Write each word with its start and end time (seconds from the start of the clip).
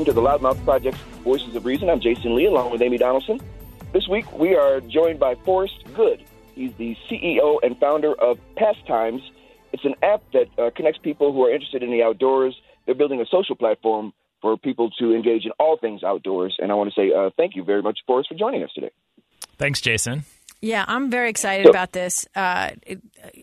Welcome 0.00 0.14
to 0.14 0.18
the 0.18 0.26
Loudmouth 0.26 0.64
Project's 0.64 0.98
Voices 1.24 1.54
of 1.54 1.66
Reason. 1.66 1.90
I'm 1.90 2.00
Jason 2.00 2.34
Lee 2.34 2.46
along 2.46 2.70
with 2.70 2.80
Amy 2.80 2.96
Donaldson. 2.96 3.38
This 3.92 4.08
week 4.08 4.32
we 4.32 4.54
are 4.54 4.80
joined 4.80 5.20
by 5.20 5.34
Forrest 5.34 5.84
Good. 5.92 6.24
He's 6.54 6.72
the 6.76 6.96
CEO 7.06 7.58
and 7.62 7.78
founder 7.78 8.14
of 8.14 8.38
Pastimes. 8.56 9.20
It's 9.74 9.84
an 9.84 9.96
app 10.02 10.22
that 10.32 10.46
uh, 10.58 10.70
connects 10.74 11.00
people 11.02 11.34
who 11.34 11.44
are 11.44 11.50
interested 11.50 11.82
in 11.82 11.90
the 11.90 12.02
outdoors. 12.02 12.58
They're 12.86 12.94
building 12.94 13.20
a 13.20 13.26
social 13.26 13.56
platform 13.56 14.14
for 14.40 14.56
people 14.56 14.88
to 14.92 15.14
engage 15.14 15.44
in 15.44 15.50
all 15.58 15.76
things 15.76 16.02
outdoors. 16.02 16.56
And 16.58 16.72
I 16.72 16.76
want 16.76 16.94
to 16.94 16.98
say 16.98 17.12
uh, 17.12 17.28
thank 17.36 17.54
you 17.54 17.62
very 17.62 17.82
much, 17.82 17.98
Forrest, 18.06 18.30
for 18.30 18.36
joining 18.36 18.62
us 18.62 18.72
today. 18.72 18.92
Thanks, 19.58 19.82
Jason. 19.82 20.24
Yeah, 20.62 20.84
I'm 20.86 21.10
very 21.10 21.30
excited 21.30 21.66
about 21.66 21.92
this 21.92 22.26
uh, 22.34 22.70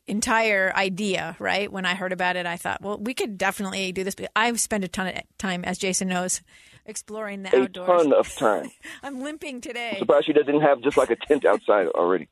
entire 0.06 0.72
idea. 0.76 1.36
Right 1.40 1.72
when 1.72 1.86
I 1.86 1.96
heard 1.96 2.14
about 2.14 2.36
it, 2.36 2.46
I 2.46 2.58
thought, 2.58 2.82
well, 2.82 2.98
we 3.00 3.14
could 3.16 3.38
definitely 3.38 3.92
do 3.92 4.04
this. 4.04 4.16
I've 4.36 4.60
spent 4.60 4.84
a 4.84 4.88
ton 4.88 5.08
of 5.08 5.16
time, 5.40 5.66
as 5.66 5.80
Jason 5.80 6.10
knows, 6.10 6.42
exploring 6.86 7.42
the 7.42 7.56
a 7.56 7.64
outdoors. 7.64 8.04
ton 8.04 8.14
of 8.14 8.36
time. 8.36 8.70
I'm 9.04 9.22
limping 9.22 9.62
today. 9.62 9.94
I'm 9.94 10.00
surprised 10.00 10.28
she 10.28 10.34
doesn't 10.34 10.62
have 10.62 10.82
just 10.82 10.96
like 10.96 11.10
a 11.10 11.16
tent 11.16 11.44
outside 11.44 11.88
already. 11.88 12.30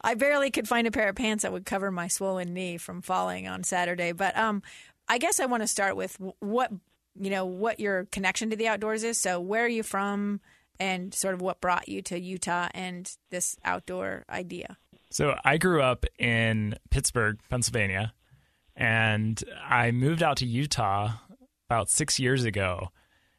I 0.00 0.14
barely 0.14 0.52
could 0.52 0.68
find 0.68 0.86
a 0.86 0.92
pair 0.92 1.08
of 1.08 1.16
pants 1.16 1.42
that 1.42 1.52
would 1.52 1.66
cover 1.66 1.90
my 1.90 2.06
swollen 2.06 2.54
knee 2.54 2.76
from 2.78 3.02
falling 3.02 3.48
on 3.48 3.64
Saturday. 3.64 4.12
But 4.12 4.36
um, 4.36 4.62
I 5.08 5.18
guess 5.18 5.40
I 5.40 5.46
want 5.46 5.64
to 5.64 5.68
start 5.68 5.96
with 5.96 6.16
what 6.38 6.70
you 7.20 7.30
know 7.30 7.44
what 7.44 7.80
your 7.80 8.04
connection 8.12 8.50
to 8.50 8.56
the 8.56 8.68
outdoors 8.68 9.02
is. 9.02 9.18
So 9.18 9.40
where 9.40 9.64
are 9.64 9.68
you 9.68 9.82
from? 9.82 10.40
And 10.80 11.12
sort 11.14 11.34
of 11.34 11.40
what 11.40 11.60
brought 11.60 11.88
you 11.88 12.02
to 12.02 12.18
Utah 12.18 12.68
and 12.74 13.10
this 13.30 13.56
outdoor 13.64 14.24
idea. 14.30 14.76
So 15.10 15.34
I 15.44 15.56
grew 15.56 15.82
up 15.82 16.04
in 16.18 16.76
Pittsburgh, 16.90 17.38
Pennsylvania, 17.48 18.12
and 18.76 19.42
I 19.66 19.90
moved 19.90 20.22
out 20.22 20.38
to 20.38 20.46
Utah 20.46 21.12
about 21.68 21.90
six 21.90 22.18
years 22.18 22.44
ago. 22.44 22.90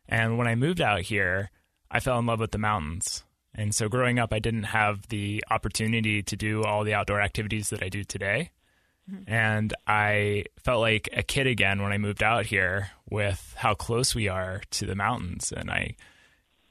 And 0.08 0.38
when 0.38 0.48
I 0.48 0.56
moved 0.56 0.82
out 0.82 1.02
here, 1.02 1.52
I 1.92 2.00
fell 2.00 2.20
in 2.20 2.26
love 2.26 2.40
with 2.40 2.52
the 2.52 2.58
mountains. 2.58 3.24
And 3.54 3.74
so 3.74 3.88
growing 3.90 4.20
up, 4.20 4.34
I 4.34 4.40
didn't 4.40 4.64
have 4.64 5.08
the 5.08 5.44
opportunity 5.50 6.22
to 6.24 6.36
do 6.36 6.64
all 6.64 6.84
the 6.84 6.94
outdoor 6.94 7.22
activities 7.22 7.70
that 7.70 7.84
I 7.84 7.90
do 7.90 8.04
today. 8.04 8.52
Mm-hmm. 9.12 9.32
And 9.32 9.74
I 9.88 10.46
felt 10.64 10.82
like 10.82 11.10
a 11.14 11.24
kid 11.24 11.48
again 11.48 11.82
when 11.82 11.92
I 11.92 11.98
moved 11.98 12.22
out 12.22 12.46
here 12.46 12.92
with 13.10 13.54
how 13.58 13.74
close 13.74 14.14
we 14.14 14.28
are 14.28 14.62
to 14.72 14.86
the 14.86 14.96
mountains. 14.96 15.52
And 15.56 15.72
I 15.72 15.96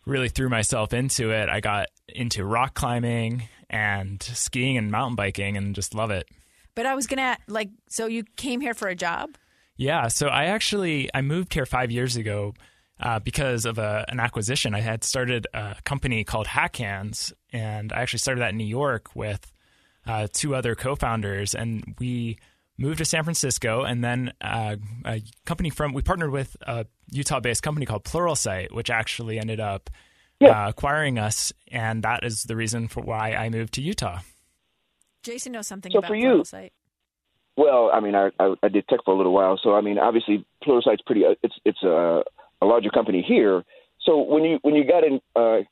really 0.09 0.29
threw 0.29 0.49
myself 0.49 0.93
into 0.93 1.31
it. 1.31 1.49
I 1.49 1.61
got 1.61 1.89
into 2.09 2.45
rock 2.45 2.75
climbing 2.75 3.49
and 3.71 4.23
skiing 4.23 4.77
and 4.77 4.91
mountain 4.91 5.17
biking 5.17 5.57
and 5.57 5.75
just 5.75 5.95
love 5.95 6.11
it. 6.11 6.29
But 6.75 6.87
I 6.87 6.95
was 6.95 7.07
going 7.07 7.19
to 7.19 7.37
like 7.47 7.71
so 7.89 8.07
you 8.07 8.25
came 8.37 8.61
here 8.61 8.75
for 8.75 8.89
a 8.89 8.95
job? 8.95 9.37
Yeah, 9.77 10.09
so 10.09 10.29
I 10.29 10.47
actually 10.47 11.11
I 11.15 11.23
moved 11.23 11.53
here 11.55 11.67
5 11.67 11.91
years 11.91 12.17
ago 12.17 12.55
uh, 13.01 13.21
because 13.21 13.65
of 13.65 13.79
a, 13.79 14.05
an 14.09 14.19
acquisition. 14.19 14.75
I 14.75 14.81
had 14.81 15.05
started 15.05 15.47
a 15.55 15.77
company 15.85 16.25
called 16.25 16.47
HackHands 16.47 17.33
and 17.53 17.93
I 17.93 18.01
actually 18.01 18.21
started 18.21 18.41
that 18.41 18.51
in 18.51 18.57
New 18.57 18.65
York 18.65 19.15
with 19.15 19.53
uh, 20.07 20.27
two 20.33 20.55
other 20.55 20.75
co-founders 20.75 21.55
and 21.55 21.95
we 21.99 22.39
moved 22.79 22.99
to 22.99 23.05
San 23.05 23.25
Francisco, 23.25 23.83
and 23.83 24.03
then 24.03 24.33
uh, 24.41 24.77
a 25.05 25.23
company 25.45 25.69
from 25.69 25.93
we 25.93 26.01
partnered 26.01 26.31
with 26.31 26.57
a 26.63 26.87
Utah-based 27.11 27.63
company 27.63 27.87
called 27.87 28.05
Pluralsight, 28.05 28.73
which 28.73 28.91
actually 28.91 29.39
ended 29.39 29.61
up 29.61 29.91
yeah. 30.41 30.67
uh, 30.67 30.69
acquiring 30.71 31.19
us, 31.19 31.53
and 31.71 32.03
that 32.03 32.25
is 32.25 32.45
the 32.45 32.57
reason 32.57 32.89
for 32.89 33.03
why 33.03 33.33
I 33.33 33.49
moved 33.49 33.75
to 33.75 33.83
Utah. 33.83 34.21
Jason 35.23 35.53
knows 35.53 35.67
something 35.67 35.93
so 35.93 35.99
about 35.99 36.09
for 36.09 36.15
you, 36.15 36.29
Pluralsight. 36.29 36.71
Well, 37.57 37.91
I 37.93 38.01
mean, 38.01 38.15
I, 38.15 38.31
I, 38.39 38.55
I 38.63 38.69
did 38.69 38.87
tech 38.89 39.01
for 39.05 39.13
a 39.13 39.17
little 39.17 39.33
while, 39.33 39.59
so 39.63 39.75
I 39.75 39.81
mean, 39.81 39.99
obviously 39.99 40.45
Pluralsight's 40.65 41.03
pretty. 41.05 41.25
Uh, 41.25 41.35
it's 41.43 41.57
it's 41.65 41.83
a, 41.83 42.23
a 42.63 42.67
larger 42.67 42.91
company 42.91 43.25
here. 43.27 43.65
So 44.05 44.23
when 44.23 44.45
you 44.45 44.59
when 44.63 44.75
you 44.75 44.85
got 44.85 45.05
in, 45.05 45.21
uh, 45.35 45.65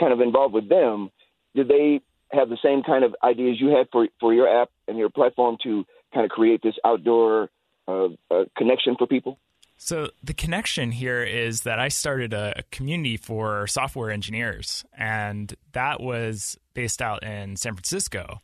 kind 0.00 0.12
of 0.12 0.20
involved 0.20 0.54
with 0.54 0.68
them, 0.68 1.10
did 1.54 1.68
they 1.68 2.00
have 2.32 2.48
the 2.48 2.58
same 2.62 2.82
kind 2.82 3.04
of 3.04 3.14
ideas 3.22 3.58
you 3.60 3.68
had 3.68 3.88
for 3.92 4.08
for 4.18 4.32
your 4.32 4.62
app 4.62 4.70
and 4.88 4.96
your 4.96 5.10
platform 5.10 5.58
to 5.62 5.84
kind 6.14 6.24
of 6.24 6.30
create 6.30 6.62
this 6.62 6.74
outdoor 6.84 7.50
uh, 7.86 8.08
uh, 8.30 8.44
connection 8.56 8.96
for 8.96 9.06
people? 9.06 9.38
So 9.76 10.10
the 10.22 10.34
connection 10.34 10.90
here 10.90 11.22
is 11.22 11.62
that 11.62 11.78
I 11.78 11.88
started 11.88 12.32
a, 12.32 12.62
community 12.70 13.16
for 13.16 13.66
software 13.66 14.10
engineers, 14.10 14.84
and 14.96 15.54
that 15.72 16.00
was 16.00 16.58
based 16.74 17.02
out 17.02 17.22
in 17.22 17.56
San 17.56 17.74
Francisco. 17.74 18.40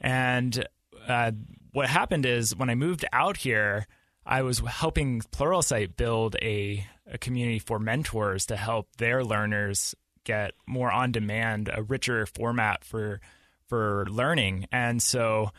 And 0.00 0.66
uh, 1.06 1.32
what 1.72 1.88
happened 1.88 2.26
is 2.26 2.54
when 2.56 2.68
I 2.68 2.74
moved 2.74 3.04
out 3.12 3.38
here, 3.38 3.86
I 4.24 4.42
was 4.42 4.58
helping 4.58 5.20
Pluralsight 5.20 5.96
build 5.96 6.36
a, 6.42 6.84
a 7.06 7.18
community 7.18 7.60
for 7.60 7.78
mentors 7.78 8.46
to 8.46 8.56
help 8.56 8.88
their 8.96 9.22
learners 9.24 9.94
get 10.24 10.52
more 10.66 10.90
on 10.90 11.12
demand, 11.12 11.70
a 11.72 11.82
richer 11.82 12.26
format 12.26 12.84
for 12.84 13.20
for 13.68 14.06
learning. 14.08 14.66
And 14.70 15.02
so 15.02 15.50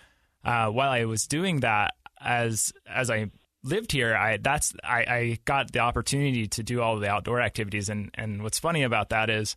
uh, 0.44 0.68
while 0.68 0.90
I 0.90 1.06
was 1.06 1.28
doing 1.28 1.62
that, 1.62 1.94
as 2.20 2.74
as 2.86 3.10
I 3.10 3.32
lived 3.68 3.92
here, 3.92 4.16
I 4.16 4.38
that's 4.38 4.74
I, 4.84 4.98
I 4.98 5.40
got 5.46 5.72
the 5.72 5.80
opportunity 5.80 6.48
to 6.48 6.64
do 6.64 6.82
all 6.82 6.98
the 6.98 7.10
outdoor 7.10 7.42
activities. 7.42 7.90
And 7.90 8.12
and 8.14 8.44
what's 8.44 8.60
funny 8.60 8.84
about 8.84 9.10
that 9.10 9.30
is, 9.30 9.56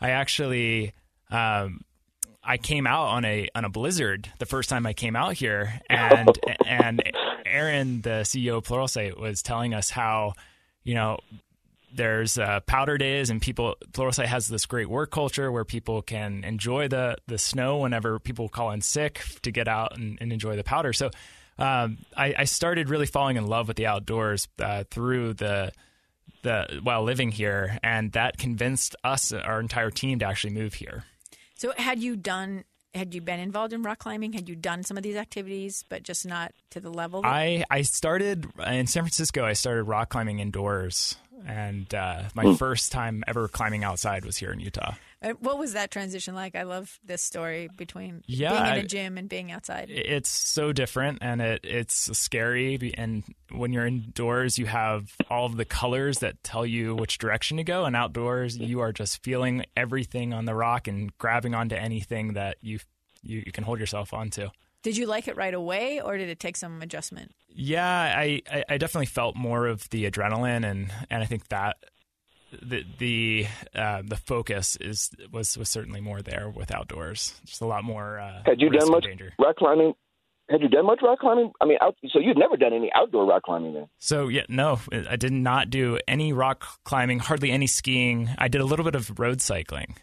I 0.00 0.10
actually. 0.10 0.92
Um, 1.30 1.80
I 2.44 2.56
came 2.56 2.88
out 2.88 3.06
on 3.06 3.24
a 3.24 3.48
on 3.54 3.64
a 3.64 3.70
blizzard 3.70 4.28
the 4.40 4.46
first 4.46 4.68
time 4.68 4.84
I 4.84 4.94
came 4.94 5.14
out 5.14 5.34
here, 5.34 5.80
and 5.88 6.28
and 6.66 7.00
Aaron, 7.46 8.00
the 8.00 8.22
CEO 8.24 8.56
of 8.56 8.64
Pluralsight, 8.64 9.16
was 9.16 9.42
telling 9.42 9.74
us 9.74 9.90
how, 9.90 10.32
you 10.82 10.94
know, 10.94 11.20
there's 11.94 12.38
uh, 12.38 12.60
powder 12.60 12.96
days 12.98 13.30
and 13.30 13.40
people 13.40 13.76
pluralsight 13.92 14.26
has 14.26 14.48
this 14.48 14.66
great 14.66 14.88
work 14.88 15.10
culture 15.10 15.52
where 15.52 15.64
people 15.64 16.02
can 16.02 16.42
enjoy 16.44 16.88
the 16.88 17.16
the 17.26 17.38
snow 17.38 17.78
whenever 17.78 18.18
people 18.18 18.48
call 18.48 18.70
in 18.70 18.80
sick 18.80 19.22
to 19.42 19.50
get 19.50 19.68
out 19.68 19.96
and, 19.96 20.18
and 20.20 20.32
enjoy 20.32 20.56
the 20.56 20.64
powder 20.64 20.92
so 20.92 21.10
um, 21.58 21.98
I, 22.16 22.34
I, 22.38 22.44
started 22.44 22.88
really 22.88 23.06
falling 23.06 23.36
in 23.36 23.46
love 23.46 23.68
with 23.68 23.76
the 23.76 23.86
outdoors 23.86 24.48
uh, 24.58 24.84
through 24.90 25.34
the 25.34 25.72
the 26.42 26.80
while 26.82 27.04
living 27.04 27.30
here 27.30 27.78
and 27.82 28.12
that 28.12 28.36
convinced 28.36 28.96
us 29.04 29.32
our 29.32 29.60
entire 29.60 29.90
team 29.90 30.18
to 30.18 30.24
actually 30.24 30.52
move 30.52 30.74
here 30.74 31.04
so 31.54 31.72
had 31.76 32.00
you 32.00 32.16
done 32.16 32.64
had 32.94 33.14
you 33.14 33.20
been 33.20 33.40
involved 33.40 33.72
in 33.72 33.82
rock 33.82 34.00
climbing? 34.00 34.34
Had 34.34 34.48
you 34.48 34.54
done 34.54 34.82
some 34.82 34.98
of 34.98 35.02
these 35.02 35.16
activities, 35.16 35.84
but 35.88 36.02
just 36.02 36.26
not 36.26 36.52
to 36.70 36.80
the 36.80 36.90
level? 36.90 37.22
That- 37.22 37.28
I 37.28 37.64
I 37.70 37.82
started 37.82 38.46
in 38.66 38.86
San 38.86 39.04
Francisco. 39.04 39.44
I 39.44 39.54
started 39.54 39.84
rock 39.84 40.10
climbing 40.10 40.40
indoors 40.40 41.16
and 41.46 41.92
uh, 41.94 42.24
my 42.34 42.44
mm. 42.44 42.58
first 42.58 42.92
time 42.92 43.24
ever 43.26 43.48
climbing 43.48 43.84
outside 43.84 44.24
was 44.24 44.36
here 44.36 44.52
in 44.52 44.60
Utah. 44.60 44.94
What 45.40 45.58
was 45.58 45.74
that 45.74 45.90
transition 45.90 46.34
like? 46.34 46.56
I 46.56 46.64
love 46.64 46.98
this 47.04 47.22
story 47.22 47.68
between 47.76 48.22
yeah, 48.26 48.52
being 48.52 48.78
in 48.78 48.84
a 48.84 48.88
gym 48.88 49.18
and 49.18 49.28
being 49.28 49.52
outside. 49.52 49.88
It's 49.90 50.30
so 50.30 50.72
different, 50.72 51.18
and 51.20 51.40
it 51.40 51.60
it's 51.64 52.16
scary. 52.18 52.94
And 52.96 53.22
when 53.50 53.72
you're 53.72 53.86
indoors, 53.86 54.58
you 54.58 54.66
have 54.66 55.14
all 55.30 55.46
of 55.46 55.56
the 55.56 55.64
colors 55.64 56.18
that 56.18 56.42
tell 56.42 56.66
you 56.66 56.94
which 56.94 57.18
direction 57.18 57.58
to 57.58 57.64
go, 57.64 57.84
and 57.84 57.94
outdoors, 57.94 58.56
you 58.58 58.80
are 58.80 58.92
just 58.92 59.22
feeling 59.22 59.64
everything 59.76 60.32
on 60.32 60.44
the 60.44 60.54
rock 60.54 60.88
and 60.88 61.16
grabbing 61.18 61.54
onto 61.54 61.76
anything 61.76 62.32
that 62.32 62.56
you 62.60 62.80
you, 63.22 63.42
you 63.46 63.52
can 63.52 63.64
hold 63.64 63.78
yourself 63.78 64.12
onto. 64.12 64.48
Did 64.82 64.96
you 64.96 65.06
like 65.06 65.28
it 65.28 65.36
right 65.36 65.54
away, 65.54 66.00
or 66.00 66.16
did 66.18 66.28
it 66.28 66.40
take 66.40 66.56
some 66.56 66.82
adjustment? 66.82 67.32
Yeah, 67.48 67.86
I, 67.86 68.42
I, 68.50 68.64
I 68.70 68.78
definitely 68.78 69.06
felt 69.06 69.36
more 69.36 69.66
of 69.68 69.88
the 69.90 70.10
adrenaline, 70.10 70.68
and, 70.68 70.92
and 71.08 71.22
I 71.22 71.26
think 71.26 71.48
that 71.48 71.76
the 72.60 72.84
the 72.98 73.46
uh, 73.74 74.02
the 74.04 74.16
focus 74.16 74.76
is 74.76 75.10
was 75.32 75.56
was 75.56 75.68
certainly 75.68 76.00
more 76.00 76.22
there 76.22 76.48
with 76.48 76.72
outdoors. 76.74 77.34
Just 77.44 77.60
a 77.62 77.66
lot 77.66 77.84
more. 77.84 78.18
Uh, 78.20 78.42
Had 78.44 78.60
you 78.60 78.68
risk 78.70 78.86
done 78.86 78.92
much 78.92 79.04
danger. 79.04 79.32
rock 79.38 79.56
climbing? 79.56 79.94
Had 80.50 80.60
you 80.60 80.68
done 80.68 80.84
much 80.86 80.98
rock 81.02 81.20
climbing? 81.20 81.52
I 81.60 81.64
mean, 81.64 81.78
out, 81.80 81.96
so 82.12 82.18
you'd 82.18 82.36
never 82.36 82.56
done 82.56 82.72
any 82.74 82.90
outdoor 82.94 83.24
rock 83.24 83.44
climbing 83.44 83.74
then? 83.74 83.88
So 83.98 84.28
yeah, 84.28 84.42
no, 84.48 84.80
I 85.08 85.16
did 85.16 85.32
not 85.32 85.70
do 85.70 85.98
any 86.06 86.32
rock 86.32 86.64
climbing, 86.84 87.20
hardly 87.20 87.50
any 87.50 87.66
skiing. 87.66 88.28
I 88.36 88.48
did 88.48 88.60
a 88.60 88.64
little 88.64 88.84
bit 88.84 88.94
of 88.94 89.18
road 89.18 89.40
cycling. 89.40 89.94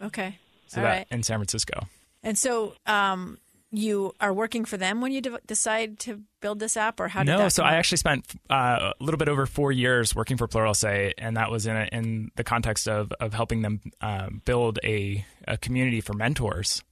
Okay, 0.00 0.38
So 0.68 0.80
all 0.80 0.86
that 0.86 0.90
right. 0.90 1.06
in 1.10 1.22
San 1.24 1.38
Francisco. 1.38 1.88
And 2.22 2.38
so, 2.38 2.74
um, 2.86 3.38
you 3.70 4.14
are 4.20 4.32
working 4.32 4.64
for 4.64 4.76
them 4.76 5.00
when 5.00 5.12
you 5.12 5.20
de- 5.20 5.40
decide 5.46 5.98
to 6.00 6.22
build 6.40 6.58
this 6.58 6.76
app, 6.76 7.00
or 7.00 7.08
how 7.08 7.22
did 7.22 7.32
no, 7.32 7.48
so 7.48 7.62
I 7.62 7.74
actually 7.74 7.98
spent 7.98 8.24
uh, 8.48 8.92
a 8.98 9.04
little 9.04 9.18
bit 9.18 9.28
over 9.28 9.44
four 9.44 9.72
years 9.72 10.14
working 10.14 10.36
for 10.36 10.48
Pluralsight, 10.48 11.14
and 11.18 11.36
that 11.36 11.50
was 11.50 11.66
in 11.66 11.76
a, 11.76 11.88
in 11.92 12.30
the 12.36 12.44
context 12.44 12.88
of 12.88 13.12
of 13.20 13.34
helping 13.34 13.62
them 13.62 13.80
um, 14.00 14.42
build 14.44 14.78
a, 14.84 15.24
a 15.46 15.58
community 15.58 16.00
for 16.00 16.14
mentors, 16.14 16.82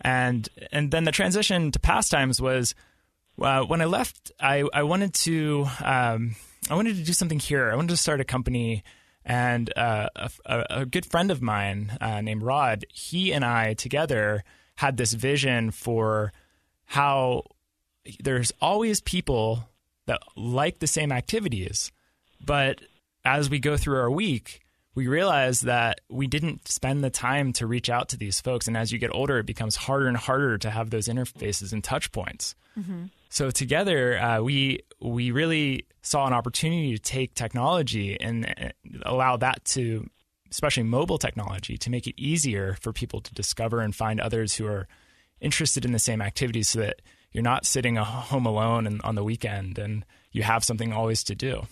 and 0.00 0.48
and 0.72 0.90
then 0.90 1.04
the 1.04 1.12
transition 1.12 1.70
to 1.70 1.78
pastimes 1.78 2.40
was 2.40 2.74
uh, 3.40 3.62
when 3.62 3.80
I 3.80 3.84
left. 3.84 4.32
I 4.40 4.64
I 4.74 4.82
wanted 4.82 5.14
to 5.14 5.66
um, 5.84 6.34
I 6.68 6.74
wanted 6.74 6.96
to 6.96 7.04
do 7.04 7.12
something 7.12 7.38
here. 7.38 7.70
I 7.70 7.76
wanted 7.76 7.90
to 7.90 7.96
start 7.96 8.20
a 8.20 8.24
company. 8.24 8.82
And 9.22 9.70
uh, 9.76 10.08
a, 10.16 10.30
a, 10.46 10.66
a 10.70 10.86
good 10.86 11.04
friend 11.04 11.30
of 11.30 11.42
mine 11.42 11.96
uh, 12.00 12.22
named 12.22 12.42
Rod, 12.42 12.86
he 12.88 13.34
and 13.34 13.44
I 13.44 13.74
together 13.74 14.42
had 14.80 14.96
this 14.96 15.12
vision 15.12 15.70
for 15.70 16.32
how 16.86 17.44
there's 18.18 18.50
always 18.62 19.02
people 19.02 19.68
that 20.06 20.22
like 20.36 20.78
the 20.78 20.86
same 20.86 21.12
activities, 21.12 21.92
but 22.40 22.80
as 23.22 23.50
we 23.50 23.58
go 23.58 23.76
through 23.76 23.98
our 23.98 24.10
week, 24.10 24.62
we 24.94 25.06
realize 25.06 25.60
that 25.60 26.00
we 26.08 26.26
didn't 26.26 26.66
spend 26.66 27.04
the 27.04 27.10
time 27.10 27.52
to 27.52 27.66
reach 27.66 27.90
out 27.90 28.08
to 28.08 28.16
these 28.16 28.40
folks. 28.40 28.68
And 28.68 28.76
as 28.76 28.90
you 28.90 28.98
get 28.98 29.14
older, 29.14 29.38
it 29.38 29.46
becomes 29.46 29.76
harder 29.76 30.08
and 30.08 30.16
harder 30.16 30.56
to 30.56 30.70
have 30.70 30.88
those 30.88 31.08
interfaces 31.08 31.74
and 31.74 31.84
touch 31.84 32.10
points. 32.10 32.54
So 33.28 33.50
together, 33.50 34.18
uh, 34.18 34.40
we 34.40 34.80
we 34.98 35.30
really 35.30 35.84
saw 36.00 36.26
an 36.26 36.32
opportunity 36.32 36.92
to 36.96 36.98
take 36.98 37.34
technology 37.34 38.18
and 38.18 38.46
uh, 38.46 38.70
allow 39.02 39.36
that 39.36 39.62
to, 39.66 40.08
especially 40.50 40.82
mobile 40.82 41.18
technology, 41.18 41.76
to 41.78 41.90
make 41.90 42.06
it 42.06 42.14
easier 42.20 42.76
for 42.80 42.92
people 42.92 43.20
to 43.20 43.34
discover 43.34 43.80
and 43.80 43.94
find 43.94 44.20
others 44.20 44.54
who 44.56 44.66
are 44.66 44.88
interested 45.40 45.84
in 45.84 45.92
the 45.92 45.98
same 45.98 46.20
activities, 46.20 46.68
so 46.68 46.80
that 46.80 47.00
you're 47.32 47.42
not 47.42 47.64
sitting 47.64 47.96
home 47.96 48.46
alone 48.46 48.86
and 48.86 49.00
on 49.02 49.14
the 49.14 49.24
weekend 49.24 49.78
and 49.78 50.04
you 50.32 50.42
have 50.42 50.64
something 50.64 50.92
always 50.92 51.22
to 51.24 51.34
do. 51.34 51.66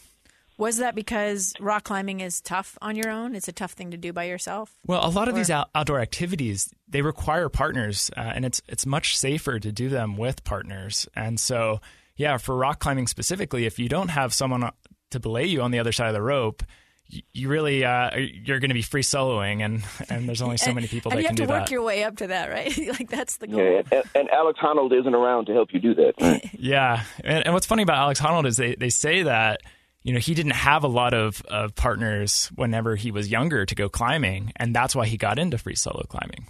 Was 0.57 0.79
that 0.79 0.97
because 0.97 1.55
rock 1.61 1.85
climbing 1.85 2.19
is 2.19 2.41
tough 2.41 2.77
on 2.83 2.97
your 2.97 3.11
own? 3.11 3.37
It's 3.37 3.47
a 3.47 3.53
tough 3.53 3.73
thing 3.73 3.93
to 3.93 3.97
do 3.97 4.13
by 4.13 4.25
yourself. 4.25 4.77
Well, 4.85 5.07
a 5.07 5.11
lot 5.11 5.29
of 5.29 5.37
these 5.37 5.51
out- 5.51 5.71
outdoor 5.73 6.01
activities 6.01 6.69
they 6.89 7.01
require 7.01 7.49
partners, 7.49 8.11
uh, 8.17 8.33
and 8.35 8.45
it's 8.45 8.61
it's 8.67 8.85
much 8.85 9.17
safer 9.17 9.61
to 9.61 9.71
do 9.71 9.89
them 9.89 10.17
with 10.17 10.43
partners. 10.43 11.07
And 11.15 11.39
so, 11.39 11.81
yeah, 12.17 12.39
for 12.39 12.57
rock 12.57 12.81
climbing 12.81 13.07
specifically, 13.07 13.67
if 13.67 13.79
you 13.79 13.89
don't 13.89 14.09
have 14.09 14.35
someone 14.35 14.69
to 15.11 15.21
belay 15.21 15.45
you 15.45 15.63
on 15.63 15.71
the 15.71 15.79
other 15.79 15.93
side 15.93 16.09
of 16.09 16.15
the 16.15 16.23
rope, 16.23 16.65
you, 17.09 17.23
you 17.33 17.49
really 17.49 17.85
uh, 17.85 18.17
you're 18.17 18.59
going 18.61 18.71
to 18.71 18.75
be 18.75 18.83
free 18.83 19.03
soloing, 19.03 19.65
and 19.65 19.83
and 20.11 20.29
there's 20.29 20.43
only 20.43 20.57
so 20.57 20.73
many 20.75 20.87
people 20.87 21.11
and 21.11 21.19
that 21.19 21.23
you 21.23 21.29
can 21.29 21.37
have 21.39 21.47
to 21.49 21.53
work 21.53 21.67
that. 21.67 21.71
your 21.71 21.83
way 21.83 22.05
up 22.05 22.17
to 22.17 22.27
that, 22.29 22.51
right? 22.51 22.77
like 22.99 23.09
that's 23.09 23.39
the 23.39 23.47
goal. 23.47 23.61
Yeah, 23.61 23.83
and, 23.91 24.05
and 24.15 24.31
Alex 24.31 24.59
Honnold 24.63 24.99
isn't 24.99 25.15
around 25.15 25.47
to 25.47 25.53
help 25.53 25.73
you 25.73 25.81
do 25.81 25.95
that. 25.95 26.15
Right? 26.21 26.51
Yeah, 26.59 27.03
and, 27.25 27.45
and 27.47 27.55
what's 27.55 27.67
funny 27.67 27.83
about 27.83 27.99
Alex 27.99 28.21
Honnold 28.21 28.47
is 28.47 28.57
they, 28.57 28.75
they 28.75 28.91
say 28.91 29.23
that 29.23 29.61
you 30.03 30.13
know 30.13 30.19
he 30.19 30.35
didn't 30.35 30.53
have 30.53 30.85
a 30.85 30.89
lot 30.89 31.15
of, 31.15 31.41
of 31.49 31.75
partners 31.75 32.51
whenever 32.55 32.97
he 32.97 33.11
was 33.11 33.31
younger 33.31 33.65
to 33.65 33.75
go 33.75 33.89
climbing, 33.89 34.53
and 34.57 34.75
that's 34.75 34.95
why 34.95 35.07
he 35.07 35.17
got 35.17 35.39
into 35.39 35.57
free 35.59 35.75
solo 35.77 36.05
climbing. 36.09 36.47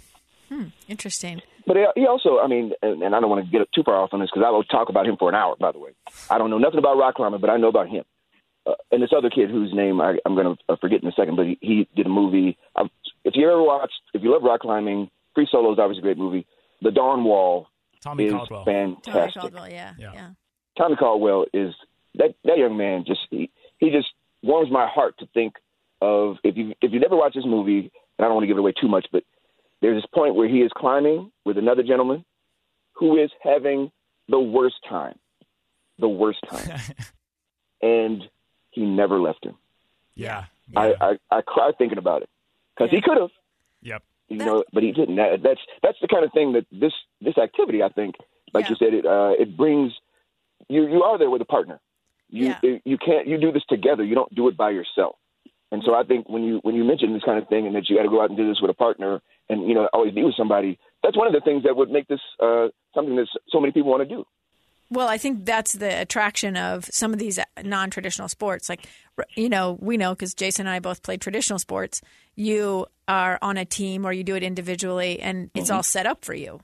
Interesting. 0.87 1.41
But 1.67 1.77
he- 1.77 2.01
he 2.01 2.07
also, 2.07 2.39
I 2.39 2.47
mean, 2.47 2.73
and, 2.81 3.01
and 3.03 3.15
I 3.15 3.19
don't 3.19 3.29
want 3.29 3.45
to 3.45 3.51
get 3.51 3.71
too 3.73 3.83
far 3.83 3.95
off 3.95 4.09
on 4.13 4.19
this 4.19 4.29
because 4.33 4.43
I 4.45 4.49
will 4.49 4.63
talk 4.63 4.89
about 4.89 5.05
him 5.05 5.15
for 5.17 5.29
an 5.29 5.35
hour. 5.35 5.55
By 5.59 5.71
the 5.71 5.79
way, 5.79 5.91
I 6.29 6.37
don't 6.37 6.49
know 6.49 6.57
nothing 6.57 6.79
about 6.79 6.97
rock 6.97 7.15
climbing, 7.15 7.39
but 7.39 7.49
I 7.49 7.57
know 7.57 7.67
about 7.67 7.87
him. 7.87 8.03
Uh, 8.69 8.73
and 8.91 9.01
this 9.01 9.11
other 9.15 9.29
kid 9.29 9.49
whose 9.49 9.73
name 9.73 9.99
I, 10.01 10.17
I'm 10.25 10.35
going 10.35 10.55
to 10.55 10.63
uh, 10.73 10.75
forget 10.79 11.01
in 11.01 11.07
a 11.07 11.11
second, 11.13 11.35
but 11.35 11.45
he, 11.45 11.57
he 11.61 11.87
did 11.95 12.05
a 12.05 12.09
movie. 12.09 12.57
i 12.75 12.83
if 13.25 13.33
you 13.35 13.49
ever 13.49 13.61
watched, 13.61 13.93
if 14.13 14.23
you 14.23 14.31
love 14.31 14.43
rock 14.43 14.61
climbing, 14.61 15.09
Free 15.35 15.47
Solo 15.51 15.73
is 15.73 15.79
obviously 15.79 15.99
a 15.99 16.03
great 16.03 16.17
movie. 16.17 16.45
The 16.81 16.91
Dawn 16.91 17.23
Wall 17.23 17.67
Tommy 18.01 18.25
is 18.25 18.33
Caldwell. 18.33 18.65
Tommy 18.65 18.95
fantastic. 19.03 19.41
Caldwell, 19.41 19.69
yeah, 19.69 19.93
Yeah. 19.97 20.13
yeah. 20.13 20.29
Tommy 20.77 20.95
Caldwell 20.95 21.45
is 21.53 21.73
that 22.15 22.35
that 22.45 22.57
young 22.57 22.77
man. 22.77 23.03
Just 23.05 23.21
he, 23.29 23.49
he 23.79 23.89
just 23.89 24.07
warms 24.41 24.71
my 24.71 24.87
heart 24.87 25.15
to 25.19 25.27
think 25.33 25.55
of 26.01 26.37
if 26.43 26.55
you 26.55 26.73
if 26.81 26.93
you 26.93 26.99
never 26.99 27.15
watched 27.17 27.35
this 27.35 27.45
movie, 27.45 27.79
and 27.79 27.91
I 28.19 28.23
don't 28.23 28.35
want 28.35 28.43
to 28.43 28.47
give 28.47 28.57
it 28.57 28.61
away 28.61 28.73
too 28.79 28.87
much, 28.87 29.07
but 29.11 29.23
there's 29.81 30.01
this 30.01 30.09
point 30.13 30.35
where 30.35 30.47
he 30.47 30.59
is 30.59 30.71
climbing 30.75 31.31
with 31.45 31.57
another 31.57 31.83
gentleman 31.83 32.23
who 32.93 33.21
is 33.21 33.31
having 33.43 33.91
the 34.27 34.39
worst 34.39 34.75
time, 34.87 35.17
the 35.97 36.07
worst 36.09 36.39
time, 36.49 36.79
and 37.81 38.23
he 38.71 38.85
never 38.85 39.19
left 39.19 39.45
him. 39.45 39.55
yeah, 40.15 40.45
I, 40.75 40.93
I 41.01 41.37
I 41.37 41.41
cry 41.41 41.71
thinking 41.77 41.97
about 41.97 42.21
it 42.23 42.29
because 42.75 42.91
Yeah. 42.91 42.97
he 42.97 43.01
could 43.01 43.17
have, 43.17 43.31
yep. 43.81 44.03
you 44.27 44.37
That- 44.37 44.45
know, 44.45 44.63
but 44.73 44.83
he 44.83 44.91
didn't. 44.91 45.15
That, 45.15 45.41
that's 45.43 45.61
that's 45.83 45.99
the 46.01 46.07
kind 46.07 46.23
of 46.25 46.31
thing 46.33 46.53
that 46.53 46.65
this 46.71 46.93
this 47.21 47.37
activity, 47.37 47.81
I 47.83 47.89
think, 47.89 48.15
like 48.53 48.65
Yeah. 48.65 48.69
you 48.71 48.75
said, 48.75 48.93
it 48.93 49.05
uh, 49.05 49.33
it 49.39 49.55
brings 49.57 49.93
you 50.67 50.87
you 50.87 51.03
are 51.03 51.17
there 51.17 51.29
with 51.29 51.41
a 51.41 51.45
partner. 51.45 51.79
You 52.29 52.53
Yeah. 52.61 52.77
you 52.85 52.97
can't 52.97 53.27
you 53.27 53.37
do 53.39 53.51
this 53.51 53.63
together. 53.69 54.03
You 54.03 54.15
don't 54.15 54.33
do 54.35 54.47
it 54.49 54.55
by 54.57 54.69
yourself. 54.71 55.15
And 55.71 55.83
so 55.83 55.93
I 55.93 56.03
think 56.03 56.27
when 56.29 56.43
you 56.43 56.59
when 56.63 56.75
you 56.75 56.83
mention 56.83 57.13
this 57.13 57.23
kind 57.23 57.37
of 57.41 57.47
thing 57.47 57.65
and 57.67 57.75
that 57.75 57.89
you 57.89 57.95
got 57.95 58.03
to 58.03 58.09
go 58.09 58.21
out 58.21 58.29
and 58.29 58.37
do 58.37 58.47
this 58.47 58.59
with 58.61 58.71
a 58.71 58.73
partner 58.73 59.21
and 59.49 59.67
you 59.67 59.73
know 59.75 59.87
always 59.93 60.13
be 60.13 60.23
with 60.23 60.35
somebody, 60.35 60.77
that's 61.03 61.17
one 61.17 61.27
of 61.27 61.33
the 61.33 61.41
things 61.41 61.63
that 61.63 61.75
would 61.75 61.89
make 61.91 62.07
this 62.07 62.21
uh, 62.39 62.67
something 62.95 63.15
that 63.15 63.27
so 63.49 63.59
many 63.59 63.71
people 63.71 63.89
want 63.91 64.01
to 64.07 64.15
do. 64.15 64.25
Well, 64.91 65.07
I 65.07 65.17
think 65.17 65.45
that's 65.45 65.73
the 65.73 66.01
attraction 66.01 66.57
of 66.57 66.85
some 66.85 67.13
of 67.13 67.19
these 67.19 67.39
non-traditional 67.63 68.27
sports. 68.27 68.69
Like, 68.69 68.87
you 69.35 69.49
know, 69.49 69.77
we 69.79 69.97
know 69.97 70.15
because 70.15 70.33
Jason 70.33 70.65
and 70.65 70.75
I 70.75 70.79
both 70.79 71.03
played 71.03 71.21
traditional 71.21 71.59
sports. 71.59 72.01
You 72.35 72.87
are 73.07 73.37
on 73.41 73.57
a 73.57 73.65
team 73.65 74.05
or 74.05 74.13
you 74.13 74.23
do 74.23 74.35
it 74.35 74.43
individually, 74.43 75.19
and 75.19 75.51
it's 75.53 75.69
all 75.69 75.83
set 75.83 76.05
up 76.05 76.25
for 76.25 76.33
you. 76.33 76.59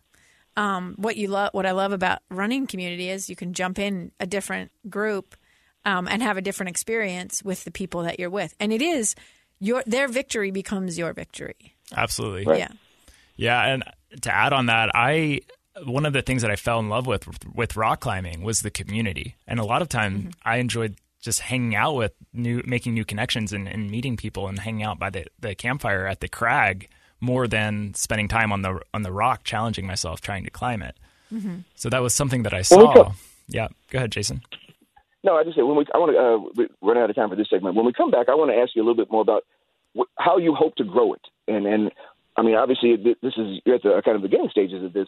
Um, 0.57 0.95
what 0.98 1.18
you 1.18 1.27
love, 1.27 1.50
what 1.54 1.66
I 1.66 1.72
love 1.72 1.92
about 1.92 2.19
running 2.30 2.66
community 2.66 3.10
is 3.10 3.30
you 3.30 3.36
can 3.36 3.54
jump 3.54 3.77
in 3.77 4.12
a 4.20 4.25
different 4.25 4.72
group 4.89 5.36
um, 5.84 6.08
and 6.08 6.24
have 6.24 6.38
a 6.38 6.41
different 6.41 6.70
experience 6.70 7.44
with 7.44 7.63
the 7.65 7.72
people 7.72 8.03
that 8.03 8.20
you're 8.20 8.29
with, 8.29 8.55
and 8.60 8.72
it 8.72 8.82
is 8.82 9.15
your 9.60 9.84
their 9.86 10.08
victory 10.08 10.51
becomes 10.51 10.98
your 10.98 11.13
victory. 11.13 11.75
Absolutely. 11.96 12.46
Right. 12.46 12.60
Yeah. 12.60 12.72
Yeah, 13.38 13.65
and 13.65 13.84
to 14.22 14.34
add 14.34 14.53
on 14.53 14.67
that, 14.67 14.91
I 14.96 15.41
one 15.84 16.05
of 16.05 16.13
the 16.13 16.22
things 16.22 16.41
that 16.41 16.51
I 16.51 16.55
fell 16.55 16.79
in 16.79 16.89
love 16.89 17.05
with 17.08 17.27
with 17.53 17.75
rock 17.75 18.00
climbing 18.01 18.44
was 18.44 18.62
the 18.62 18.72
community, 18.72 19.36
and 19.48 19.60
a 19.60 19.65
lot 19.65 19.82
of 19.82 19.89
time 19.89 20.13
Mm-hmm. 20.20 20.29
I 20.46 20.58
enjoyed 20.58 20.96
just 21.22 21.41
hanging 21.41 21.75
out 21.75 21.96
with 21.96 22.13
new, 22.34 22.62
making 22.65 22.94
new 22.94 23.03
connections, 23.03 23.51
and, 23.51 23.67
and 23.67 23.89
meeting 23.89 24.15
people, 24.15 24.48
and 24.48 24.60
hanging 24.60 24.84
out 24.84 25.00
by 25.00 25.10
the, 25.10 25.25
the 25.39 25.55
campfire 25.55 26.05
at 26.08 26.20
the 26.20 26.27
crag 26.27 26.88
more 27.20 27.48
than 27.48 27.94
spending 27.96 28.27
time 28.27 28.51
on 28.51 28.62
the 28.62 28.79
on 28.94 29.01
the 29.03 29.12
rock, 29.12 29.44
challenging 29.44 29.86
myself 29.88 30.22
trying 30.22 30.44
to 30.44 30.51
climb 30.51 30.82
it. 30.84 30.96
Mm-hmm. 31.34 31.58
So 31.75 31.89
that 31.89 32.01
was 32.01 32.13
something 32.13 32.44
that 32.44 32.53
I 32.53 32.63
Well, 32.70 32.79
we 32.79 32.86
saw. 32.86 32.94
co- 33.05 33.12
Yeah, 33.48 33.67
go 33.89 33.98
ahead, 33.98 34.12
Jason. 34.12 34.41
No, 35.24 35.36
I 35.36 35.44
just 35.44 35.55
say 35.55 35.63
when 35.63 35.75
we 35.75 35.86
I 35.94 35.98
want 35.98 36.12
to 36.58 36.63
uh, 36.63 36.67
run 36.88 36.98
out 37.00 37.10
of 37.10 37.15
time 37.15 37.29
for 37.29 37.36
this 37.36 37.50
segment. 37.50 37.75
When 37.75 37.86
we 37.86 37.94
come 37.94 38.12
back, 38.12 38.29
I 38.29 38.36
want 38.36 38.51
to 38.51 38.58
ask 38.58 38.75
you 38.75 38.82
a 38.84 38.86
little 38.86 38.96
bit 38.96 39.12
more 39.12 39.22
about 39.22 39.44
wh- 39.98 40.12
how 40.20 40.38
you 40.38 40.53
hope 40.53 40.75
to 40.75 40.84
grow 40.84 41.13
it. 41.13 41.22
And 41.48 41.65
and 41.65 41.91
I 42.38 42.44
mean, 42.44 42.53
obviously, 42.55 42.96
this 42.98 43.34
is 43.36 43.60
you're 43.65 43.75
at 43.75 43.82
the 43.84 44.01
kind 44.05 44.15
of 44.15 44.22
beginning 44.22 44.50
stages 44.51 44.84
of 44.84 44.94
this, 44.94 45.08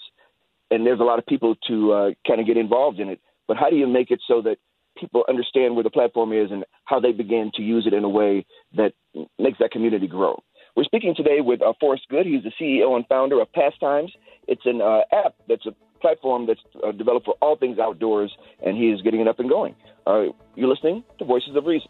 and 0.71 0.85
there's 0.85 0.99
a 0.99 1.03
lot 1.03 1.19
of 1.19 1.25
people 1.25 1.55
to 1.67 1.91
uh, 1.93 2.09
kind 2.27 2.39
of 2.39 2.47
get 2.47 2.57
involved 2.57 2.99
in 2.99 3.09
it. 3.09 3.19
But 3.47 3.57
how 3.57 3.69
do 3.69 3.75
you 3.75 3.87
make 3.87 4.11
it 4.11 4.21
so 4.27 4.41
that 4.41 4.57
people 4.99 5.23
understand 5.29 5.75
where 5.75 5.83
the 5.83 5.89
platform 5.89 6.33
is 6.33 6.51
and 6.51 6.65
how 6.85 6.99
they 6.99 7.11
begin 7.11 7.51
to 7.55 7.61
use 7.61 7.85
it 7.87 7.93
in 7.93 8.03
a 8.03 8.09
way 8.09 8.45
that 8.75 8.93
makes 9.39 9.59
that 9.59 9.71
community 9.71 10.07
grow? 10.07 10.41
We're 10.75 10.83
speaking 10.83 11.15
today 11.15 11.41
with 11.41 11.61
uh, 11.61 11.73
Forrest 11.79 12.03
Good. 12.09 12.25
He's 12.25 12.43
the 12.43 12.51
CEO 12.61 12.95
and 12.95 13.05
founder 13.07 13.41
of 13.41 13.51
Pastimes. 13.51 14.11
It's 14.47 14.65
an 14.65 14.81
uh, 14.81 15.01
app 15.11 15.33
that's 15.47 15.65
a 15.65 15.73
platform 16.01 16.45
that's 16.45 16.59
uh, 16.85 16.91
developed 16.91 17.25
for 17.25 17.35
all 17.41 17.55
things 17.55 17.79
outdoors, 17.79 18.31
and 18.63 18.77
he 18.77 18.89
is 18.89 19.01
getting 19.01 19.21
it 19.21 19.27
up 19.27 19.39
and 19.39 19.49
going. 19.49 19.75
Uh, 20.05 20.25
you're 20.55 20.69
listening 20.69 21.03
to 21.19 21.25
Voices 21.25 21.55
of 21.55 21.65
Reason. 21.65 21.89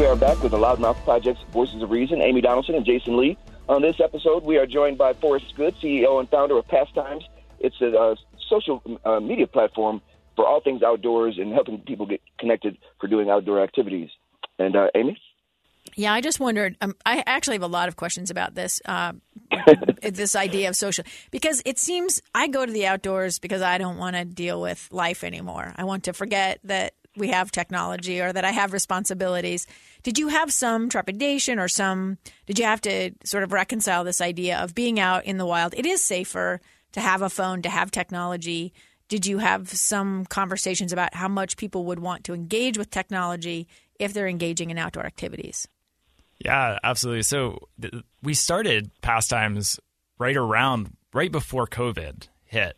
We 0.00 0.06
are 0.06 0.16
back 0.16 0.42
with 0.42 0.52
the 0.52 0.56
Loudmouth 0.56 0.96
Project's 1.04 1.42
Voices 1.52 1.82
of 1.82 1.90
Reason, 1.90 2.22
Amy 2.22 2.40
Donaldson 2.40 2.74
and 2.74 2.86
Jason 2.86 3.18
Lee. 3.18 3.36
On 3.68 3.82
this 3.82 4.00
episode, 4.00 4.44
we 4.44 4.56
are 4.56 4.64
joined 4.64 4.96
by 4.96 5.12
Forrest 5.12 5.52
Good, 5.56 5.76
CEO 5.76 6.18
and 6.18 6.26
founder 6.30 6.56
of 6.56 6.66
Pastimes. 6.68 7.22
It's 7.58 7.78
a, 7.82 7.94
uh, 7.94 8.14
social 8.48 8.82
uh, 9.04 9.20
media 9.20 9.46
platform 9.46 10.00
for 10.36 10.46
all 10.46 10.62
things 10.62 10.82
outdoors 10.82 11.36
and 11.36 11.52
helping 11.52 11.80
people 11.80 12.06
get 12.06 12.22
connected 12.38 12.78
for 12.98 13.08
doing 13.08 13.28
outdoor 13.28 13.62
activities. 13.62 14.08
And 14.58 14.74
uh, 14.74 14.88
Amy? 14.94 15.20
Yeah, 15.96 16.14
I 16.14 16.22
just 16.22 16.40
wondered. 16.40 16.78
Um, 16.80 16.96
I 17.04 17.22
actually 17.26 17.56
have 17.56 17.62
a 17.62 17.66
lot 17.66 17.88
of 17.88 17.96
questions 17.96 18.30
about 18.30 18.54
this, 18.54 18.80
uh, 18.86 19.12
this 20.02 20.34
idea 20.34 20.70
of 20.70 20.76
social, 20.76 21.04
because 21.30 21.60
it 21.66 21.78
seems 21.78 22.22
I 22.34 22.48
go 22.48 22.64
to 22.64 22.72
the 22.72 22.86
outdoors 22.86 23.38
because 23.38 23.60
I 23.60 23.76
don't 23.76 23.98
want 23.98 24.16
to 24.16 24.24
deal 24.24 24.62
with 24.62 24.88
life 24.90 25.22
anymore. 25.22 25.74
I 25.76 25.84
want 25.84 26.04
to 26.04 26.14
forget 26.14 26.58
that 26.64 26.94
we 27.20 27.28
have 27.28 27.52
technology 27.52 28.20
or 28.20 28.32
that 28.32 28.44
I 28.44 28.50
have 28.50 28.72
responsibilities. 28.72 29.66
Did 30.02 30.18
you 30.18 30.28
have 30.28 30.52
some 30.52 30.88
trepidation 30.88 31.58
or 31.58 31.68
some? 31.68 32.18
Did 32.46 32.58
you 32.58 32.64
have 32.64 32.80
to 32.82 33.12
sort 33.24 33.44
of 33.44 33.52
reconcile 33.52 34.02
this 34.02 34.20
idea 34.20 34.58
of 34.58 34.74
being 34.74 34.98
out 34.98 35.24
in 35.24 35.36
the 35.36 35.46
wild? 35.46 35.74
It 35.76 35.86
is 35.86 36.02
safer 36.02 36.60
to 36.92 37.00
have 37.00 37.22
a 37.22 37.30
phone, 37.30 37.62
to 37.62 37.68
have 37.68 37.90
technology. 37.90 38.72
Did 39.08 39.26
you 39.26 39.38
have 39.38 39.68
some 39.68 40.24
conversations 40.26 40.92
about 40.92 41.14
how 41.14 41.28
much 41.28 41.56
people 41.56 41.84
would 41.86 42.00
want 42.00 42.24
to 42.24 42.34
engage 42.34 42.78
with 42.78 42.90
technology 42.90 43.68
if 43.98 44.12
they're 44.12 44.26
engaging 44.26 44.70
in 44.70 44.78
outdoor 44.78 45.04
activities? 45.04 45.68
Yeah, 46.38 46.78
absolutely. 46.82 47.22
So 47.22 47.68
th- 47.80 47.94
we 48.22 48.34
started 48.34 48.90
pastimes 49.02 49.78
right 50.18 50.36
around 50.36 50.96
right 51.12 51.30
before 51.30 51.66
COVID 51.66 52.28
hit. 52.44 52.76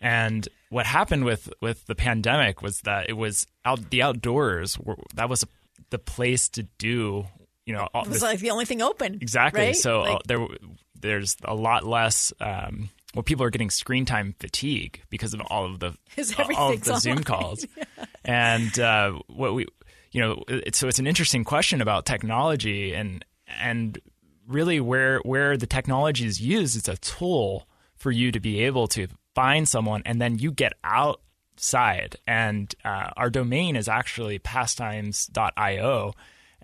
And 0.00 0.48
what 0.74 0.86
happened 0.86 1.24
with, 1.24 1.48
with 1.60 1.86
the 1.86 1.94
pandemic 1.94 2.60
was 2.60 2.80
that 2.80 3.08
it 3.08 3.12
was 3.12 3.46
out 3.64 3.90
the 3.90 4.02
outdoors 4.02 4.76
were, 4.78 4.96
that 5.14 5.28
was 5.28 5.44
the 5.90 5.98
place 6.00 6.48
to 6.48 6.64
do 6.78 7.24
you 7.64 7.72
know 7.72 7.88
it 7.94 8.08
was 8.08 8.22
like 8.22 8.40
the 8.40 8.50
only 8.50 8.64
thing 8.64 8.82
open 8.82 9.14
exactly 9.20 9.60
right? 9.60 9.76
so 9.76 10.00
like, 10.00 10.14
uh, 10.16 10.18
there 10.26 10.46
there's 11.00 11.36
a 11.44 11.54
lot 11.54 11.84
less 11.84 12.32
um, 12.40 12.90
well, 13.14 13.22
people 13.22 13.44
are 13.44 13.50
getting 13.50 13.70
screen 13.70 14.04
time 14.04 14.34
fatigue 14.40 15.00
because 15.08 15.34
of 15.34 15.40
all 15.42 15.66
of 15.66 15.78
the 15.78 15.96
all 16.56 16.72
of 16.72 16.82
the 16.82 16.98
Zoom 16.98 17.22
calls, 17.22 17.64
yeah. 17.76 17.84
and 18.24 18.78
uh, 18.80 19.12
what 19.28 19.54
we, 19.54 19.66
you 20.10 20.20
know, 20.20 20.42
it, 20.48 20.74
so 20.74 20.88
it's 20.88 20.98
an 20.98 21.06
interesting 21.06 21.44
question 21.44 21.80
about 21.80 22.06
technology 22.06 22.92
and 22.92 23.24
and 23.60 24.00
really 24.48 24.80
where 24.80 25.18
where 25.20 25.56
the 25.56 25.66
technology 25.66 26.26
is 26.26 26.40
used. 26.40 26.76
It's 26.76 26.88
a 26.88 26.96
tool 26.96 27.68
for 27.94 28.10
you 28.10 28.32
to 28.32 28.40
be 28.40 28.64
able 28.64 28.88
to 28.88 29.06
find 29.34 29.68
someone, 29.68 30.02
and 30.04 30.20
then 30.20 30.38
you 30.38 30.52
get 30.52 30.74
outside. 30.82 32.16
And 32.26 32.74
uh, 32.84 33.10
our 33.16 33.30
domain 33.30 33.76
is 33.76 33.88
actually 33.88 34.38
pastimes.io 34.38 36.14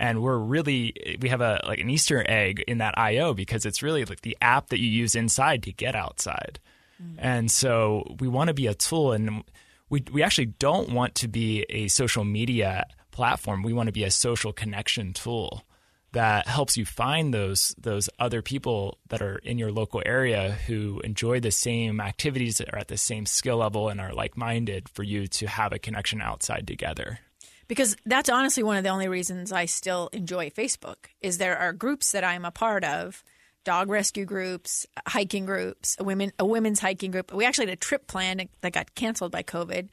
and 0.00 0.22
we're 0.22 0.38
really 0.38 0.94
we 1.20 1.28
have 1.28 1.42
a 1.42 1.60
like 1.66 1.78
an 1.78 1.90
Easter 1.90 2.24
egg 2.26 2.64
in 2.66 2.78
that 2.78 2.98
IO 2.98 3.34
because 3.34 3.66
it's 3.66 3.82
really 3.82 4.04
like 4.06 4.22
the 4.22 4.36
app 4.40 4.68
that 4.68 4.80
you 4.80 4.88
use 4.88 5.14
inside 5.14 5.62
to 5.64 5.72
get 5.72 5.94
outside. 5.94 6.58
Mm. 7.00 7.14
And 7.18 7.50
so 7.50 8.16
we 8.18 8.26
want 8.26 8.48
to 8.48 8.54
be 8.54 8.66
a 8.66 8.74
tool 8.74 9.12
and 9.12 9.44
we 9.90 10.02
we 10.10 10.22
actually 10.22 10.46
don't 10.46 10.88
want 10.88 11.14
to 11.16 11.28
be 11.28 11.66
a 11.68 11.88
social 11.88 12.24
media 12.24 12.86
platform. 13.10 13.62
We 13.62 13.74
want 13.74 13.88
to 13.88 13.92
be 13.92 14.04
a 14.04 14.10
social 14.10 14.54
connection 14.54 15.12
tool 15.12 15.64
that 16.12 16.46
helps 16.46 16.76
you 16.76 16.84
find 16.84 17.32
those 17.32 17.74
those 17.78 18.08
other 18.18 18.42
people 18.42 18.98
that 19.08 19.22
are 19.22 19.38
in 19.38 19.58
your 19.58 19.70
local 19.70 20.02
area 20.04 20.52
who 20.66 21.00
enjoy 21.00 21.40
the 21.40 21.50
same 21.50 22.00
activities 22.00 22.58
that 22.58 22.72
are 22.72 22.78
at 22.78 22.88
the 22.88 22.96
same 22.96 23.26
skill 23.26 23.58
level 23.58 23.88
and 23.88 24.00
are 24.00 24.12
like-minded 24.12 24.88
for 24.88 25.02
you 25.02 25.26
to 25.26 25.46
have 25.46 25.72
a 25.72 25.78
connection 25.78 26.20
outside 26.20 26.66
together 26.66 27.20
because 27.68 27.96
that's 28.04 28.28
honestly 28.28 28.64
one 28.64 28.76
of 28.76 28.82
the 28.82 28.90
only 28.90 29.06
reasons 29.06 29.52
I 29.52 29.66
still 29.66 30.10
enjoy 30.12 30.50
Facebook 30.50 31.06
is 31.20 31.38
there 31.38 31.56
are 31.56 31.72
groups 31.72 32.10
that 32.10 32.24
I'm 32.24 32.44
a 32.44 32.50
part 32.50 32.82
of 32.82 33.22
dog 33.64 33.88
rescue 33.88 34.24
groups, 34.24 34.86
hiking 35.06 35.46
groups, 35.46 35.96
a 36.00 36.04
women 36.04 36.32
a 36.38 36.44
women's 36.44 36.80
hiking 36.80 37.12
group. 37.12 37.32
We 37.32 37.44
actually 37.44 37.66
had 37.66 37.74
a 37.74 37.76
trip 37.76 38.08
planned 38.08 38.48
that 38.62 38.72
got 38.72 38.94
canceled 38.96 39.30
by 39.30 39.44
COVID. 39.44 39.88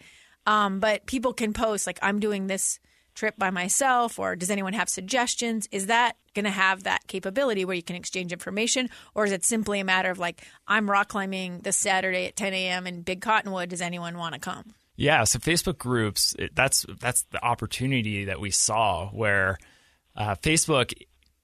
Um, 0.48 0.80
but 0.80 1.06
people 1.06 1.34
can 1.34 1.54
post 1.54 1.86
like 1.86 2.00
I'm 2.02 2.20
doing 2.20 2.48
this 2.48 2.80
trip 3.18 3.36
by 3.38 3.50
myself 3.50 4.20
or 4.20 4.36
does 4.36 4.50
anyone 4.52 4.74
have 4.74 4.88
suggestions? 4.88 5.68
Is 5.72 5.88
that 5.88 6.16
going 6.36 6.46
to 6.46 6.52
have 6.52 6.84
that 6.84 7.08
capability 7.08 7.66
where 7.66 7.76
you 7.76 7.82
can 7.82 7.96
exchange 7.96 8.32
information 8.32 8.90
or 9.16 9.26
is 9.26 9.32
it 9.32 9.44
simply 9.44 9.80
a 9.80 9.84
matter 9.84 10.12
of 10.12 10.20
like 10.20 10.46
I'm 10.68 10.90
rock 10.90 11.10
climbing 11.10 11.60
this 11.60 11.76
Saturday 11.76 12.28
at 12.28 12.36
10 12.36 12.54
a.m. 12.54 12.86
in 12.86 13.02
Big 13.02 13.22
Cottonwood. 13.22 13.70
Does 13.70 13.82
anyone 13.82 14.18
want 14.18 14.36
to 14.36 14.40
come? 14.40 14.76
Yeah, 14.96 15.24
so 15.26 15.40
Facebook 15.40 15.78
groups, 15.78 16.36
that's 16.54 16.86
that's 17.00 17.24
the 17.32 17.44
opportunity 17.44 18.26
that 18.26 18.40
we 18.40 18.50
saw 18.50 19.10
where 19.10 19.58
uh, 20.16 20.36
Facebook 20.36 20.94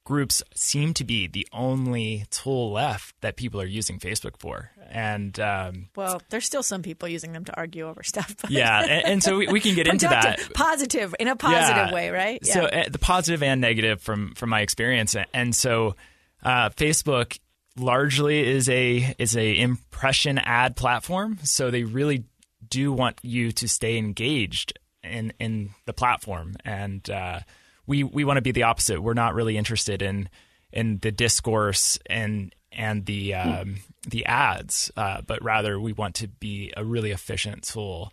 groups 0.04 0.42
seem 0.54 0.94
to 0.94 1.04
be 1.04 1.26
the 1.26 1.46
only 1.52 2.26
tool 2.30 2.72
left 2.72 3.14
that 3.22 3.36
people 3.36 3.60
are 3.60 3.66
using 3.66 3.98
Facebook 3.98 4.38
for. 4.38 4.70
And 4.90 5.38
um, 5.40 5.88
well, 5.96 6.20
there's 6.30 6.44
still 6.44 6.62
some 6.62 6.82
people 6.82 7.08
using 7.08 7.32
them 7.32 7.44
to 7.46 7.56
argue 7.56 7.88
over 7.88 8.02
stuff. 8.02 8.36
But 8.40 8.50
yeah, 8.50 8.80
and, 8.80 9.06
and, 9.06 9.22
so 9.22 9.38
we, 9.38 9.48
we 9.48 9.60
can 9.60 9.74
get 9.74 9.86
into 9.92 10.06
that 10.06 10.40
positive 10.54 11.14
in 11.18 11.28
a 11.28 11.36
positive 11.36 11.88
yeah. 11.88 11.94
way, 11.94 12.10
right? 12.10 12.38
Yeah. 12.42 12.52
So 12.52 12.64
uh, 12.64 12.84
the 12.90 12.98
positive 12.98 13.42
and 13.42 13.60
negative 13.60 14.00
from 14.02 14.34
from 14.34 14.50
my 14.50 14.60
experience, 14.60 15.16
and 15.32 15.54
so 15.54 15.96
uh, 16.42 16.68
Facebook 16.70 17.38
largely 17.76 18.46
is 18.46 18.68
a 18.68 19.14
is 19.18 19.36
a 19.36 19.58
impression 19.58 20.38
ad 20.38 20.76
platform. 20.76 21.38
So 21.42 21.70
they 21.70 21.84
really 21.84 22.24
do 22.68 22.92
want 22.92 23.18
you 23.22 23.52
to 23.52 23.68
stay 23.68 23.96
engaged 23.96 24.78
in 25.02 25.32
in 25.40 25.70
the 25.86 25.92
platform, 25.92 26.56
and 26.64 27.08
uh, 27.08 27.40
we 27.86 28.04
we 28.04 28.24
want 28.24 28.38
to 28.38 28.42
be 28.42 28.52
the 28.52 28.64
opposite. 28.64 29.02
We're 29.02 29.14
not 29.14 29.34
really 29.34 29.56
interested 29.56 30.02
in 30.02 30.28
in 30.72 30.98
the 30.98 31.12
discourse 31.12 31.98
and 32.06 32.54
and 32.72 33.06
the 33.06 33.34
um, 33.34 33.76
the 34.08 34.26
ads, 34.26 34.90
uh, 34.96 35.22
but 35.22 35.42
rather 35.42 35.78
we 35.78 35.92
want 35.92 36.16
to 36.16 36.28
be 36.28 36.72
a 36.76 36.84
really 36.84 37.10
efficient 37.10 37.64
tool 37.64 38.12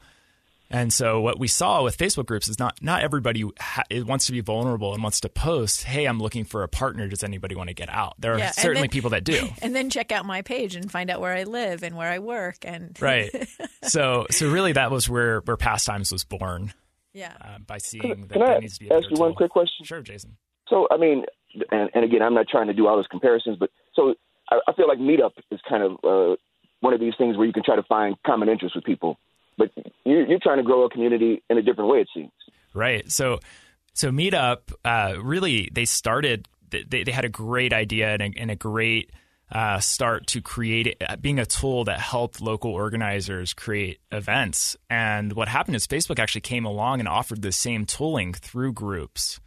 and 0.71 0.93
so 0.93 1.19
what 1.19 1.37
we 1.37 1.49
saw 1.49 1.83
with 1.83 1.97
Facebook 1.97 2.25
groups 2.25 2.47
is 2.47 2.57
not 2.57 2.81
not 2.81 3.03
everybody 3.03 3.43
ha- 3.59 3.83
wants 3.91 4.27
to 4.27 4.31
be 4.31 4.39
vulnerable 4.39 4.93
and 4.93 5.03
wants 5.03 5.19
to 5.19 5.29
post, 5.29 5.83
"Hey, 5.83 6.05
I'm 6.05 6.19
looking 6.19 6.45
for 6.45 6.63
a 6.63 6.69
partner. 6.69 7.09
Does 7.09 7.25
anybody 7.25 7.55
want 7.55 7.67
to 7.67 7.73
get 7.73 7.89
out?" 7.89 8.15
There 8.19 8.37
yeah, 8.37 8.51
are 8.51 8.53
certainly 8.53 8.87
then, 8.87 8.89
people 8.89 9.09
that 9.09 9.25
do. 9.25 9.49
And 9.61 9.75
then 9.75 9.89
check 9.89 10.13
out 10.13 10.25
my 10.25 10.41
page 10.41 10.75
and 10.75 10.89
find 10.89 11.09
out 11.09 11.19
where 11.19 11.33
I 11.33 11.43
live 11.43 11.83
and 11.83 11.97
where 11.97 12.09
I 12.09 12.19
work 12.19 12.59
and 12.63 12.97
Right. 13.01 13.29
so 13.83 14.27
so 14.31 14.49
really 14.49 14.71
that 14.71 14.91
was 14.91 15.09
where 15.09 15.41
where 15.41 15.57
Pastimes 15.57 16.11
was 16.11 16.23
born. 16.23 16.73
Yeah. 17.13 17.33
Uh, 17.41 17.59
by 17.59 17.77
seeing 17.77 18.01
can, 18.01 18.21
that 18.21 18.31
can 18.31 18.39
there 18.41 18.55
I 18.55 18.59
needs 18.59 18.77
to 18.77 18.85
be 18.85 18.89
a 18.89 18.97
ask 18.97 19.09
you 19.09 19.15
tool. 19.15 19.25
one 19.25 19.33
quick 19.33 19.51
question? 19.51 19.85
Sure, 19.85 20.01
Jason. 20.01 20.37
So 20.67 20.87
I 20.91 20.97
mean, 20.97 21.25
and, 21.71 21.89
and 21.93 22.05
again, 22.05 22.21
I'm 22.21 22.33
not 22.33 22.47
trying 22.47 22.67
to 22.67 22.73
do 22.73 22.87
all 22.87 22.95
those 22.95 23.07
comparisons, 23.07 23.57
but 23.59 23.69
so 23.93 24.15
I, 24.49 24.59
I 24.67 24.73
feel 24.73 24.87
like 24.87 24.99
Meetup 24.99 25.31
is 25.51 25.59
kind 25.67 25.83
of 25.83 25.91
uh, 26.03 26.35
one 26.79 26.93
of 26.93 26.99
these 26.99 27.13
things 27.17 27.37
where 27.37 27.45
you 27.45 27.53
can 27.53 27.63
try 27.63 27.75
to 27.75 27.83
find 27.83 28.15
common 28.25 28.49
interests 28.49 28.75
with 28.75 28.85
people 28.85 29.17
but 29.57 29.71
you're, 30.05 30.27
you're 30.27 30.39
trying 30.39 30.57
to 30.57 30.63
grow 30.63 30.85
a 30.85 30.89
community 30.89 31.43
in 31.49 31.57
a 31.57 31.61
different 31.61 31.89
way, 31.89 31.99
it 31.99 32.09
seems. 32.13 32.31
Right. 32.73 33.09
So, 33.11 33.39
so 33.93 34.09
Meetup 34.11 34.73
uh, 34.83 35.15
really 35.21 35.69
they 35.71 35.85
started. 35.85 36.47
They, 36.69 37.03
they 37.03 37.11
had 37.11 37.25
a 37.25 37.29
great 37.29 37.73
idea 37.73 38.13
and 38.13 38.21
a, 38.21 38.31
and 38.37 38.49
a 38.49 38.55
great 38.55 39.11
uh, 39.51 39.79
start 39.79 40.27
to 40.27 40.41
create 40.41 41.01
uh, 41.07 41.15
being 41.17 41.39
a 41.39 41.45
tool 41.45 41.83
that 41.85 41.99
helped 41.99 42.41
local 42.41 42.71
organizers 42.71 43.53
create 43.53 43.99
events. 44.11 44.77
And 44.89 45.33
what 45.33 45.47
happened 45.47 45.75
is 45.75 45.87
Facebook 45.87 46.19
actually 46.19 46.41
came 46.41 46.65
along 46.65 46.99
and 46.99 47.07
offered 47.07 47.41
the 47.41 47.51
same 47.51 47.85
tooling 47.85 48.33
through 48.33 48.73
groups, 48.73 49.39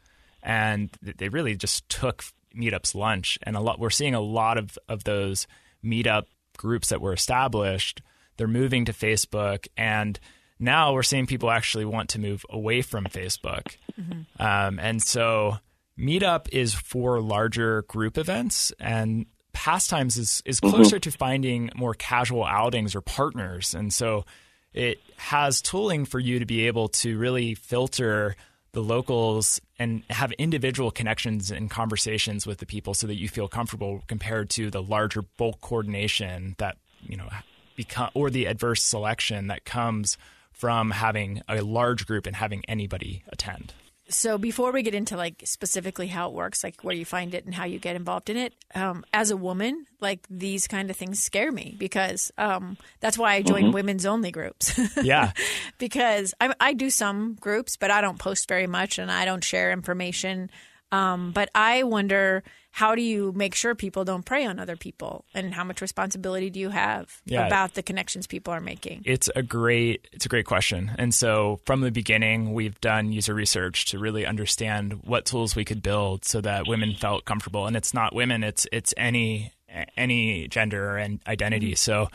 and 0.42 0.90
they 1.00 1.28
really 1.28 1.56
just 1.56 1.88
took 1.88 2.24
Meetup's 2.54 2.94
lunch. 2.94 3.38
And 3.42 3.56
a 3.56 3.60
lot 3.60 3.78
we're 3.78 3.90
seeing 3.90 4.14
a 4.14 4.20
lot 4.20 4.58
of 4.58 4.78
of 4.88 5.04
those 5.04 5.46
Meetup 5.84 6.24
groups 6.56 6.88
that 6.90 7.00
were 7.00 7.12
established 7.12 8.00
they're 8.36 8.48
moving 8.48 8.84
to 8.86 8.92
Facebook, 8.92 9.66
and 9.76 10.18
now 10.58 10.92
we're 10.92 11.02
seeing 11.02 11.26
people 11.26 11.50
actually 11.50 11.84
want 11.84 12.10
to 12.10 12.20
move 12.20 12.44
away 12.50 12.82
from 12.82 13.04
Facebook. 13.04 13.76
Mm-hmm. 14.00 14.42
Um, 14.42 14.78
and 14.78 15.02
so 15.02 15.58
Meetup 15.98 16.48
is 16.52 16.74
for 16.74 17.20
larger 17.20 17.82
group 17.82 18.18
events, 18.18 18.72
and 18.80 19.26
Pastimes 19.54 20.18
is 20.18 20.42
is 20.44 20.60
mm-hmm. 20.60 20.74
closer 20.74 20.96
mm-hmm. 20.96 21.10
to 21.10 21.16
finding 21.16 21.70
more 21.74 21.94
casual 21.94 22.44
outings 22.44 22.94
or 22.94 23.00
partners. 23.00 23.74
And 23.74 23.92
so 23.92 24.26
it 24.74 24.98
has 25.16 25.62
tooling 25.62 26.04
for 26.04 26.18
you 26.18 26.40
to 26.40 26.46
be 26.46 26.66
able 26.66 26.88
to 26.88 27.16
really 27.16 27.54
filter 27.54 28.36
the 28.72 28.82
locals 28.82 29.60
and 29.78 30.02
have 30.10 30.32
individual 30.32 30.90
connections 30.90 31.50
and 31.50 31.70
conversations 31.70 32.46
with 32.46 32.58
the 32.58 32.66
people 32.66 32.92
so 32.92 33.06
that 33.06 33.14
you 33.14 33.28
feel 33.28 33.48
comfortable 33.48 34.02
compared 34.08 34.50
to 34.50 34.70
the 34.70 34.82
larger 34.82 35.22
bulk 35.22 35.60
coordination 35.60 36.56
that 36.58 36.76
you 37.00 37.16
know 37.16 37.28
become 37.76 38.10
or 38.14 38.30
the 38.30 38.46
adverse 38.46 38.82
selection 38.82 39.46
that 39.46 39.64
comes 39.64 40.18
from 40.52 40.90
having 40.90 41.42
a 41.48 41.60
large 41.62 42.06
group 42.06 42.26
and 42.26 42.36
having 42.36 42.62
anybody 42.68 43.22
attend. 43.28 43.72
So 44.08 44.36
before 44.36 44.70
we 44.70 44.82
get 44.82 44.94
into 44.94 45.16
like 45.16 45.42
specifically 45.46 46.08
how 46.08 46.28
it 46.28 46.34
works, 46.34 46.62
like 46.62 46.82
where 46.82 46.94
you 46.94 47.04
find 47.04 47.34
it 47.34 47.44
and 47.46 47.54
how 47.54 47.64
you 47.64 47.78
get 47.78 47.96
involved 47.96 48.28
in 48.28 48.36
it, 48.36 48.54
um, 48.74 49.04
as 49.12 49.30
a 49.30 49.36
woman, 49.36 49.86
like 50.00 50.26
these 50.28 50.66
kind 50.68 50.90
of 50.90 50.96
things 50.96 51.20
scare 51.22 51.50
me 51.50 51.74
because 51.78 52.30
um, 52.36 52.76
that's 53.00 53.16
why 53.16 53.34
I 53.34 53.42
join 53.42 53.72
women's 53.72 54.04
only 54.06 54.30
groups. 54.30 54.78
Yeah. 55.02 55.32
because 55.78 56.34
I, 56.40 56.54
I 56.60 56.72
do 56.74 56.90
some 56.90 57.34
groups, 57.40 57.76
but 57.76 57.90
I 57.90 58.00
don't 58.00 58.18
post 58.18 58.48
very 58.48 58.66
much 58.66 58.98
and 58.98 59.10
I 59.10 59.24
don't 59.24 59.42
share 59.44 59.72
information. 59.72 60.50
Um, 60.94 61.32
but 61.32 61.48
I 61.54 61.82
wonder 61.82 62.42
how 62.70 62.94
do 62.96 63.02
you 63.02 63.32
make 63.36 63.54
sure 63.54 63.74
people 63.74 64.04
don't 64.04 64.24
prey 64.24 64.44
on 64.46 64.58
other 64.58 64.76
people, 64.76 65.24
and 65.34 65.54
how 65.54 65.62
much 65.64 65.80
responsibility 65.80 66.50
do 66.50 66.58
you 66.58 66.70
have 66.70 67.20
Yeah. 67.24 67.46
about 67.46 67.74
the 67.74 67.82
connections 67.82 68.26
people 68.26 68.52
are 68.52 68.60
making? 68.60 69.02
It's 69.04 69.30
a 69.36 69.42
great 69.42 70.08
it's 70.12 70.26
a 70.26 70.28
great 70.28 70.46
question. 70.46 70.90
And 70.98 71.14
so 71.14 71.60
from 71.66 71.80
the 71.82 71.90
beginning 71.92 72.52
we've 72.52 72.80
done 72.80 73.12
user 73.12 73.34
research 73.34 73.86
to 73.90 73.98
really 73.98 74.26
understand 74.26 75.00
what 75.04 75.24
tools 75.24 75.54
we 75.54 75.64
could 75.64 75.82
build 75.82 76.24
so 76.24 76.40
that 76.40 76.66
women 76.66 76.94
felt 76.94 77.24
comfortable 77.24 77.66
and 77.66 77.76
it's 77.76 77.94
not 77.94 78.12
women 78.14 78.42
it's 78.42 78.66
it's 78.72 78.92
any 78.96 79.52
any 79.96 80.48
gender 80.48 80.96
and 80.96 81.20
identity. 81.26 81.74
So 81.76 82.08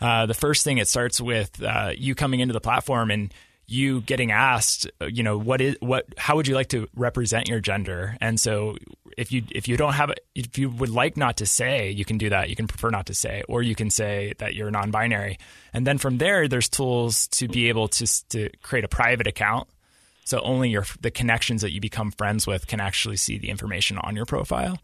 uh, 0.00 0.26
the 0.26 0.34
first 0.34 0.64
thing 0.64 0.78
it 0.78 0.88
starts 0.88 1.20
with 1.20 1.62
uh, 1.62 1.92
you 1.96 2.14
coming 2.14 2.40
into 2.40 2.52
the 2.54 2.60
platform 2.60 3.10
and 3.10 3.32
you 3.70 4.00
getting 4.00 4.32
asked, 4.32 4.90
uh, 5.00 5.06
you 5.06 5.22
know, 5.22 5.38
what 5.38 5.60
is 5.60 5.76
what? 5.80 6.06
How 6.18 6.36
would 6.36 6.48
you 6.48 6.54
like 6.54 6.68
to 6.70 6.88
represent 6.94 7.48
your 7.48 7.60
gender? 7.60 8.16
And 8.20 8.38
so, 8.38 8.76
if 9.16 9.30
you 9.30 9.44
if 9.52 9.68
you 9.68 9.76
don't 9.76 9.92
have, 9.92 10.12
if 10.34 10.58
you 10.58 10.70
would 10.70 10.88
like 10.88 11.16
not 11.16 11.36
to 11.36 11.46
say, 11.46 11.90
you 11.90 12.04
can 12.04 12.18
do 12.18 12.30
that. 12.30 12.50
You 12.50 12.56
can 12.56 12.66
prefer 12.66 12.90
not 12.90 13.06
to 13.06 13.14
say, 13.14 13.42
or 13.48 13.62
you 13.62 13.74
can 13.74 13.88
say 13.90 14.34
that 14.38 14.54
you're 14.54 14.70
non-binary. 14.70 15.38
And 15.72 15.86
then 15.86 15.98
from 15.98 16.18
there, 16.18 16.48
there's 16.48 16.68
tools 16.68 17.28
to 17.28 17.46
be 17.46 17.68
able 17.68 17.88
to 17.88 18.28
to 18.30 18.50
create 18.62 18.84
a 18.84 18.88
private 18.88 19.26
account. 19.26 19.68
So 20.24 20.40
only 20.40 20.70
your 20.70 20.84
the 21.00 21.10
connections 21.10 21.62
that 21.62 21.72
you 21.72 21.80
become 21.80 22.10
friends 22.10 22.46
with 22.46 22.66
can 22.66 22.80
actually 22.80 23.16
see 23.16 23.38
the 23.38 23.50
information 23.50 23.98
on 23.98 24.16
your 24.16 24.26
profile. 24.26 24.78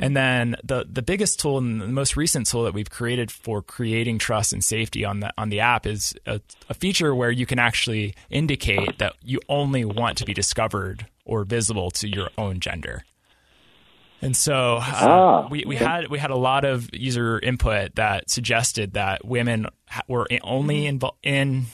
And 0.00 0.14
then 0.14 0.56
the 0.62 0.86
the 0.90 1.02
biggest 1.02 1.40
tool 1.40 1.56
and 1.58 1.80
the 1.80 1.86
most 1.88 2.16
recent 2.16 2.46
tool 2.46 2.64
that 2.64 2.74
we've 2.74 2.90
created 2.90 3.30
for 3.30 3.62
creating 3.62 4.18
trust 4.18 4.52
and 4.52 4.62
safety 4.62 5.04
on 5.04 5.20
the 5.20 5.32
on 5.38 5.48
the 5.48 5.60
app 5.60 5.86
is 5.86 6.14
a, 6.26 6.40
a 6.68 6.74
feature 6.74 7.14
where 7.14 7.30
you 7.30 7.46
can 7.46 7.58
actually 7.58 8.14
indicate 8.28 8.98
that 8.98 9.14
you 9.22 9.40
only 9.48 9.84
want 9.84 10.18
to 10.18 10.24
be 10.24 10.34
discovered 10.34 11.06
or 11.24 11.44
visible 11.44 11.90
to 11.92 12.08
your 12.08 12.28
own 12.36 12.60
gender. 12.60 13.04
And 14.22 14.36
so 14.36 14.76
uh, 14.76 14.82
Ah, 14.84 15.48
we, 15.50 15.64
we 15.66 15.76
had 15.76 16.08
we 16.08 16.18
had 16.18 16.30
a 16.30 16.36
lot 16.36 16.66
of 16.66 16.90
user 16.92 17.38
input 17.38 17.94
that 17.94 18.28
suggested 18.28 18.92
that 18.92 19.24
women 19.24 19.66
ha- 19.88 20.02
were 20.08 20.28
only 20.42 20.82
invo- 20.84 21.14
in 21.22 21.64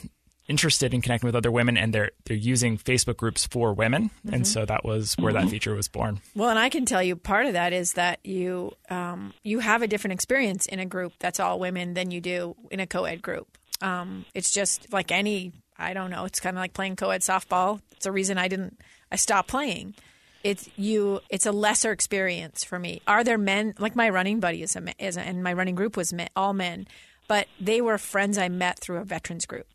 interested 0.47 0.93
in 0.93 1.01
connecting 1.01 1.27
with 1.27 1.35
other 1.35 1.51
women, 1.51 1.77
and 1.77 1.93
they're 1.93 2.11
they're 2.25 2.37
using 2.37 2.77
Facebook 2.77 3.17
groups 3.17 3.45
for 3.45 3.73
women, 3.73 4.11
and 4.31 4.47
so 4.47 4.65
that 4.65 4.83
was 4.83 5.15
where 5.19 5.33
that 5.33 5.49
feature 5.49 5.75
was 5.75 5.87
born. 5.87 6.21
Well, 6.35 6.49
and 6.49 6.59
I 6.59 6.69
can 6.69 6.85
tell 6.85 7.03
you 7.03 7.15
part 7.15 7.45
of 7.45 7.53
that 7.53 7.73
is 7.73 7.93
that 7.93 8.25
you 8.25 8.73
um, 8.89 9.33
you 9.43 9.59
have 9.59 9.81
a 9.81 9.87
different 9.87 10.13
experience 10.13 10.65
in 10.65 10.79
a 10.79 10.85
group 10.85 11.13
that's 11.19 11.39
all 11.39 11.59
women 11.59 11.93
than 11.93 12.11
you 12.11 12.21
do 12.21 12.55
in 12.71 12.79
a 12.79 12.87
co-ed 12.87 13.21
group. 13.21 13.57
Um, 13.81 14.25
it's 14.33 14.51
just 14.51 14.91
like 14.91 15.11
any 15.11 15.51
I 15.77 15.93
don't 15.93 16.09
know. 16.09 16.25
It's 16.25 16.39
kind 16.39 16.57
of 16.57 16.61
like 16.61 16.73
playing 16.73 16.95
co-ed 16.95 17.21
softball. 17.21 17.81
It's 17.91 18.05
a 18.05 18.11
reason 18.11 18.37
I 18.37 18.47
didn't 18.47 18.79
I 19.11 19.15
stopped 19.15 19.49
playing. 19.49 19.95
It's 20.43 20.69
you. 20.77 21.19
It's 21.29 21.45
a 21.45 21.51
lesser 21.51 21.91
experience 21.91 22.63
for 22.63 22.79
me. 22.79 23.01
Are 23.07 23.23
there 23.23 23.37
men 23.37 23.73
like 23.79 23.95
my 23.95 24.09
running 24.09 24.39
buddy 24.39 24.63
is 24.63 24.75
a, 24.75 24.83
is 24.97 25.17
a 25.17 25.21
and 25.21 25.43
my 25.43 25.53
running 25.53 25.75
group 25.75 25.97
was 25.97 26.13
men, 26.13 26.29
all 26.35 26.53
men, 26.53 26.87
but 27.27 27.47
they 27.59 27.81
were 27.81 27.97
friends 27.97 28.37
I 28.37 28.47
met 28.47 28.79
through 28.79 28.97
a 28.97 29.03
veterans 29.03 29.45
group. 29.45 29.67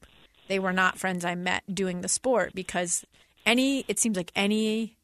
They 0.52 0.58
were 0.58 0.74
not 0.74 0.98
friends 0.98 1.24
I 1.24 1.34
met 1.34 1.62
doing 1.74 2.02
the 2.02 2.08
sport 2.08 2.52
because 2.54 3.06
any 3.46 3.86
it 3.88 3.98
seems 3.98 4.18
like 4.18 4.30
any 4.36 4.98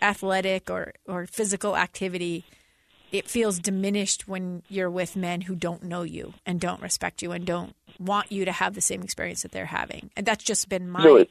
athletic 0.00 0.70
or, 0.70 0.94
or 1.06 1.26
physical 1.26 1.76
activity, 1.76 2.46
it 3.12 3.28
feels 3.28 3.58
diminished 3.58 4.26
when 4.26 4.62
you're 4.70 4.88
with 4.88 5.14
men 5.14 5.42
who 5.42 5.54
don't 5.54 5.82
know 5.82 6.00
you 6.00 6.32
and 6.46 6.58
don't 6.58 6.80
respect 6.80 7.20
you 7.20 7.32
and 7.32 7.44
don't 7.44 7.76
want 7.98 8.32
you 8.32 8.46
to 8.46 8.52
have 8.52 8.74
the 8.74 8.80
same 8.80 9.02
experience 9.02 9.42
that 9.42 9.52
they're 9.52 9.66
having. 9.66 10.08
And 10.16 10.24
that's 10.24 10.42
just 10.42 10.70
been 10.70 10.88
my 10.88 11.02
So, 11.02 11.16
it, 11.16 11.28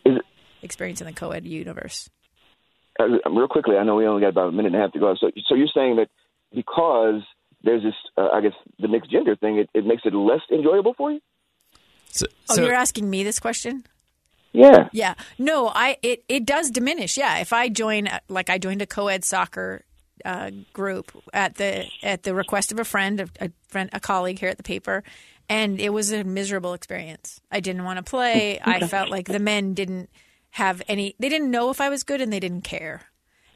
experience 0.62 1.02
in 1.02 1.08
the 1.08 1.14
co 1.14 1.32
ed 1.32 1.48
universe. 1.48 2.08
uh, 3.00 3.08
real 3.32 3.48
quickly, 3.48 3.78
I 3.78 3.84
know 3.84 3.96
we 3.96 4.06
only 4.06 4.22
got 4.22 4.30
about 4.30 4.50
a 4.50 4.52
minute 4.52 4.74
and 4.74 4.76
a 4.76 4.80
half 4.80 4.92
to 4.92 5.00
go. 5.00 5.16
So, 5.20 5.32
so 5.48 5.56
you're 5.56 5.74
saying 5.74 5.96
that 5.96 6.10
because 6.54 7.24
there's 7.64 7.82
this, 7.82 7.96
uh, 8.16 8.28
I 8.32 8.42
guess, 8.42 8.54
the 8.78 8.88
mixed 8.88 9.10
gender 9.10 9.36
thing, 9.36 9.58
it, 9.58 9.72
it 9.74 9.88
makes 9.88 10.04
it 10.06 10.14
less 10.14 10.42
enjoyable 10.52 10.94
for 10.94 11.12
you? 11.12 11.20
So, 12.16 12.26
Oh, 12.50 12.56
so- 12.56 12.64
you're 12.66 12.74
asking 12.74 13.10
me 13.10 13.24
this 13.24 13.40
question? 13.40 13.86
Yeah. 14.54 14.88
Yeah. 14.94 15.16
No, 15.38 15.68
I 15.68 15.98
it, 16.02 16.24
it 16.30 16.46
does 16.46 16.72
diminish. 16.72 17.18
Yeah. 17.18 17.40
If 17.40 17.52
I 17.52 17.68
join 17.68 18.08
uh, 18.08 18.20
like 18.30 18.50
I 18.50 18.58
joined 18.58 18.82
a 18.82 18.86
co-ed 18.88 19.26
soccer 19.26 19.84
uh, 20.24 20.52
group 20.72 21.12
at 21.34 21.56
the 21.56 21.86
at 22.02 22.24
the 22.24 22.34
request 22.34 22.72
of 22.72 22.80
a 22.80 22.86
friend, 22.86 23.20
a, 23.20 23.28
a 23.42 23.52
friend, 23.68 23.90
a 23.92 24.00
colleague 24.00 24.40
here 24.40 24.48
at 24.48 24.56
the 24.56 24.64
paper, 24.64 25.04
and 25.50 25.82
it 25.82 25.90
was 25.90 26.14
a 26.14 26.24
miserable 26.24 26.74
experience. 26.74 27.42
I 27.52 27.60
didn't 27.60 27.84
want 27.84 27.98
to 27.98 28.04
play. 28.10 28.60
I 28.64 28.88
felt 28.88 29.10
like 29.10 29.28
the 29.28 29.40
men 29.40 29.74
didn't 29.74 30.10
have 30.52 30.82
any. 30.88 31.16
They 31.20 31.28
didn't 31.28 31.52
know 31.52 31.70
if 31.70 31.82
I 31.82 31.90
was 31.90 32.04
good, 32.04 32.22
and 32.22 32.32
they 32.32 32.40
didn't 32.40 32.62
care. 32.64 33.02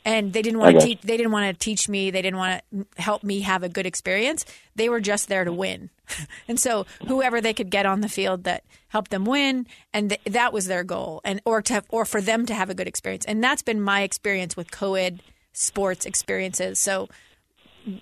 And 0.05 0.31
they 0.31 0.41
didn't 0.41 0.59
want 0.59 0.79
to 0.79 0.85
teach. 0.85 1.01
They 1.01 1.17
didn't 1.17 1.31
want 1.31 1.53
to 1.53 1.59
teach 1.59 1.89
me. 1.89 2.09
They 2.09 2.21
didn't 2.21 2.37
want 2.37 2.61
to 2.71 3.01
help 3.01 3.23
me 3.23 3.41
have 3.41 3.63
a 3.63 3.69
good 3.69 3.85
experience. 3.85 4.45
They 4.75 4.89
were 4.89 5.01
just 5.01 5.27
there 5.27 5.43
to 5.43 5.51
win, 5.51 5.89
and 6.47 6.59
so 6.59 6.85
whoever 7.07 7.41
they 7.41 7.53
could 7.53 7.69
get 7.69 7.85
on 7.85 8.01
the 8.01 8.09
field 8.09 8.45
that 8.45 8.63
helped 8.87 9.11
them 9.11 9.25
win, 9.25 9.67
and 9.93 10.09
th- 10.09 10.21
that 10.25 10.53
was 10.53 10.67
their 10.67 10.83
goal, 10.83 11.21
and 11.25 11.41
or 11.43 11.61
to 11.63 11.73
have, 11.73 11.85
or 11.89 12.05
for 12.05 12.21
them 12.21 12.45
to 12.45 12.53
have 12.53 12.69
a 12.69 12.73
good 12.73 12.87
experience. 12.87 13.25
And 13.25 13.43
that's 13.43 13.61
been 13.61 13.81
my 13.81 14.01
experience 14.01 14.55
with 14.55 14.71
co-ed 14.71 15.21
sports 15.51 16.05
experiences. 16.05 16.79
So 16.79 17.09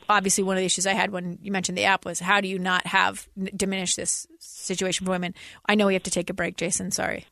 obviously 0.09 0.43
one 0.43 0.57
of 0.57 0.61
the 0.61 0.65
issues 0.65 0.87
I 0.87 0.93
had 0.93 1.11
when 1.11 1.39
you 1.41 1.51
mentioned 1.51 1.77
the 1.77 1.85
app 1.85 2.05
was 2.05 2.19
how 2.19 2.41
do 2.41 2.47
you 2.47 2.59
not 2.59 2.85
have 2.87 3.27
diminish 3.55 3.95
this 3.95 4.27
situation 4.39 5.05
for 5.05 5.11
women? 5.11 5.33
I 5.65 5.75
know 5.75 5.87
we 5.87 5.93
have 5.93 6.03
to 6.03 6.11
take 6.11 6.29
a 6.29 6.33
break, 6.33 6.57
Jason. 6.57 6.91
Sorry. 6.91 7.25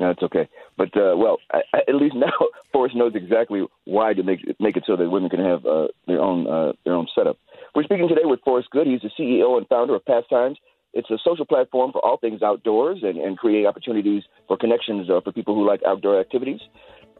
No, 0.00 0.08
it's 0.10 0.22
okay. 0.22 0.48
But 0.78 0.96
uh, 0.96 1.14
well, 1.14 1.38
I, 1.52 1.60
I, 1.74 1.78
at 1.86 1.94
least 1.94 2.14
now 2.16 2.32
Forrest 2.72 2.96
knows 2.96 3.12
exactly 3.14 3.64
why 3.84 4.14
to 4.14 4.22
make 4.22 4.40
make 4.58 4.76
it 4.76 4.84
so 4.86 4.96
that 4.96 5.08
women 5.10 5.30
can 5.30 5.44
have 5.44 5.64
uh, 5.66 5.88
their 6.06 6.20
own 6.20 6.46
uh, 6.46 6.72
their 6.84 6.94
own 6.94 7.06
setup. 7.14 7.38
We're 7.74 7.84
speaking 7.84 8.08
today 8.08 8.24
with 8.24 8.40
Forrest 8.40 8.70
Good. 8.70 8.86
He's 8.86 9.02
the 9.02 9.10
CEO 9.16 9.58
and 9.58 9.68
founder 9.68 9.94
of 9.94 10.04
Pastimes. 10.04 10.58
It's 10.92 11.10
a 11.10 11.18
social 11.22 11.44
platform 11.44 11.92
for 11.92 12.04
all 12.04 12.16
things 12.16 12.42
outdoors 12.42 12.98
and, 13.04 13.18
and 13.18 13.38
create 13.38 13.64
opportunities 13.64 14.24
for 14.48 14.56
connections 14.56 15.08
uh, 15.08 15.20
for 15.20 15.30
people 15.30 15.54
who 15.54 15.64
like 15.64 15.80
outdoor 15.86 16.18
activities. 16.18 16.60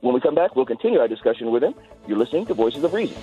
When 0.01 0.12
we 0.12 0.21
come 0.21 0.35
back, 0.35 0.57
we'll 0.57 0.66
continue 0.66 0.99
our 0.99 1.07
discussion 1.07 1.53
with 1.53 1.62
him. 1.62 1.75
You're 2.09 2.19
listening 2.19 2.47
to 2.47 2.55
Voices 2.55 2.83
of 2.83 2.93
Reason. 2.93 3.16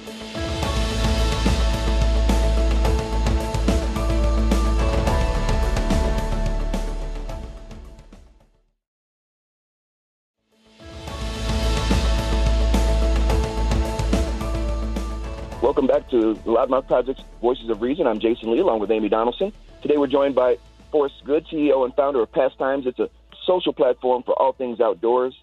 Welcome 15.78 15.96
back 15.96 16.10
to 16.10 16.34
Loudmouth 16.50 16.88
Project's 16.88 17.22
Voices 17.40 17.70
of 17.70 17.84
Reason. 17.84 18.08
I'm 18.08 18.20
Jason 18.20 18.52
Lee, 18.52 18.58
along 18.58 18.80
with 18.80 18.90
Amy 18.90 19.10
Donaldson. 19.10 19.54
Today 19.84 19.98
we're 19.98 20.08
joined 20.08 20.34
by 20.34 20.58
Forrest 20.92 21.22
Good, 21.24 21.46
CEO 21.46 21.86
and 21.86 21.94
founder 21.94 22.20
of 22.20 22.32
Pastimes. 22.32 22.88
It's 22.88 22.98
a 22.98 23.12
social 23.46 23.74
platform 23.74 24.24
for 24.24 24.34
all 24.42 24.54
things 24.54 24.82
outdoors. 24.82 25.36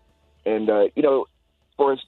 And, 0.44 0.68
uh, 0.68 0.86
you 0.96 1.04
know, 1.04 1.26
Forrest, 1.76 2.02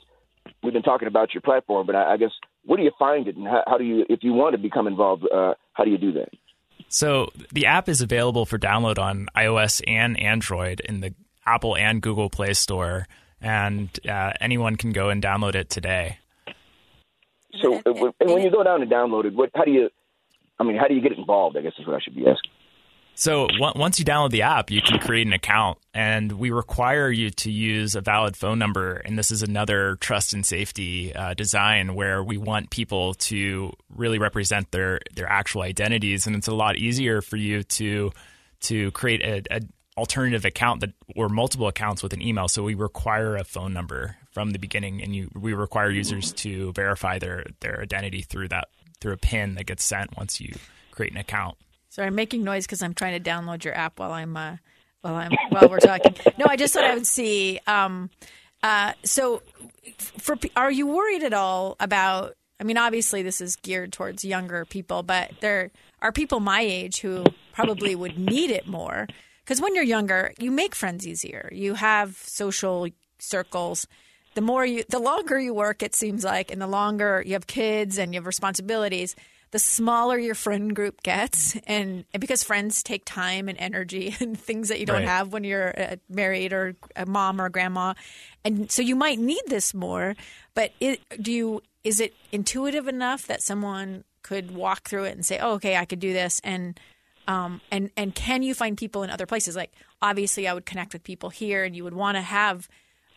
we've 0.64 0.72
been 0.72 0.82
talking 0.82 1.06
about 1.06 1.34
your 1.34 1.40
platform, 1.40 1.86
but 1.86 1.94
I, 1.94 2.14
I 2.14 2.16
guess, 2.16 2.32
where 2.64 2.76
do 2.76 2.82
you 2.82 2.90
find 2.98 3.28
it? 3.28 3.36
And 3.36 3.46
how, 3.46 3.62
how 3.64 3.78
do 3.78 3.84
you, 3.84 4.04
if 4.08 4.24
you 4.24 4.32
want 4.32 4.54
to 4.54 4.58
become 4.58 4.88
involved, 4.88 5.24
uh, 5.32 5.54
how 5.74 5.84
do 5.84 5.92
you 5.92 5.98
do 5.98 6.10
that? 6.14 6.30
So 6.88 7.30
the 7.52 7.66
app 7.66 7.88
is 7.88 8.00
available 8.00 8.44
for 8.44 8.58
download 8.58 8.98
on 8.98 9.28
iOS 9.36 9.80
and 9.86 10.18
Android 10.18 10.80
in 10.80 10.98
the 10.98 11.14
Apple 11.46 11.76
and 11.76 12.02
Google 12.02 12.28
Play 12.28 12.54
Store, 12.54 13.06
and 13.40 13.88
uh, 14.04 14.32
anyone 14.40 14.74
can 14.74 14.90
go 14.90 15.10
and 15.10 15.22
download 15.22 15.54
it 15.54 15.70
today. 15.70 16.18
So, 17.62 17.75
And- 17.75 17.83
and- 17.87 18.01
when- 18.01 18.12
and 18.21 18.31
when 18.33 18.42
you 18.42 18.51
go 18.51 18.62
down 18.62 18.83
and 18.83 18.90
download 18.90 19.25
it, 19.25 19.35
what, 19.35 19.51
how 19.55 19.64
do 19.64 19.71
you, 19.71 19.90
I 20.59 20.64
mean, 20.64 20.77
how 20.77 20.87
do 20.88 20.95
you 20.95 21.01
get 21.01 21.12
involved? 21.12 21.57
I 21.57 21.62
guess 21.62 21.73
is 21.79 21.87
what 21.87 21.97
I 21.97 22.01
should 22.01 22.14
be 22.14 22.27
asking. 22.27 22.51
So 23.19 23.49
once 23.59 23.99
you 23.99 24.05
download 24.05 24.29
the 24.31 24.42
app, 24.42 24.71
you 24.71 24.83
can 24.83 24.99
create 24.99 25.27
an 25.27 25.33
account, 25.33 25.79
and 25.95 26.33
we 26.33 26.51
require 26.51 27.11
you 27.11 27.31
to 27.31 27.51
use 27.51 27.95
a 27.95 28.03
valid 28.03 28.37
phone 28.37 28.59
number. 28.59 28.97
And 28.97 29.19
this 29.19 29.31
is 29.31 29.42
another 29.42 29.97
trust 30.03 30.35
and 30.35 30.45
safety 30.45 31.14
uh, 31.14 31.33
design 31.33 31.95
where 31.95 32.23
we 32.23 32.37
want 32.37 32.69
people 32.69 33.14
to 33.14 33.73
really 33.88 34.19
represent 34.19 34.71
their 34.71 35.01
their 35.14 35.27
actual 35.27 35.62
identities, 35.62 36.27
and 36.27 36.37
it's 36.37 36.47
a 36.47 36.55
lot 36.55 36.77
easier 36.77 37.23
for 37.23 37.38
you 37.38 37.62
to 37.62 38.12
to 38.64 38.90
create 38.90 39.23
a, 39.23 39.42
a 39.51 39.61
alternative 39.97 40.45
account 40.45 40.83
that 40.83 40.90
or 41.14 41.31
multiple 41.31 41.69
accounts 41.69 42.03
with 42.03 42.12
an 42.12 42.21
email. 42.21 42.49
So 42.49 42.62
we 42.64 42.75
require 42.75 43.35
a 43.37 43.45
phone 43.45 43.73
number 43.73 44.16
from 44.37 44.51
the 44.51 44.59
beginning, 44.59 45.03
and 45.03 45.16
you 45.16 45.31
we 45.35 45.55
require 45.55 45.90
users 45.90 46.31
to 46.31 46.70
verify 46.75 47.18
their 47.18 47.46
their 47.61 47.81
identity 47.81 48.20
through 48.20 48.49
that 48.49 48.68
through 49.01 49.14
a 49.14 49.16
PIN 49.16 49.55
that 49.55 49.64
gets 49.64 49.83
sent 49.83 50.14
once 50.14 50.42
you 50.42 50.53
create 50.90 51.11
an 51.11 51.16
account. 51.16 51.57
Sorry, 51.88 52.09
I'm 52.09 52.14
making 52.14 52.44
noise 52.44 52.66
because 52.66 52.83
I'm 52.83 52.92
trying 52.92 53.18
to 53.18 53.31
download 53.31 53.64
your 53.64 53.75
app 53.75 53.99
while 53.99 54.12
I'm 54.12 54.37
uh, 54.37 54.57
while 55.01 55.14
I'm 55.14 55.33
while 55.49 55.70
we're 55.70 55.79
talking. 55.79 56.14
No, 56.37 56.44
I 56.46 56.57
just 56.57 56.75
thought 56.75 56.85
I 56.85 56.92
would 56.92 57.07
see. 57.07 57.61
Um, 57.66 58.11
uh, 58.62 58.92
so, 59.05 59.40
for 59.96 60.37
are 60.55 60.70
you 60.70 60.87
worried 60.87 61.22
at 61.22 61.33
all 61.33 61.75
about? 61.81 62.35
I 62.61 62.64
mean, 62.64 62.77
obviously 62.77 63.22
this 63.22 63.40
is 63.40 63.57
geared 63.57 63.94
towards 63.94 64.22
younger 64.22 64.66
people, 64.66 65.03
but 65.03 65.31
there 65.40 65.70
are 66.03 66.12
people 66.12 66.40
my 66.40 66.61
age 66.61 67.01
who 67.01 67.25
probably 67.55 67.94
would 67.94 68.18
need 68.18 68.51
it 68.51 68.66
more 68.66 69.07
because 69.40 69.62
when 69.62 69.75
you're 69.75 69.85
younger, 69.85 70.35
you 70.38 70.51
make 70.51 70.75
friends 70.75 71.07
easier. 71.07 71.49
You 71.53 71.72
have 71.72 72.16
social 72.16 72.88
circles. 73.18 73.87
The 74.37 74.40
more 74.42 74.64
you, 74.64 74.85
the 74.88 75.01
longer 75.01 75.40
you 75.40 75.53
work, 75.53 75.83
it 75.83 75.94
seems 75.96 76.22
like, 76.22 76.53
and 76.53 76.62
the 76.62 76.66
longer 76.68 77.22
you 77.27 77.33
have 77.33 77.46
kids 77.49 77.99
and 77.99 78.14
you 78.14 78.18
have 78.20 78.27
responsibilities 78.27 79.16
the 79.53 79.61
smaller 79.61 80.18
your 80.18 80.35
friend 80.35 80.75
group 80.75 81.03
gets. 81.03 81.57
And, 81.66 82.05
and, 82.12 82.20
because 82.20 82.42
friends 82.42 82.83
take 82.83 83.05
time 83.05 83.49
and 83.49 83.57
energy 83.59 84.14
and 84.20 84.38
things 84.38 84.68
that 84.68 84.81
you 84.81 84.87
don't 84.87 84.96
Right. 84.96 85.09
have 85.09 85.33
when 85.33 85.44
you're 85.44 85.72
uh, 85.81 85.96
married 86.09 86.53
or 86.53 86.75
a 86.94 87.07
mom 87.07 87.40
or 87.40 87.46
a 87.46 87.51
grandma. 87.51 87.94
And 88.44 88.70
so 88.70 88.83
you 88.83 88.96
might 88.96 89.18
need 89.18 89.42
this 89.46 89.72
more 89.72 90.14
but 90.57 90.72
it, 90.81 91.01
do 91.22 91.31
you 91.31 91.62
is 91.85 92.01
it 92.01 92.14
intuitive 92.33 92.88
enough 92.88 93.27
that 93.29 93.42
someone 93.42 94.03
could 94.22 94.51
walk 94.51 94.88
through 94.88 95.05
it 95.05 95.12
and 95.12 95.25
say 95.25 95.38
oh 95.38 95.53
okay 95.53 95.77
i 95.77 95.85
could 95.85 96.01
do 96.01 96.12
this 96.12 96.40
and 96.42 96.81
um, 97.29 97.61
and 97.70 97.90
and 97.96 98.14
can 98.14 98.42
you 98.42 98.55
find 98.55 98.77
people 98.77 99.03
in 99.03 99.11
other 99.11 99.27
places? 99.27 99.55
Like 99.57 99.72
obviously 100.01 100.49
i 100.49 100.55
would 100.55 100.66
connect 100.66 100.92
with 100.92 101.05
people 101.05 101.31
here 101.31 101.62
and 101.62 101.77
you 101.77 101.85
would 101.85 101.94
want 101.94 102.16
to 102.16 102.22
have 102.22 102.68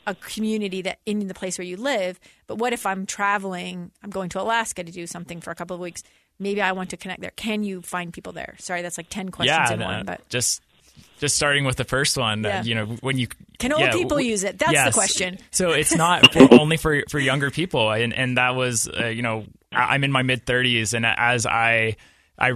a 0.09 0.15
community 0.15 0.81
that 0.81 0.99
in 1.05 1.27
the 1.27 1.33
place 1.33 1.57
where 1.57 1.65
you 1.65 1.77
live. 1.77 2.19
But 2.47 2.55
what 2.55 2.73
if 2.73 2.85
I'm 2.85 3.05
traveling? 3.05 3.91
I'm 4.03 4.09
going 4.09 4.29
to 4.29 4.41
Alaska 4.41 4.83
to 4.83 4.91
do 4.91 5.05
something 5.05 5.39
for 5.39 5.51
a 5.51 5.55
couple 5.55 5.75
of 5.75 5.79
weeks. 5.79 6.03
Maybe 6.39 6.61
I 6.61 6.71
want 6.71 6.89
to 6.89 6.97
connect 6.97 7.21
there. 7.21 7.31
Can 7.35 7.63
you 7.63 7.81
find 7.81 8.11
people 8.11 8.33
there? 8.33 8.55
Sorry, 8.59 8.81
that's 8.81 8.97
like 8.97 9.09
ten 9.09 9.29
questions 9.29 9.69
yeah, 9.69 9.73
in 9.73 9.79
no, 9.79 9.85
one. 9.85 10.05
But 10.05 10.27
just 10.29 10.61
just 11.19 11.35
starting 11.35 11.65
with 11.65 11.75
the 11.75 11.83
first 11.83 12.17
one, 12.17 12.45
uh, 12.45 12.63
you 12.65 12.75
know, 12.75 12.85
when 13.01 13.17
you 13.17 13.27
Can 13.59 13.71
old 13.71 13.81
yeah, 13.81 13.91
people 13.91 14.09
w- 14.09 14.31
use 14.31 14.43
it? 14.43 14.57
That's 14.57 14.85
the 14.85 14.91
question. 14.91 15.37
So 15.51 15.71
it's 15.71 15.93
not 15.93 16.33
for, 16.33 16.53
only 16.53 16.77
for 16.77 17.03
for 17.09 17.19
younger 17.19 17.51
people, 17.51 17.91
and 17.91 18.13
and 18.13 18.37
that 18.37 18.55
was 18.55 18.87
uh, 18.87 19.07
you 19.07 19.21
know 19.21 19.45
I- 19.71 19.93
I'm 19.93 20.03
in 20.03 20.11
my 20.11 20.23
mid 20.23 20.45
30s, 20.45 20.93
and 20.93 21.05
as 21.05 21.45
I 21.45 21.97
I 22.37 22.53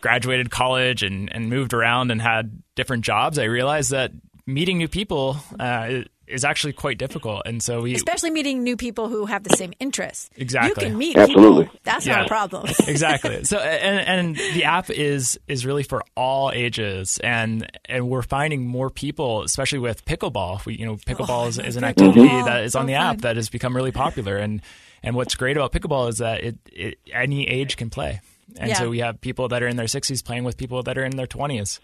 graduated 0.00 0.50
college 0.50 1.02
and 1.02 1.32
and 1.32 1.48
moved 1.48 1.72
around 1.72 2.10
and 2.10 2.20
had 2.20 2.62
different 2.74 3.04
jobs, 3.04 3.38
I 3.38 3.44
realized 3.44 3.92
that 3.92 4.12
meeting 4.44 4.78
new 4.78 4.88
people 4.88 5.36
uh, 5.60 6.02
is 6.28 6.44
actually 6.44 6.72
quite 6.74 6.98
difficult, 6.98 7.42
and 7.46 7.62
so 7.62 7.82
we 7.82 7.94
especially 7.94 8.30
meeting 8.30 8.62
new 8.62 8.76
people 8.76 9.08
who 9.08 9.26
have 9.26 9.42
the 9.44 9.56
same 9.56 9.72
interests. 9.80 10.30
Exactly. 10.36 10.84
You 10.84 10.90
can 10.90 10.98
meet 10.98 11.16
Absolutely. 11.16 11.64
people. 11.64 11.80
That's 11.84 12.06
not 12.06 12.24
a 12.26 12.28
problem. 12.28 12.66
exactly. 12.86 13.44
So 13.44 13.58
and 13.58 14.36
and 14.36 14.54
the 14.54 14.64
app 14.64 14.90
is 14.90 15.38
is 15.48 15.64
really 15.66 15.82
for 15.82 16.02
all 16.16 16.50
ages, 16.52 17.18
and 17.22 17.66
and 17.86 18.08
we're 18.08 18.22
finding 18.22 18.66
more 18.66 18.90
people, 18.90 19.42
especially 19.42 19.78
with 19.78 20.04
pickleball. 20.04 20.64
We 20.66 20.74
you 20.76 20.86
know 20.86 20.96
pickleball 20.96 21.48
is, 21.48 21.58
is 21.58 21.76
an 21.76 21.84
activity 21.84 22.20
pickleball. 22.20 22.44
that 22.44 22.62
is 22.64 22.72
So 22.72 22.80
on 22.80 22.86
the 22.86 22.94
fun. 22.94 23.02
app 23.16 23.20
that 23.22 23.36
has 23.36 23.48
become 23.48 23.74
really 23.74 23.92
popular, 23.92 24.36
and 24.36 24.60
and 25.02 25.14
what's 25.16 25.34
great 25.34 25.56
about 25.56 25.72
pickleball 25.72 26.08
is 26.08 26.18
that 26.18 26.42
it, 26.44 26.56
it 26.72 26.98
any 27.12 27.48
age 27.48 27.76
can 27.76 27.88
play, 27.90 28.20
and 28.58 28.68
Yeah. 28.70 28.74
so 28.78 28.88
we 28.90 28.98
have 28.98 29.20
people 29.20 29.48
that 29.48 29.62
are 29.62 29.68
in 29.68 29.76
their 29.76 29.88
sixties 29.88 30.22
playing 30.22 30.44
with 30.44 30.56
people 30.56 30.82
that 30.82 30.98
are 30.98 31.04
in 31.04 31.16
their 31.16 31.26
20s 31.26 31.80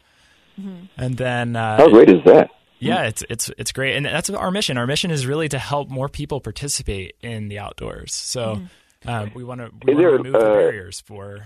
Mm-hmm. 0.60 0.84
and 1.02 1.16
then 1.16 1.56
uh, 1.56 1.78
How 1.78 1.88
great 1.88 2.08
is 2.08 2.22
that? 2.26 2.48
Yeah, 2.78 3.04
it's 3.04 3.22
it's 3.30 3.50
it's 3.58 3.72
great, 3.72 3.96
and 3.96 4.04
that's 4.06 4.30
our 4.30 4.50
mission. 4.50 4.76
Our 4.78 4.86
mission 4.86 5.10
is 5.10 5.26
really 5.26 5.48
to 5.48 5.58
help 5.58 5.88
more 5.90 6.08
people 6.08 6.40
participate 6.40 7.16
in 7.22 7.48
the 7.48 7.58
outdoors. 7.58 8.14
So 8.14 8.56
Mm-hmm. 9.04 9.08
um, 9.08 9.30
we 9.34 9.44
want 9.44 9.60
to 9.60 9.70
we 9.84 9.92
Is 9.92 9.96
want 9.96 9.98
to 9.98 10.02
there, 10.02 10.10
remove 10.12 10.32
the 10.32 10.38
uh, 10.38 10.54
barriers 10.54 11.00
for 11.00 11.44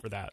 for 0.00 0.08
that. 0.08 0.32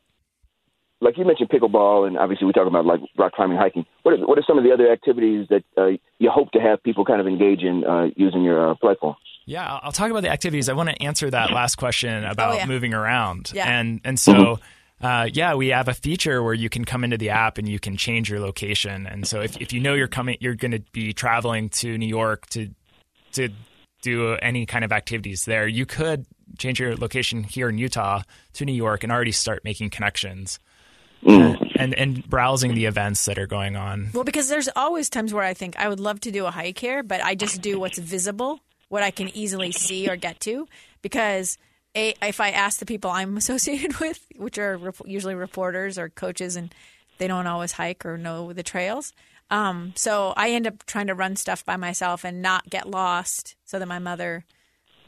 Like 1.02 1.17
you 1.17 1.23
mentioned 1.25 1.49
pickleball, 1.49 2.06
and 2.08 2.17
obviously 2.17 2.45
we 2.45 2.52
talk 2.54 2.67
about 2.67 2.86
like 2.86 2.99
rock 3.17 3.32
climbing, 3.34 3.58
hiking. 3.58 3.86
What 4.04 4.19
are, 4.19 4.28
what 4.28 4.38
are 4.38 4.43
some 4.45 4.58
of 4.58 4.65
the 4.65 4.71
other 4.73 4.91
activities 4.91 5.47
that 5.49 5.63
uh, 5.78 5.91
you 6.19 6.30
hope 6.30 6.52
to 6.52 6.60
have 6.60 6.84
people 6.84 7.06
kind 7.06 7.21
of 7.21 7.28
engage 7.28 7.62
in 7.62 7.86
uh, 7.86 8.08
using 8.17 8.43
your 8.43 8.71
uh, 8.71 8.75
platform? 8.75 9.15
Yeah, 9.45 9.65
I'll- 9.65 9.80
I'll 9.84 9.91
talk 9.93 10.12
about 10.12 10.23
the 10.23 10.30
activities. 10.30 10.67
I 10.67 10.73
want 10.73 10.89
to 10.89 11.02
answer 11.02 11.30
that 11.30 11.52
last 11.52 11.75
question 11.78 12.25
about 12.25 12.52
Oh, 12.52 12.58
yeah. 12.58 12.65
moving 12.65 12.93
around. 12.93 13.52
Yeah. 13.56 13.67
And 13.80 14.02
and 14.04 14.19
so 14.19 14.60
uh, 15.01 15.29
yeah, 15.31 15.55
we 15.55 15.69
have 15.69 15.88
a 15.88 15.93
feature 15.93 16.43
where 16.43 16.53
you 16.53 16.69
can 16.69 16.83
come 16.83 17.03
into 17.03 17.17
the 17.17 17.29
app 17.29 17.57
and 17.57 17.67
you 17.67 17.79
can 17.79 17.95
change 17.95 18.29
your 18.29 18.39
location. 18.39 19.07
And 19.07 19.25
so 19.25 19.41
if 19.41 19.59
if 19.62 19.71
you 19.71 19.79
know 19.79 19.93
you're 19.93 20.07
coming 20.07 20.38
you're 20.39 20.55
going 20.55 20.71
to 20.71 20.81
be 20.91 21.13
traveling 21.13 21.69
to 21.69 21.97
New 21.97 22.07
York 22.07 22.47
to 22.47 22.69
to 23.33 23.49
do 24.01 24.33
any 24.35 24.65
kind 24.65 24.83
of 24.83 24.91
activities 24.91 25.45
there, 25.45 25.67
you 25.67 25.85
could 25.85 26.25
change 26.57 26.79
your 26.79 26.95
location 26.95 27.43
here 27.43 27.69
in 27.69 27.77
Utah 27.77 28.23
to 28.53 28.65
New 28.65 28.73
York 28.73 29.03
and 29.03 29.12
already 29.12 29.31
start 29.31 29.63
making 29.63 29.89
connections. 29.89 30.59
And 31.21 31.93
and 31.93 32.29
browsing 32.29 32.75
the 32.75 32.85
events 32.85 33.25
that 33.25 33.38
are 33.38 33.47
going 33.47 33.75
on. 33.75 34.09
Well, 34.13 34.23
because 34.23 34.47
there's 34.47 34.69
always 34.75 35.09
times 35.09 35.33
where 35.33 35.43
I 35.43 35.53
think 35.53 35.77
I 35.77 35.89
would 35.89 35.99
love 35.99 36.21
to 36.21 36.31
do 36.31 36.45
a 36.45 36.51
hike 36.51 36.79
here, 36.79 37.03
but 37.03 37.21
I 37.23 37.35
just 37.35 37.62
do 37.62 37.79
what's 37.79 37.97
visible, 37.97 38.59
what 38.88 39.03
I 39.03 39.12
can 39.12 39.29
easily 39.35 39.71
see 39.71 40.09
or 40.09 40.15
get 40.15 40.39
to. 40.41 40.67
Because 41.01 41.57
a, 41.95 42.13
if 42.21 42.39
I 42.39 42.52
ask 42.52 42.80
the 42.80 42.86
people 42.86 43.12
I'm 43.12 43.38
associated 43.43 43.99
with, 43.99 44.25
which 44.36 44.58
are 44.58 44.78
rep- 44.78 45.02
usually 45.06 45.36
reporters 45.36 45.97
or 45.97 46.10
coaches, 46.10 46.56
and 46.56 46.73
they 47.17 47.28
don't 47.28 47.47
always 47.47 47.73
hike 47.73 48.06
or 48.06 48.17
know 48.17 48.54
the 48.54 48.63
trails, 48.63 49.13
um, 49.52 49.93
so 49.95 50.34
I 50.38 50.52
end 50.52 50.67
up 50.67 50.86
trying 50.86 51.08
to 51.08 51.15
run 51.15 51.36
stuff 51.36 51.65
by 51.65 51.75
myself 51.75 52.23
and 52.23 52.41
not 52.41 52.69
get 52.69 52.89
lost, 52.89 53.56
so 53.65 53.80
that 53.80 53.88
my 53.88 53.99
mother, 53.99 54.45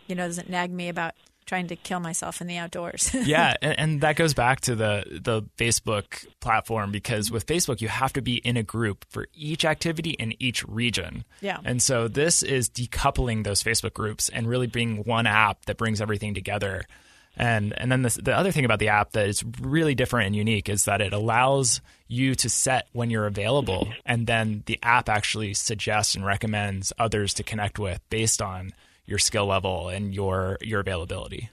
you 0.08 0.16
know, 0.16 0.28
doesn't 0.28 0.50
nag 0.50 0.72
me 0.72 0.90
about 0.90 1.14
trying 1.52 1.68
to 1.68 1.76
kill 1.76 2.00
myself 2.00 2.40
in 2.40 2.48
the 2.48 2.56
outdoors. 2.56 3.14
yeah, 3.26 3.56
and, 3.62 3.78
and 3.78 4.02
that 4.02 4.16
goes 4.16 4.34
back 4.34 4.62
to 4.62 4.74
the 4.74 5.04
the 5.22 5.42
Facebook 5.58 6.26
platform 6.40 6.94
because 6.94 7.30
with 7.30 7.46
Facebook 7.46 7.82
you 7.82 7.90
have 7.90 8.14
to 8.14 8.22
be 8.22 8.38
in 8.38 8.56
a 8.56 8.64
group 8.64 9.04
for 9.10 9.28
each 9.34 9.66
activity 9.66 10.12
in 10.12 10.34
each 10.42 10.66
region. 10.66 11.26
Yeah. 11.42 11.58
And 11.66 11.82
so 11.82 12.08
this 12.08 12.42
is 12.42 12.70
decoupling 12.70 13.44
those 13.44 13.62
Facebook 13.62 13.94
groups 13.94 14.30
and 14.30 14.48
really 14.48 14.68
being 14.68 15.04
one 15.04 15.28
app 15.28 15.66
that 15.66 15.76
brings 15.76 16.00
everything 16.00 16.34
together. 16.34 16.86
And 17.36 17.74
and 17.78 17.92
then 17.92 18.04
this, 18.04 18.16
the 18.16 18.32
other 18.32 18.54
thing 18.54 18.64
about 18.64 18.80
the 18.80 18.88
app 18.88 19.12
that 19.12 19.28
is 19.28 19.44
really 19.60 19.94
different 19.94 20.28
and 20.28 20.36
unique 20.38 20.70
is 20.70 20.86
that 20.86 21.02
it 21.02 21.12
allows 21.12 21.82
you 22.08 22.34
to 22.36 22.50
set 22.50 22.88
when 22.94 23.10
you're 23.10 23.28
available, 23.28 23.90
and 24.06 24.26
then 24.26 24.64
the 24.68 24.80
app 24.84 25.10
actually 25.10 25.54
suggests 25.54 26.16
and 26.16 26.26
recommends 26.26 26.94
others 26.98 27.34
to 27.34 27.44
connect 27.44 27.78
with 27.78 28.00
based 28.10 28.42
on 28.42 28.72
your 29.06 29.20
skill 29.20 29.46
level 29.46 29.90
and 29.90 30.14
your 30.14 30.58
your 30.62 30.80
availability. 30.80 31.50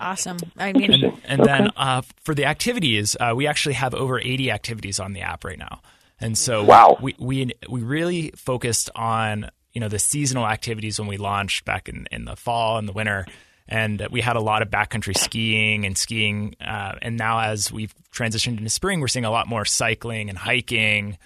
awesome. 0.00 0.38
I 0.56 0.72
mean, 0.72 0.92
And, 0.92 1.20
and 1.24 1.44
then 1.44 1.70
uh, 1.76 2.02
for 2.22 2.34
the 2.34 2.44
activities, 2.44 3.16
uh, 3.18 3.32
we 3.34 3.46
actually 3.46 3.74
have 3.74 3.94
over 3.94 4.18
80 4.18 4.50
activities 4.50 5.00
on 5.00 5.12
the 5.12 5.20
app 5.22 5.44
right 5.44 5.58
now. 5.58 5.80
And 6.20 6.36
so 6.38 6.64
Wow. 6.64 6.98
we, 7.00 7.14
we 7.18 7.52
we 7.68 7.82
really 7.82 8.30
focused 8.36 8.90
on 8.94 9.50
you 9.72 9.80
know 9.80 9.88
the 9.88 9.98
seasonal 9.98 10.46
activities 10.46 10.98
when 10.98 11.08
we 11.08 11.16
launched 11.16 11.64
back 11.64 11.88
in, 11.88 12.06
in 12.12 12.24
the 12.24 12.36
fall 12.36 12.78
and 12.78 12.88
the 12.88 12.92
winter, 12.92 13.26
and 13.66 14.06
we 14.10 14.20
had 14.20 14.36
a 14.36 14.40
lot 14.40 14.62
of 14.62 14.68
backcountry 14.68 15.16
skiing 15.16 15.84
and 15.84 15.98
skiing. 15.98 16.54
Uh, 16.60 16.94
and 17.02 17.16
now 17.16 17.40
as 17.40 17.72
we've 17.72 17.92
transitioned 18.12 18.58
into 18.58 18.70
spring, 18.70 19.00
we're 19.00 19.08
seeing 19.08 19.24
a 19.24 19.30
lot 19.30 19.48
more 19.48 19.64
cycling 19.64 20.28
and 20.28 20.38
hiking, 20.38 21.18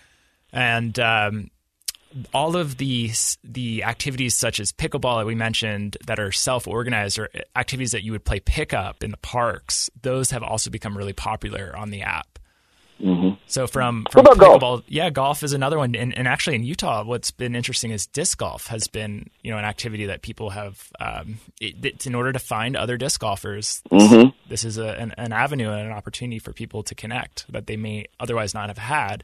and 0.52 0.98
um, 0.98 1.50
all 2.32 2.56
of 2.56 2.78
the 2.78 3.10
the 3.44 3.84
activities 3.84 4.34
such 4.34 4.60
as 4.60 4.72
pickleball 4.72 5.20
that 5.20 5.26
we 5.26 5.34
mentioned 5.34 5.96
that 6.06 6.18
are 6.18 6.32
self 6.32 6.66
organized 6.66 7.18
or 7.18 7.28
activities 7.54 7.92
that 7.92 8.02
you 8.02 8.12
would 8.12 8.24
play 8.24 8.40
pickup 8.40 9.04
in 9.04 9.10
the 9.10 9.18
parks, 9.18 9.90
those 10.02 10.30
have 10.30 10.42
also 10.42 10.70
become 10.70 10.96
really 10.96 11.12
popular 11.12 11.74
on 11.76 11.90
the 11.90 12.02
app. 12.02 12.38
So 13.46 13.66
from 13.68 14.06
from 14.10 14.24
pickleball, 14.24 14.60
golf? 14.60 14.84
yeah, 14.88 15.10
golf 15.10 15.42
is 15.44 15.52
another 15.52 15.78
one, 15.78 15.94
and, 15.94 16.16
and 16.16 16.26
actually 16.26 16.56
in 16.56 16.64
Utah, 16.64 17.04
what's 17.04 17.30
been 17.30 17.54
interesting 17.54 17.92
is 17.92 18.06
disc 18.06 18.38
golf 18.38 18.66
has 18.68 18.88
been 18.88 19.30
you 19.42 19.52
know 19.52 19.58
an 19.58 19.64
activity 19.64 20.06
that 20.06 20.22
people 20.22 20.50
have. 20.50 20.90
Um, 20.98 21.38
it, 21.60 21.84
it's 21.84 22.06
in 22.06 22.14
order 22.14 22.32
to 22.32 22.40
find 22.40 22.76
other 22.76 22.96
disc 22.96 23.20
golfers, 23.20 23.82
this, 23.90 24.32
this 24.48 24.64
is 24.64 24.78
a, 24.78 24.88
an, 25.00 25.14
an 25.16 25.32
avenue 25.32 25.70
and 25.70 25.86
an 25.86 25.92
opportunity 25.92 26.40
for 26.40 26.52
people 26.52 26.82
to 26.84 26.94
connect 26.94 27.50
that 27.52 27.68
they 27.68 27.76
may 27.76 28.06
otherwise 28.18 28.52
not 28.52 28.68
have 28.68 28.78
had 28.78 29.22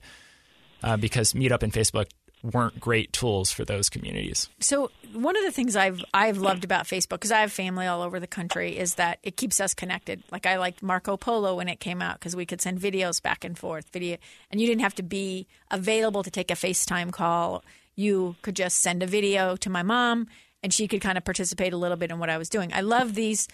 uh, 0.84 0.96
because 0.96 1.32
Meetup 1.32 1.62
and 1.62 1.72
Facebook 1.72 2.06
weren't 2.44 2.78
great 2.78 3.12
tools 3.12 3.50
for 3.50 3.64
those 3.64 3.88
communities. 3.88 4.48
So 4.60 4.90
one 5.12 5.36
of 5.36 5.44
the 5.44 5.50
things 5.50 5.76
I've 5.76 6.04
I've 6.12 6.36
loved 6.36 6.64
about 6.64 6.84
Facebook 6.84 7.10
because 7.10 7.32
I 7.32 7.40
have 7.40 7.52
family 7.52 7.86
all 7.86 8.02
over 8.02 8.20
the 8.20 8.26
country 8.26 8.76
is 8.76 8.96
that 8.96 9.18
it 9.22 9.36
keeps 9.36 9.60
us 9.60 9.72
connected. 9.72 10.22
Like 10.30 10.44
I 10.44 10.58
liked 10.58 10.82
Marco 10.82 11.16
Polo 11.16 11.56
when 11.56 11.68
it 11.68 11.80
came 11.80 12.02
out 12.02 12.20
because 12.20 12.36
we 12.36 12.46
could 12.46 12.60
send 12.60 12.80
videos 12.80 13.22
back 13.22 13.44
and 13.44 13.58
forth, 13.58 13.88
video, 13.90 14.18
and 14.50 14.60
you 14.60 14.66
didn't 14.66 14.82
have 14.82 14.94
to 14.96 15.02
be 15.02 15.46
available 15.70 16.22
to 16.22 16.30
take 16.30 16.50
a 16.50 16.54
FaceTime 16.54 17.12
call. 17.12 17.64
You 17.96 18.36
could 18.42 18.56
just 18.56 18.82
send 18.82 19.02
a 19.02 19.06
video 19.06 19.56
to 19.56 19.70
my 19.70 19.82
mom, 19.82 20.26
and 20.62 20.72
she 20.72 20.88
could 20.88 21.00
kind 21.00 21.16
of 21.16 21.24
participate 21.24 21.72
a 21.72 21.76
little 21.78 21.96
bit 21.96 22.10
in 22.10 22.18
what 22.18 22.30
I 22.30 22.38
was 22.38 22.48
doing. 22.48 22.72
I 22.72 22.82
love 22.82 23.14
these 23.14 23.48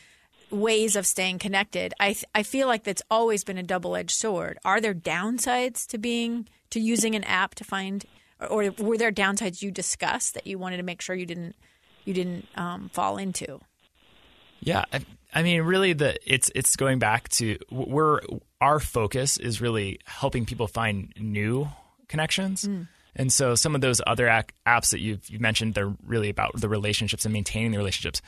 ways 0.50 0.96
of 0.96 1.06
staying 1.06 1.38
connected. 1.38 1.94
I 2.00 2.16
I 2.34 2.42
feel 2.42 2.66
like 2.66 2.84
that's 2.84 3.02
always 3.10 3.44
been 3.44 3.58
a 3.58 3.62
double 3.62 3.94
edged 3.94 4.16
sword. 4.16 4.58
Are 4.64 4.80
there 4.80 4.94
downsides 4.94 5.86
to 5.88 5.98
being 5.98 6.48
to 6.70 6.80
using 6.80 7.14
an 7.14 7.24
app 7.24 7.54
to 7.56 7.64
find, 7.64 8.04
or, 8.48 8.70
were 8.78 8.96
there 8.96 9.12
downsides 9.12 9.62
you 9.62 9.70
discussed 9.70 10.34
that 10.34 10.46
you 10.46 10.58
wanted 10.58 10.78
to 10.78 10.82
make 10.82 11.00
sure 11.02 11.14
you 11.14 11.26
didn't 11.26 11.56
you 12.04 12.14
didn't 12.14 12.46
um, 12.56 12.90
fall 12.92 13.18
into? 13.18 13.60
Yeah, 14.60 14.84
I, 14.92 15.04
I 15.34 15.42
mean, 15.42 15.62
really, 15.62 15.92
the 15.92 16.16
it's 16.24 16.50
it's 16.54 16.76
going 16.76 16.98
back 16.98 17.28
to 17.30 17.58
we're 17.70 18.20
our 18.60 18.80
focus 18.80 19.36
is 19.36 19.60
really 19.60 20.00
helping 20.04 20.46
people 20.46 20.66
find 20.66 21.12
new 21.18 21.68
connections. 22.08 22.68
And 23.16 23.32
so 23.32 23.54
some 23.54 23.74
of 23.74 23.80
those 23.80 24.00
other 24.06 24.28
ac- 24.28 24.48
apps 24.66 24.90
that 24.90 25.00
you've, 25.00 25.28
you've 25.28 25.40
mentioned, 25.40 25.74
they're 25.74 25.92
really 26.06 26.28
about 26.28 26.52
the 26.60 26.68
relationships 26.68 27.24
and 27.24 27.32
maintaining 27.32 27.72
the 27.72 27.78
relationships. 27.78 28.22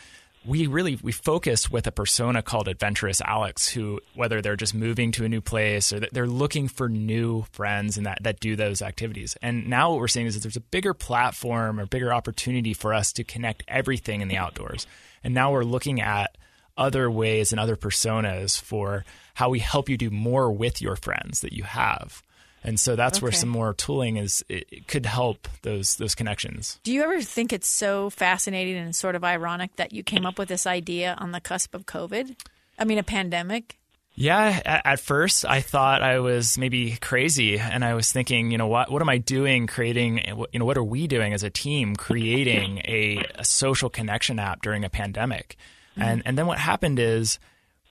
We 0.44 0.66
really 0.66 0.98
we 1.02 1.12
focus 1.12 1.70
with 1.70 1.86
a 1.86 1.92
persona 1.92 2.42
called 2.42 2.66
Adventurous 2.66 3.20
Alex, 3.20 3.68
who 3.68 4.00
whether 4.14 4.42
they're 4.42 4.56
just 4.56 4.74
moving 4.74 5.12
to 5.12 5.24
a 5.24 5.28
new 5.28 5.40
place 5.40 5.92
or 5.92 6.00
they're 6.00 6.26
looking 6.26 6.66
for 6.66 6.88
new 6.88 7.44
friends 7.52 7.96
and 7.96 8.06
that 8.06 8.18
that 8.22 8.40
do 8.40 8.56
those 8.56 8.82
activities. 8.82 9.36
And 9.40 9.68
now 9.68 9.90
what 9.90 10.00
we're 10.00 10.08
seeing 10.08 10.26
is 10.26 10.34
that 10.34 10.42
there's 10.42 10.56
a 10.56 10.60
bigger 10.60 10.94
platform 10.94 11.78
or 11.78 11.86
bigger 11.86 12.12
opportunity 12.12 12.74
for 12.74 12.92
us 12.92 13.12
to 13.14 13.24
connect 13.24 13.62
everything 13.68 14.20
in 14.20 14.28
the 14.28 14.36
outdoors. 14.36 14.86
And 15.22 15.32
now 15.32 15.52
we're 15.52 15.62
looking 15.62 16.00
at 16.00 16.36
other 16.76 17.10
ways 17.10 17.52
and 17.52 17.60
other 17.60 17.76
personas 17.76 18.60
for 18.60 19.04
how 19.34 19.50
we 19.50 19.60
help 19.60 19.88
you 19.88 19.96
do 19.96 20.10
more 20.10 20.50
with 20.50 20.82
your 20.82 20.96
friends 20.96 21.40
that 21.40 21.52
you 21.52 21.62
have. 21.62 22.22
And 22.64 22.78
so 22.78 22.94
that's 22.96 23.20
where 23.20 23.32
some 23.32 23.48
more 23.48 23.74
tooling 23.74 24.16
is 24.16 24.44
it, 24.48 24.66
it 24.70 24.88
could 24.88 25.06
help 25.06 25.48
those 25.62 25.96
those 25.96 26.14
connections. 26.14 26.78
Do 26.84 26.92
you 26.92 27.02
ever 27.02 27.20
think 27.20 27.52
it's 27.52 27.68
so 27.68 28.10
fascinating 28.10 28.76
and 28.76 28.94
sort 28.94 29.14
of 29.14 29.24
ironic 29.24 29.76
that 29.76 29.92
you 29.92 30.02
came 30.02 30.24
up 30.24 30.38
with 30.38 30.48
this 30.48 30.66
idea 30.66 31.16
on 31.18 31.32
the 31.32 31.40
cusp 31.40 31.74
of 31.74 31.86
COVID? 31.86 32.36
I 32.78 32.84
mean, 32.84 32.98
a 32.98 33.02
pandemic. 33.02 33.78
Yeah, 34.14 34.60
at, 34.64 34.82
at 34.84 35.00
first 35.00 35.44
I 35.44 35.60
thought 35.60 36.02
I 36.02 36.20
was 36.20 36.58
maybe 36.58 36.96
crazy, 37.00 37.58
and 37.58 37.84
I 37.84 37.94
was 37.94 38.12
thinking, 38.12 38.50
you 38.50 38.58
know, 38.58 38.66
what 38.66 38.90
what 38.90 39.02
am 39.02 39.08
I 39.08 39.18
doing? 39.18 39.66
Creating, 39.66 40.20
eh, 40.20 40.34
you 40.52 40.58
know, 40.58 40.64
what 40.64 40.76
are 40.76 40.84
we 40.84 41.06
doing 41.06 41.32
as 41.32 41.42
a 41.42 41.50
team? 41.50 41.96
Creating 41.96 42.78
a, 42.84 43.24
a 43.36 43.44
social 43.44 43.88
connection 43.88 44.38
app 44.38 44.62
during 44.62 44.84
a 44.84 44.90
pandemic, 44.90 45.56
and 45.96 46.20
mm-hmm. 46.20 46.28
and 46.28 46.38
then 46.38 46.46
what 46.46 46.58
happened 46.58 46.98
is 46.98 47.38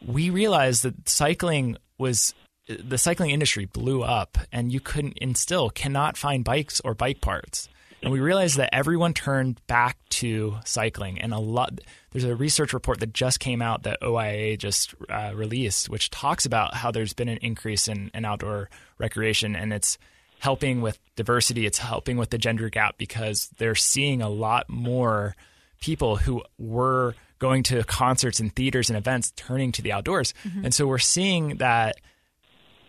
we 0.05 0.29
realized 0.29 0.83
that 0.83 1.09
cycling 1.09 1.77
was 1.97 2.33
the 2.67 2.97
cycling 2.97 3.31
industry 3.31 3.65
blew 3.65 4.03
up, 4.03 4.37
and 4.51 4.71
you 4.71 4.79
couldn't 4.79 5.17
and 5.21 5.35
still 5.35 5.69
cannot 5.69 6.17
find 6.17 6.43
bikes 6.43 6.79
or 6.81 6.93
bike 6.93 7.21
parts. 7.21 7.67
And 8.03 8.11
we 8.11 8.19
realized 8.19 8.57
that 8.57 8.73
everyone 8.73 9.13
turned 9.13 9.65
back 9.67 9.97
to 10.09 10.57
cycling, 10.65 11.19
and 11.19 11.33
a 11.33 11.39
lot. 11.39 11.79
There's 12.11 12.23
a 12.23 12.35
research 12.35 12.73
report 12.73 12.99
that 12.99 13.13
just 13.13 13.39
came 13.39 13.61
out 13.61 13.83
that 13.83 14.01
OIA 14.01 14.57
just 14.57 14.95
uh, 15.09 15.31
released, 15.35 15.87
which 15.87 16.09
talks 16.09 16.45
about 16.45 16.73
how 16.73 16.91
there's 16.91 17.13
been 17.13 17.29
an 17.29 17.37
increase 17.41 17.87
in, 17.87 18.09
in 18.13 18.25
outdoor 18.25 18.69
recreation, 18.97 19.55
and 19.55 19.71
it's 19.71 19.97
helping 20.39 20.81
with 20.81 20.99
diversity. 21.15 21.67
It's 21.67 21.77
helping 21.77 22.17
with 22.17 22.31
the 22.31 22.39
gender 22.39 22.69
gap 22.69 22.97
because 22.97 23.49
they're 23.57 23.75
seeing 23.75 24.21
a 24.21 24.29
lot 24.29 24.67
more 24.67 25.35
people 25.79 26.15
who 26.15 26.43
were 26.57 27.13
going 27.37 27.63
to 27.63 27.83
concerts 27.83 28.39
and 28.39 28.53
theaters 28.55 28.89
and 28.89 28.97
events 28.97 29.31
turning 29.35 29.71
to 29.73 29.83
the 29.83 29.91
outdoors, 29.91 30.33
and 30.63 30.73
so 30.73 30.87
we're 30.87 30.97
seeing 30.97 31.57
that 31.57 31.97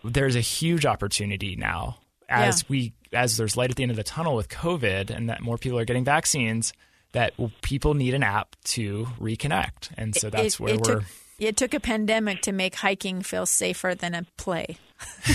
there's 0.03 0.35
a 0.35 0.41
huge 0.41 0.85
opportunity 0.85 1.55
now 1.55 1.97
as 2.29 2.61
Yeah. 2.63 2.65
we 2.69 2.93
as 3.11 3.37
there's 3.37 3.55
light 3.55 3.69
at 3.69 3.75
the 3.75 3.83
end 3.83 3.91
of 3.91 3.95
the 3.95 4.03
tunnel 4.03 4.35
with 4.35 4.49
COVID 4.49 5.09
and 5.11 5.29
that 5.29 5.41
more 5.41 5.57
people 5.57 5.77
are 5.77 5.85
getting 5.85 6.03
vaccines 6.03 6.73
that 7.11 7.33
people 7.61 7.93
need 7.93 8.13
an 8.15 8.23
app 8.23 8.55
to 8.63 9.05
reconnect. 9.19 9.91
And 9.97 10.15
so 10.15 10.31
that's 10.31 10.55
it, 10.55 10.59
where 10.59 10.73
it 10.73 10.79
we're 10.87 10.93
Took, 10.95 11.03
it 11.37 11.57
took 11.57 11.73
a 11.75 11.79
pandemic 11.79 12.41
to 12.41 12.51
make 12.51 12.75
hiking 12.75 13.21
feel 13.21 13.45
safer 13.45 13.93
than 13.93 14.15
a 14.15 14.25
play. 14.37 14.77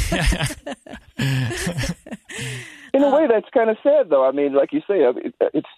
In 2.95 3.03
a 3.05 3.11
way, 3.15 3.27
that's 3.29 3.49
kind 3.53 3.71
of 3.71 3.77
sad, 3.83 4.09
though. 4.09 4.25
I 4.27 4.33
mean, 4.33 4.55
like 4.55 4.73
you 4.73 4.81
say, 4.89 5.05
uh, 5.05 5.13
it- 5.17 5.35
it's 5.55 5.69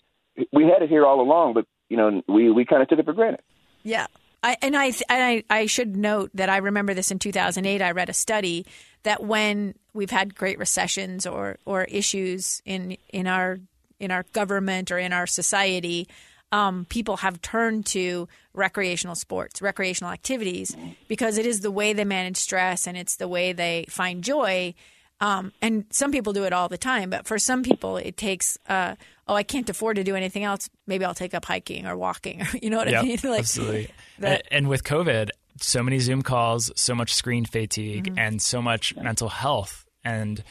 we 0.53 0.65
had 0.65 0.81
it 0.83 0.89
here 0.89 1.05
all 1.05 1.21
along, 1.21 1.55
but 1.55 1.67
you 1.89 1.97
know, 1.97 2.23
we 2.29 2.51
we 2.51 2.65
kind 2.65 2.83
of 2.83 2.89
took 2.89 2.99
it 2.99 3.05
for 3.05 3.13
granted. 3.13 3.41
Yeah. 3.83 4.07
I, 4.43 4.57
and 4.63 4.77
I, 4.77 4.87
and 4.87 4.95
I 5.11 5.45
I 5.51 5.67
should 5.67 5.97
note 5.97 6.31
that 6.35 6.49
I 6.49 6.59
remember 6.59 6.95
this 6.95 7.11
in 7.11 7.19
2008. 7.19 7.83
I 7.83 7.91
read 7.91 8.09
a 8.09 8.15
study 8.15 8.67
that 9.03 9.23
when 9.23 9.75
we've 9.93 10.11
had 10.11 10.35
great 10.35 10.59
recessions 10.59 11.27
or 11.27 11.59
or 11.65 11.85
issues 11.85 12.63
in 12.65 12.97
in 13.11 13.27
our 13.27 13.59
in 13.99 14.11
our 14.11 14.25
government 14.33 14.91
or 14.91 14.99
in 14.99 15.13
our 15.13 15.27
society, 15.27 16.09
um, 16.53 16.87
people 16.89 17.19
have 17.19 17.41
turned 17.43 17.87
to 17.87 18.29
recreational 18.55 19.15
sports, 19.15 19.63
recreational 19.63 20.13
activities, 20.13 20.75
because 21.07 21.39
it 21.39 21.47
is 21.47 21.61
the 21.61 21.71
way 21.71 21.93
they 21.93 22.05
manage 22.05 22.37
stress 22.37 22.87
and 22.87 22.97
it's 22.97 23.17
the 23.17 23.29
way 23.29 23.53
they 23.53 23.85
find 23.89 24.25
joy. 24.25 24.75
Um, 25.21 25.53
and 25.61 25.85
some 25.91 26.13
people 26.13 26.33
do 26.33 26.45
it 26.45 26.53
all 26.53 26.69
the 26.69 26.79
time, 26.79 27.11
but 27.11 27.27
for 27.27 27.39
some 27.39 27.63
people, 27.63 27.97
it 27.99 28.17
takes. 28.17 28.57
Uh, 28.69 28.95
oh, 29.29 29.35
I 29.35 29.43
can't 29.43 29.69
afford 29.69 29.97
to 29.97 30.05
do 30.05 30.17
anything 30.17 30.45
else. 30.45 30.71
Maybe 30.87 31.05
I'll 31.05 31.15
take 31.15 31.35
up 31.35 31.45
hiking 31.45 31.87
or 31.87 31.97
walking, 31.97 32.41
or 32.43 32.49
you 32.63 32.71
know 32.71 32.79
what 32.79 32.95
I 32.95 33.03
mean? 33.03 33.19
Like, 33.25 33.41
absolutely. 33.41 33.91
that- 34.19 34.45
and, 34.51 34.65
and 34.65 34.69
with 34.69 34.83
COVID, 34.85 35.29
so 35.61 35.83
many 35.83 35.99
Zoom 35.99 36.23
calls, 36.23 36.73
so 36.75 36.95
much 36.95 37.13
screen 37.15 37.45
fatigue, 37.45 38.05
Mm-hmm. 38.07 38.19
and 38.19 38.41
so 38.41 38.63
much 38.63 38.97
mental 38.97 39.29
health. 39.29 39.85
And 40.05 40.43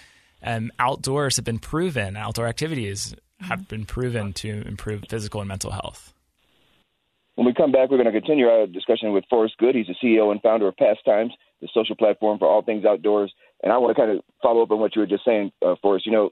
um, 0.43 0.71
outdoors 0.77 1.38
have 1.38 1.45
been 1.45 1.60
proven, 1.60 2.15
outdoor 2.15 2.47
activities 2.47 3.15
Mm-hmm. 3.41 3.49
have 3.51 3.67
been 3.69 3.86
proven 3.86 4.34
to 4.34 4.49
improve 4.67 5.05
physical 5.10 5.39
and 5.39 5.47
mental 5.47 5.71
health. 5.71 6.13
When 7.36 7.45
we 7.47 7.53
come 7.53 7.71
back, 7.71 7.89
we're 7.89 7.95
going 8.03 8.12
to 8.13 8.19
continue 8.19 8.47
our 8.47 8.67
discussion 8.67 9.13
with 9.13 9.23
Forrest 9.29 9.55
Good. 9.58 9.73
He's 9.75 9.88
the 9.88 9.95
CEO 10.03 10.29
and 10.32 10.41
founder 10.41 10.67
of 10.67 10.75
Pastimes, 10.75 11.32
the 11.62 11.69
social 11.73 11.95
platform 11.95 12.38
for 12.38 12.49
all 12.49 12.62
things 12.62 12.84
outdoors. 12.84 13.34
And 13.63 13.74
I 13.74 13.78
want 13.78 13.95
to 13.95 14.02
kind 14.02 14.17
of 14.17 14.24
follow 14.41 14.62
up 14.62 14.72
on 14.72 14.80
what 14.80 14.95
you 14.95 15.02
were 15.02 15.08
just 15.08 15.26
saying, 15.26 15.52
uh, 15.65 15.76
Forrest. 15.82 16.06
You 16.06 16.12
know, 16.12 16.30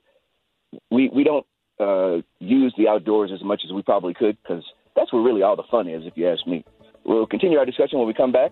we 0.89 1.09
we 1.09 1.23
don't 1.23 1.45
uh, 1.79 2.21
use 2.39 2.73
the 2.77 2.87
outdoors 2.87 3.31
as 3.33 3.43
much 3.43 3.61
as 3.65 3.71
we 3.71 3.81
probably 3.81 4.13
could 4.13 4.37
because 4.41 4.63
that's 4.95 5.11
where 5.11 5.21
really 5.21 5.43
all 5.43 5.55
the 5.55 5.63
fun 5.63 5.87
is, 5.87 6.05
if 6.05 6.17
you 6.17 6.27
ask 6.27 6.45
me. 6.47 6.63
We'll 7.03 7.27
continue 7.27 7.57
our 7.57 7.65
discussion 7.65 7.99
when 7.99 8.07
we 8.07 8.13
come 8.13 8.31
back. 8.31 8.51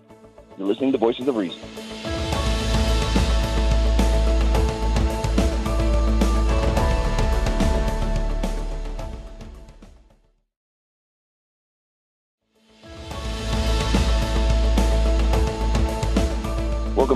You're 0.56 0.66
listening 0.66 0.92
to 0.92 0.98
Voices 0.98 1.28
of 1.28 1.36
Reason. 1.36 1.60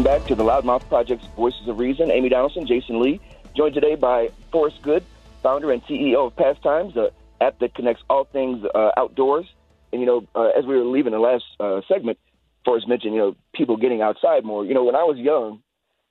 Welcome 0.01 0.19
back 0.19 0.27
to 0.29 0.35
the 0.35 0.43
Loudmouth 0.43 0.89
Project's 0.89 1.27
Voices 1.37 1.69
of 1.69 1.77
Reason. 1.77 2.11
Amy 2.11 2.31
Donaldson, 2.31 2.67
Jason 2.67 3.03
Lee, 3.03 3.21
joined 3.55 3.75
today 3.75 3.97
by 3.97 4.29
Forrest 4.51 4.77
Good, 4.83 5.07
founder 5.43 5.71
and 5.73 5.83
CEO 5.83 6.29
of 6.29 6.37
Pastimes, 6.37 6.95
the 6.95 7.11
app 7.43 7.59
that 7.59 7.75
connects 7.75 8.03
all 8.09 8.27
things 8.33 8.65
uh, 8.75 8.93
outdoors. 8.97 9.45
And, 9.93 10.01
you 10.01 10.07
know, 10.07 10.23
uh, 10.35 10.59
as 10.59 10.65
we 10.65 10.75
were 10.79 10.87
leaving 10.87 11.13
the 11.13 11.19
last 11.19 11.45
uh, 11.61 11.83
segment, 11.87 12.17
Forrest 12.65 12.89
mentioned, 12.89 13.13
you 13.13 13.21
know, 13.21 13.35
people 13.55 13.77
getting 13.77 14.01
outside 14.01 14.43
more. 14.43 14.65
You 14.65 14.73
know, 14.73 14.85
when 14.85 14.95
I 14.95 15.05
was 15.05 15.19
young, 15.19 15.61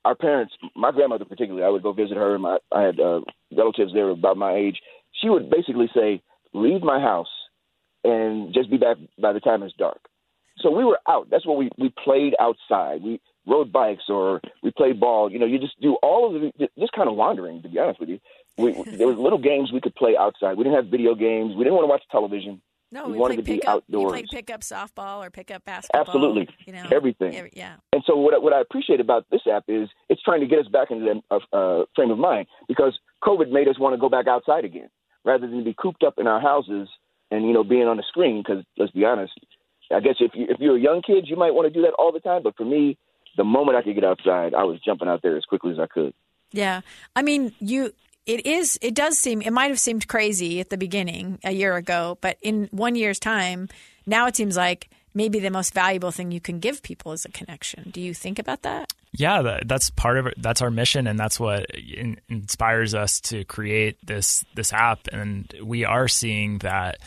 our 0.04 0.14
parents, 0.14 0.54
my 0.76 0.92
grandmother 0.92 1.24
particularly, 1.24 1.66
I 1.66 1.68
would 1.70 1.82
go 1.82 1.92
visit 1.92 2.16
her, 2.16 2.34
and 2.34 2.44
my, 2.44 2.58
I 2.70 2.82
had 2.82 3.00
uh, 3.00 3.22
relatives 3.56 3.92
there 3.92 4.10
about 4.10 4.36
my 4.36 4.54
age. 4.54 4.78
She 5.20 5.28
would 5.28 5.50
basically 5.50 5.90
say, 5.92 6.22
leave 6.54 6.82
my 6.82 7.00
house 7.00 7.32
and 8.04 8.54
just 8.54 8.70
be 8.70 8.76
back 8.76 8.98
by 9.20 9.32
the 9.32 9.40
time 9.40 9.64
it's 9.64 9.74
dark. 9.74 9.98
So 10.60 10.70
we 10.70 10.84
were 10.84 11.00
out. 11.08 11.28
That's 11.30 11.46
what 11.46 11.56
we 11.56 11.70
we 11.78 11.92
played 12.04 12.34
outside. 12.38 13.02
We 13.02 13.20
rode 13.46 13.72
bikes 13.72 14.04
or 14.08 14.40
we 14.62 14.70
played 14.70 15.00
ball. 15.00 15.30
You 15.30 15.38
know, 15.38 15.46
you 15.46 15.58
just 15.58 15.80
do 15.80 15.94
all 16.02 16.34
of 16.34 16.40
the 16.40 16.68
just 16.78 16.92
kind 16.92 17.08
of 17.08 17.16
wandering. 17.16 17.62
To 17.62 17.68
be 17.68 17.78
honest 17.78 18.00
with 18.00 18.08
you, 18.08 18.18
we, 18.58 18.72
there 18.96 19.06
was 19.08 19.16
little 19.18 19.38
games 19.38 19.72
we 19.72 19.80
could 19.80 19.94
play 19.94 20.16
outside. 20.16 20.56
We 20.56 20.64
didn't 20.64 20.76
have 20.76 20.86
video 20.90 21.14
games. 21.14 21.54
We 21.56 21.64
didn't 21.64 21.74
want 21.74 21.84
to 21.84 21.88
watch 21.88 22.02
television. 22.10 22.60
No, 22.92 23.06
We 23.06 23.12
we, 23.12 23.18
wanted 23.18 23.36
to 23.36 23.42
be. 23.42 23.52
We 23.52 23.62
outdoors. 23.68 24.10
played 24.10 24.26
pickup 24.32 24.62
softball 24.62 25.24
or 25.24 25.30
pickup 25.30 25.64
basketball. 25.64 26.00
Absolutely. 26.00 26.48
you 26.66 26.72
know 26.72 26.86
Everything. 26.90 27.36
every- 27.36 27.52
yeah, 27.54 27.76
And 27.92 28.02
so 28.04 28.16
what 28.16 28.34
I- 28.34 28.38
what 28.38 28.52
I 28.52 28.60
appreciate 28.60 28.98
about 29.00 29.26
this 29.30 29.42
app 29.46 29.64
is 29.68 29.88
it's 30.08 30.20
trying 30.22 30.40
to 30.40 30.46
get 30.46 30.58
us 30.58 30.66
back 30.66 30.90
into 30.90 31.04
that 31.04 31.22
uh, 31.30 31.56
uh, 31.56 31.84
frame 31.94 32.10
of 32.10 32.18
mind 32.18 32.48
because 32.66 32.98
COVID 33.22 33.50
made 33.50 33.68
us 33.68 33.78
want 33.78 33.94
to 33.94 33.98
go 33.98 34.08
back 34.08 34.26
outside 34.26 34.64
again 34.64 34.88
rather 35.24 35.46
than 35.46 35.62
be 35.62 35.72
cooped 35.78 36.02
up 36.02 36.14
in 36.18 36.26
our 36.26 36.40
houses 36.40 36.88
and 37.30 37.44
you 37.46 37.52
know 37.52 37.62
being 37.62 37.86
on 37.86 37.96
the 37.96 38.02
screen. 38.08 38.42
Because 38.44 38.64
let's 38.76 38.90
be 38.90 39.04
honest, 39.04 39.34
I 39.94 40.00
guess 40.00 40.16
if 40.18 40.32
you 40.34 40.46
if 40.50 40.58
you're 40.58 40.76
a 40.76 40.80
young 40.80 41.00
kid, 41.00 41.28
you 41.28 41.36
might 41.36 41.54
want 41.54 41.66
to 41.68 41.72
do 41.72 41.82
that 41.82 41.94
all 41.96 42.10
the 42.10 42.18
time. 42.20 42.42
But 42.42 42.56
for 42.56 42.64
me, 42.64 42.98
the 43.36 43.44
moment 43.44 43.78
I 43.78 43.82
could 43.82 43.94
get 43.94 44.04
outside, 44.04 44.54
I 44.54 44.64
was 44.64 44.80
jumping 44.80 45.08
out 45.08 45.22
there 45.22 45.36
as 45.36 45.44
quickly 45.44 45.72
as 45.72 45.78
I 45.78 45.86
could. 45.86 46.14
yeah. 46.52 46.80
I 47.14 47.22
mean, 47.22 47.52
you. 47.60 47.92
It 48.26 48.46
is. 48.46 48.78
It 48.82 48.94
does 48.94 49.18
seem. 49.18 49.40
It 49.40 49.50
might 49.50 49.70
have 49.70 49.80
seemed 49.80 50.06
crazy 50.06 50.60
at 50.60 50.68
the 50.68 50.76
beginning 50.76 51.40
a 51.42 51.52
year 51.52 51.74
ago, 51.76 52.18
but 52.20 52.36
in 52.42 52.68
one 52.70 52.94
year's 52.94 53.18
time, 53.18 53.68
now 54.06 54.26
it 54.26 54.36
seems 54.36 54.56
like 54.56 54.90
maybe 55.14 55.40
the 55.40 55.50
most 55.50 55.74
valuable 55.74 56.10
thing 56.10 56.30
you 56.30 56.40
can 56.40 56.60
give 56.60 56.82
people 56.82 57.12
is 57.12 57.24
a 57.24 57.30
connection. 57.30 57.90
Do 57.90 58.00
you 58.00 58.14
think 58.14 58.38
about 58.38 58.62
that? 58.62 58.92
Yeah, 59.12 59.58
that's 59.64 59.90
part 59.90 60.18
of 60.18 60.26
it. 60.26 60.34
That's 60.36 60.62
our 60.62 60.70
mission, 60.70 61.06
and 61.06 61.18
that's 61.18 61.40
what 61.40 61.66
in, 61.74 62.20
inspires 62.28 62.94
us 62.94 63.20
to 63.22 63.44
create 63.44 63.96
this 64.06 64.44
this 64.54 64.72
app. 64.72 65.08
And 65.10 65.52
we 65.64 65.84
are 65.84 66.06
seeing 66.06 66.58
that 66.58 66.98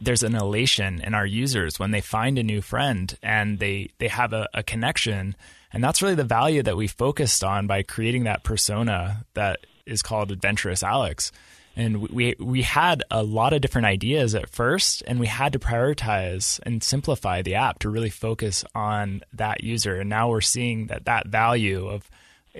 there's 0.00 0.22
an 0.22 0.34
elation 0.34 1.00
in 1.00 1.14
our 1.14 1.26
users 1.26 1.78
when 1.78 1.90
they 1.90 2.00
find 2.00 2.38
a 2.38 2.42
new 2.42 2.60
friend 2.60 3.16
and 3.22 3.58
they 3.58 3.90
they 3.98 4.08
have 4.08 4.32
a, 4.32 4.48
a 4.54 4.62
connection, 4.62 5.36
and 5.72 5.82
that's 5.82 6.02
really 6.02 6.14
the 6.14 6.24
value 6.24 6.62
that 6.62 6.76
we 6.76 6.86
focused 6.86 7.42
on 7.42 7.66
by 7.66 7.82
creating 7.82 8.24
that 8.24 8.44
persona 8.44 9.24
that 9.34 9.60
is 9.86 10.02
called 10.02 10.30
Adventurous 10.30 10.82
Alex. 10.82 11.32
And 11.74 12.10
we 12.10 12.34
we 12.38 12.62
had 12.62 13.02
a 13.10 13.22
lot 13.22 13.52
of 13.54 13.62
different 13.62 13.86
ideas 13.86 14.34
at 14.34 14.50
first, 14.50 15.02
and 15.06 15.18
we 15.18 15.26
had 15.26 15.54
to 15.54 15.58
prioritize 15.58 16.60
and 16.64 16.82
simplify 16.82 17.40
the 17.40 17.54
app 17.54 17.78
to 17.80 17.88
really 17.88 18.10
focus 18.10 18.64
on 18.74 19.22
that 19.32 19.64
user. 19.64 20.00
And 20.00 20.10
now 20.10 20.28
we're 20.28 20.42
seeing 20.42 20.88
that 20.88 21.06
that 21.06 21.28
value 21.28 21.88
of 21.88 22.10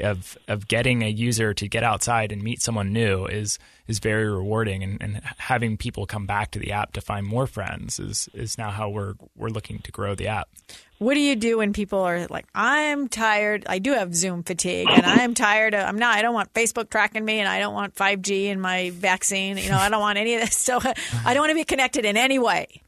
of 0.00 0.38
of 0.48 0.66
getting 0.66 1.02
a 1.02 1.08
user 1.08 1.52
to 1.54 1.68
get 1.68 1.82
outside 1.82 2.32
and 2.32 2.42
meet 2.42 2.62
someone 2.62 2.92
new 2.92 3.26
is 3.26 3.58
is 3.86 3.98
very 3.98 4.28
rewarding 4.28 4.82
and, 4.82 5.02
and 5.02 5.20
having 5.38 5.76
people 5.76 6.06
come 6.06 6.26
back 6.26 6.50
to 6.52 6.58
the 6.58 6.72
app 6.72 6.92
to 6.92 7.00
find 7.00 7.26
more 7.26 7.46
friends 7.46 7.98
is 7.98 8.28
is 8.34 8.58
now 8.58 8.70
how 8.70 8.88
we're 8.88 9.14
we're 9.36 9.48
looking 9.48 9.78
to 9.80 9.92
grow 9.92 10.14
the 10.14 10.28
app. 10.28 10.48
What 10.98 11.14
do 11.14 11.20
you 11.20 11.34
do 11.34 11.58
when 11.58 11.72
people 11.72 11.98
are 11.98 12.28
like, 12.28 12.46
I'm 12.54 13.08
tired. 13.08 13.64
I 13.68 13.80
do 13.80 13.92
have 13.92 14.14
Zoom 14.14 14.44
fatigue 14.44 14.86
and 14.88 15.04
I'm 15.06 15.34
tired. 15.34 15.74
Of, 15.74 15.88
I'm 15.88 15.98
not, 15.98 16.16
I 16.16 16.22
don't 16.22 16.32
want 16.32 16.54
Facebook 16.54 16.90
tracking 16.90 17.24
me 17.24 17.40
and 17.40 17.48
I 17.48 17.58
don't 17.58 17.74
want 17.74 17.96
5G 17.96 18.52
and 18.52 18.62
my 18.62 18.90
vaccine. 18.90 19.58
You 19.58 19.70
know, 19.70 19.78
I 19.78 19.88
don't 19.88 20.00
want 20.00 20.18
any 20.18 20.34
of 20.34 20.42
this. 20.42 20.56
So 20.72 20.78
I 21.24 21.34
don't 21.34 21.40
want 21.40 21.50
to 21.50 21.56
be 21.56 21.64
connected 21.64 22.04
in 22.04 22.16
any 22.16 22.38
way. 22.38 22.82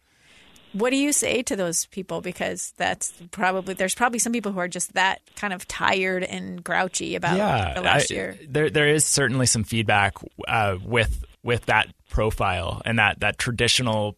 What 0.75 0.91
do 0.91 0.97
you 0.97 1.13
say 1.13 1.43
to 1.45 1.55
those 1.57 1.87
people? 1.87 2.21
Because 2.21 2.75
that's 2.77 3.13
probably 3.31 3.75
there's 3.75 3.95
probably 3.95 4.19
some 4.19 4.33
people 4.33 4.53
who 4.53 4.59
are 4.59 4.69
just 4.69 4.95
that 4.95 5.23
kind 5.37 5.53
of 5.53 5.67
tired 5.69 6.25
and 6.25 6.63
grouchy 6.63 7.15
about 7.15 7.37
yeah, 7.37 7.75
the 7.75 7.81
last 7.81 8.11
I- 8.11 8.15
year. 8.15 8.39
There 8.49 8.69
there 8.69 8.89
is 8.89 9.05
certainly 9.05 9.47
some 9.47 9.63
feedback 9.63 10.15
uh, 10.47 10.77
with 10.85 11.25
with 11.45 11.67
that 11.67 11.89
profile 12.11 12.83
and 12.85 12.99
that 12.99 13.21
that 13.21 13.39
traditional 13.39 14.17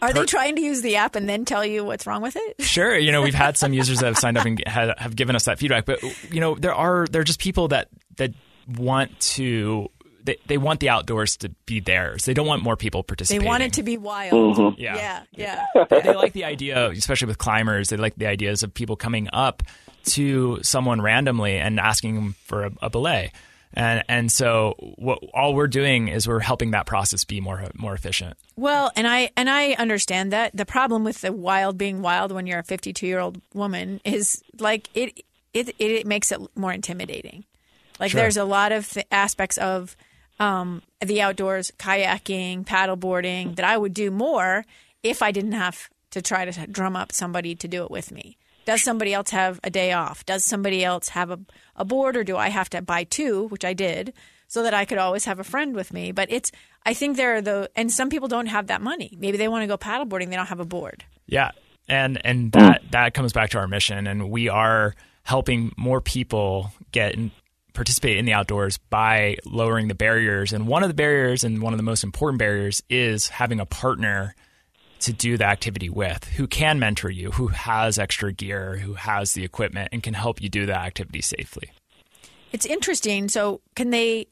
Are 0.00 0.12
they 0.12 0.24
trying 0.24 0.56
to 0.56 0.62
use 0.62 0.80
the 0.80 0.96
app 0.96 1.16
and 1.16 1.28
then 1.28 1.44
tell 1.44 1.64
you 1.64 1.84
what's 1.84 2.06
wrong 2.06 2.22
with 2.22 2.36
it? 2.36 2.56
Sure, 2.64 2.96
you 2.96 3.12
know 3.12 3.20
we've 3.20 3.34
had 3.34 3.58
some 3.58 3.74
users 3.74 4.00
that 4.00 4.06
have 4.06 4.18
signed 4.18 4.38
up 4.38 4.46
and 4.46 4.62
have, 4.66 4.98
have 4.98 5.16
given 5.16 5.36
us 5.36 5.44
that 5.44 5.58
feedback, 5.58 5.84
but 5.84 6.02
you 6.32 6.40
know 6.40 6.54
there 6.54 6.74
are 6.74 7.06
there 7.10 7.20
are 7.20 7.24
just 7.24 7.40
people 7.40 7.68
that 7.68 7.88
that 8.16 8.32
want 8.66 9.18
to 9.20 9.90
they, 10.28 10.36
they 10.46 10.58
want 10.58 10.80
the 10.80 10.90
outdoors 10.90 11.36
to 11.38 11.48
be 11.64 11.80
theirs. 11.80 12.26
They 12.26 12.34
don't 12.34 12.46
want 12.46 12.62
more 12.62 12.76
people 12.76 13.02
participating. 13.02 13.42
They 13.42 13.46
want 13.48 13.62
it 13.62 13.72
to 13.74 13.82
be 13.82 13.96
wild. 13.96 14.56
Mm-hmm. 14.58 14.78
yeah, 14.80 15.24
Yeah, 15.32 15.64
yeah. 15.74 15.84
they, 15.88 16.00
they 16.02 16.14
like 16.14 16.34
the 16.34 16.44
idea, 16.44 16.90
especially 16.90 17.28
with 17.28 17.38
climbers. 17.38 17.88
They 17.88 17.96
like 17.96 18.14
the 18.16 18.26
ideas 18.26 18.62
of 18.62 18.74
people 18.74 18.94
coming 18.96 19.28
up 19.32 19.62
to 20.04 20.58
someone 20.62 21.00
randomly 21.00 21.56
and 21.56 21.80
asking 21.80 22.14
them 22.14 22.34
for 22.44 22.66
a, 22.66 22.72
a 22.82 22.90
belay. 22.90 23.32
And 23.74 24.02
and 24.08 24.32
so 24.32 24.74
what 24.96 25.18
all 25.34 25.54
we're 25.54 25.66
doing 25.66 26.08
is 26.08 26.26
we're 26.28 26.40
helping 26.40 26.70
that 26.72 26.86
process 26.86 27.24
be 27.24 27.40
more 27.40 27.64
more 27.74 27.94
efficient. 27.94 28.36
Well, 28.56 28.90
and 28.96 29.06
I 29.06 29.30
and 29.36 29.48
I 29.50 29.72
understand 29.72 30.32
that 30.32 30.56
the 30.56 30.64
problem 30.66 31.04
with 31.04 31.20
the 31.20 31.32
wild 31.32 31.76
being 31.76 32.00
wild 32.02 32.32
when 32.32 32.46
you're 32.46 32.60
a 32.60 32.64
52 32.64 33.06
year 33.06 33.18
old 33.20 33.40
woman 33.54 34.00
is 34.04 34.42
like 34.58 34.88
it 34.94 35.22
it 35.52 35.74
it 35.78 36.06
makes 36.06 36.32
it 36.32 36.40
more 36.54 36.72
intimidating. 36.72 37.44
Like 38.00 38.12
Sure. 38.12 38.20
there's 38.22 38.36
a 38.38 38.44
lot 38.44 38.72
of 38.72 38.88
th- 38.88 39.06
aspects 39.10 39.58
of 39.58 39.96
um, 40.38 40.82
the 41.04 41.20
outdoors, 41.22 41.70
kayaking, 41.78 42.64
paddleboarding 42.64 43.56
that 43.56 43.64
I 43.64 43.76
would 43.76 43.94
do 43.94 44.10
more 44.10 44.64
if 45.02 45.22
I 45.22 45.32
didn't 45.32 45.52
have 45.52 45.88
to 46.10 46.22
try 46.22 46.44
to 46.44 46.66
drum 46.66 46.96
up 46.96 47.12
somebody 47.12 47.54
to 47.56 47.68
do 47.68 47.82
it 47.84 47.90
with 47.90 48.10
me. 48.10 48.36
Does 48.64 48.82
somebody 48.82 49.14
else 49.14 49.30
have 49.30 49.60
a 49.64 49.70
day 49.70 49.92
off? 49.92 50.26
Does 50.26 50.44
somebody 50.44 50.84
else 50.84 51.10
have 51.10 51.30
a, 51.30 51.38
a 51.76 51.84
board, 51.84 52.16
or 52.16 52.24
do 52.24 52.36
I 52.36 52.50
have 52.50 52.68
to 52.70 52.82
buy 52.82 53.04
two, 53.04 53.46
which 53.48 53.64
I 53.64 53.72
did, 53.72 54.12
so 54.46 54.62
that 54.62 54.74
I 54.74 54.84
could 54.84 54.98
always 54.98 55.24
have 55.24 55.38
a 55.38 55.44
friend 55.44 55.74
with 55.74 55.92
me? 55.92 56.12
But 56.12 56.30
it's, 56.30 56.52
I 56.84 56.92
think 56.92 57.16
there 57.16 57.36
are 57.36 57.40
the, 57.40 57.70
and 57.76 57.90
some 57.90 58.10
people 58.10 58.28
don't 58.28 58.46
have 58.46 58.66
that 58.66 58.82
money. 58.82 59.16
Maybe 59.18 59.38
they 59.38 59.48
want 59.48 59.62
to 59.62 59.66
go 59.66 59.78
paddleboarding, 59.78 60.28
they 60.28 60.36
don't 60.36 60.46
have 60.46 60.60
a 60.60 60.66
board. 60.66 61.04
Yeah, 61.26 61.52
and 61.88 62.20
and 62.26 62.52
that 62.52 62.82
that 62.90 63.14
comes 63.14 63.32
back 63.32 63.50
to 63.50 63.58
our 63.58 63.68
mission, 63.68 64.06
and 64.06 64.30
we 64.30 64.48
are 64.48 64.94
helping 65.22 65.72
more 65.76 66.00
people 66.02 66.72
get 66.92 67.14
participate 67.78 68.16
in 68.16 68.24
the 68.24 68.32
outdoors 68.32 68.76
by 68.90 69.36
lowering 69.46 69.86
the 69.86 69.94
barriers. 69.94 70.52
And 70.52 70.66
one 70.66 70.82
of 70.82 70.88
the 70.88 70.94
barriers, 70.94 71.44
and 71.44 71.62
one 71.62 71.72
of 71.72 71.76
the 71.76 71.84
most 71.84 72.02
important 72.02 72.40
barriers, 72.40 72.82
is 72.90 73.28
having 73.28 73.60
a 73.60 73.66
partner 73.66 74.34
to 75.00 75.12
do 75.12 75.36
the 75.36 75.44
activity 75.44 75.88
with, 75.88 76.24
who 76.24 76.48
can 76.48 76.80
mentor 76.80 77.08
you, 77.08 77.30
who 77.30 77.46
has 77.46 77.96
extra 77.96 78.32
gear, 78.32 78.78
who 78.78 78.94
has 78.94 79.34
the 79.34 79.44
equipment, 79.44 79.90
and 79.92 80.02
can 80.02 80.12
help 80.12 80.42
you 80.42 80.48
do 80.48 80.66
the 80.66 80.76
activity 80.76 81.20
safely. 81.20 81.70
It's 82.50 82.66
interesting. 82.66 83.28
So 83.28 83.60
can 83.76 83.90
they? 83.90 84.26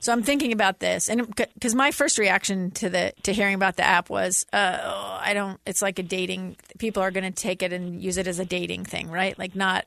So 0.00 0.12
I'm 0.12 0.22
thinking 0.22 0.52
about 0.52 0.78
this, 0.80 1.08
and 1.08 1.34
because 1.34 1.74
my 1.74 1.92
first 1.92 2.18
reaction 2.18 2.70
to 2.72 2.90
the 2.90 3.14
to 3.22 3.32
hearing 3.32 3.54
about 3.54 3.76
the 3.76 3.82
app 3.82 4.10
was, 4.10 4.44
uh, 4.52 4.78
oh, 4.82 5.18
I 5.22 5.32
don't. 5.32 5.58
It's 5.64 5.80
like 5.80 5.98
a 5.98 6.02
dating. 6.02 6.56
People 6.78 7.02
are 7.02 7.10
going 7.10 7.24
to 7.24 7.30
take 7.30 7.62
it 7.62 7.72
and 7.72 8.02
use 8.02 8.18
it 8.18 8.26
as 8.26 8.38
a 8.38 8.44
dating 8.44 8.84
thing, 8.84 9.10
right? 9.10 9.38
Like 9.38 9.54
not 9.56 9.86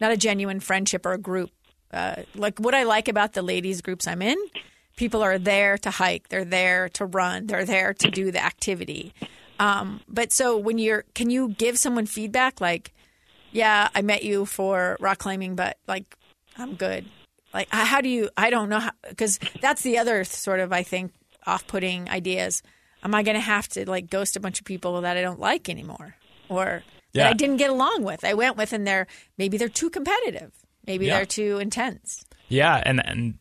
not 0.00 0.12
a 0.12 0.16
genuine 0.16 0.60
friendship 0.60 1.04
or 1.04 1.12
a 1.12 1.18
group. 1.18 1.50
Uh, 1.92 2.22
like 2.34 2.58
what 2.58 2.74
I 2.74 2.84
like 2.84 3.08
about 3.08 3.32
the 3.32 3.42
ladies 3.42 3.82
groups 3.82 4.06
I'm 4.06 4.22
in, 4.22 4.36
people 4.96 5.22
are 5.22 5.38
there 5.38 5.76
to 5.78 5.90
hike, 5.90 6.28
they're 6.28 6.44
there 6.44 6.88
to 6.90 7.04
run, 7.04 7.46
they're 7.46 7.64
there 7.64 7.94
to 7.94 8.10
do 8.10 8.30
the 8.30 8.42
activity. 8.42 9.12
Um, 9.58 10.00
but 10.08 10.32
so 10.32 10.56
when 10.56 10.78
you're, 10.78 11.04
can 11.14 11.30
you 11.30 11.50
give 11.50 11.78
someone 11.78 12.06
feedback 12.06 12.60
like, 12.60 12.92
yeah, 13.52 13.88
I 13.94 14.02
met 14.02 14.24
you 14.24 14.46
for 14.46 14.96
rock 15.00 15.18
climbing, 15.18 15.54
but 15.54 15.76
like 15.86 16.16
I'm 16.56 16.74
good. 16.74 17.04
Like, 17.54 17.68
how 17.70 18.00
do 18.00 18.08
you? 18.08 18.30
I 18.36 18.48
don't 18.48 18.70
know 18.70 18.78
how 18.78 18.92
because 19.06 19.38
that's 19.60 19.82
the 19.82 19.98
other 19.98 20.24
sort 20.24 20.58
of 20.60 20.72
I 20.72 20.82
think 20.82 21.12
off-putting 21.46 22.08
ideas. 22.08 22.62
Am 23.02 23.14
I 23.14 23.22
going 23.22 23.34
to 23.34 23.40
have 23.40 23.68
to 23.70 23.88
like 23.88 24.08
ghost 24.08 24.36
a 24.36 24.40
bunch 24.40 24.58
of 24.58 24.64
people 24.64 25.02
that 25.02 25.18
I 25.18 25.20
don't 25.20 25.40
like 25.40 25.68
anymore, 25.68 26.14
or 26.48 26.82
that 27.12 27.26
I 27.26 27.32
didn't 27.34 27.58
get 27.58 27.68
along 27.68 28.04
with? 28.04 28.24
I 28.24 28.32
went 28.32 28.56
with, 28.56 28.72
and 28.72 28.86
they're 28.86 29.06
maybe 29.36 29.58
they're 29.58 29.68
too 29.68 29.90
competitive, 29.90 30.52
maybe 30.86 31.06
Yeah. 31.06 31.16
they're 31.16 31.26
too 31.26 31.58
intense. 31.58 32.24
Yeah, 32.48 32.82
and 32.84 33.04
and 33.04 33.38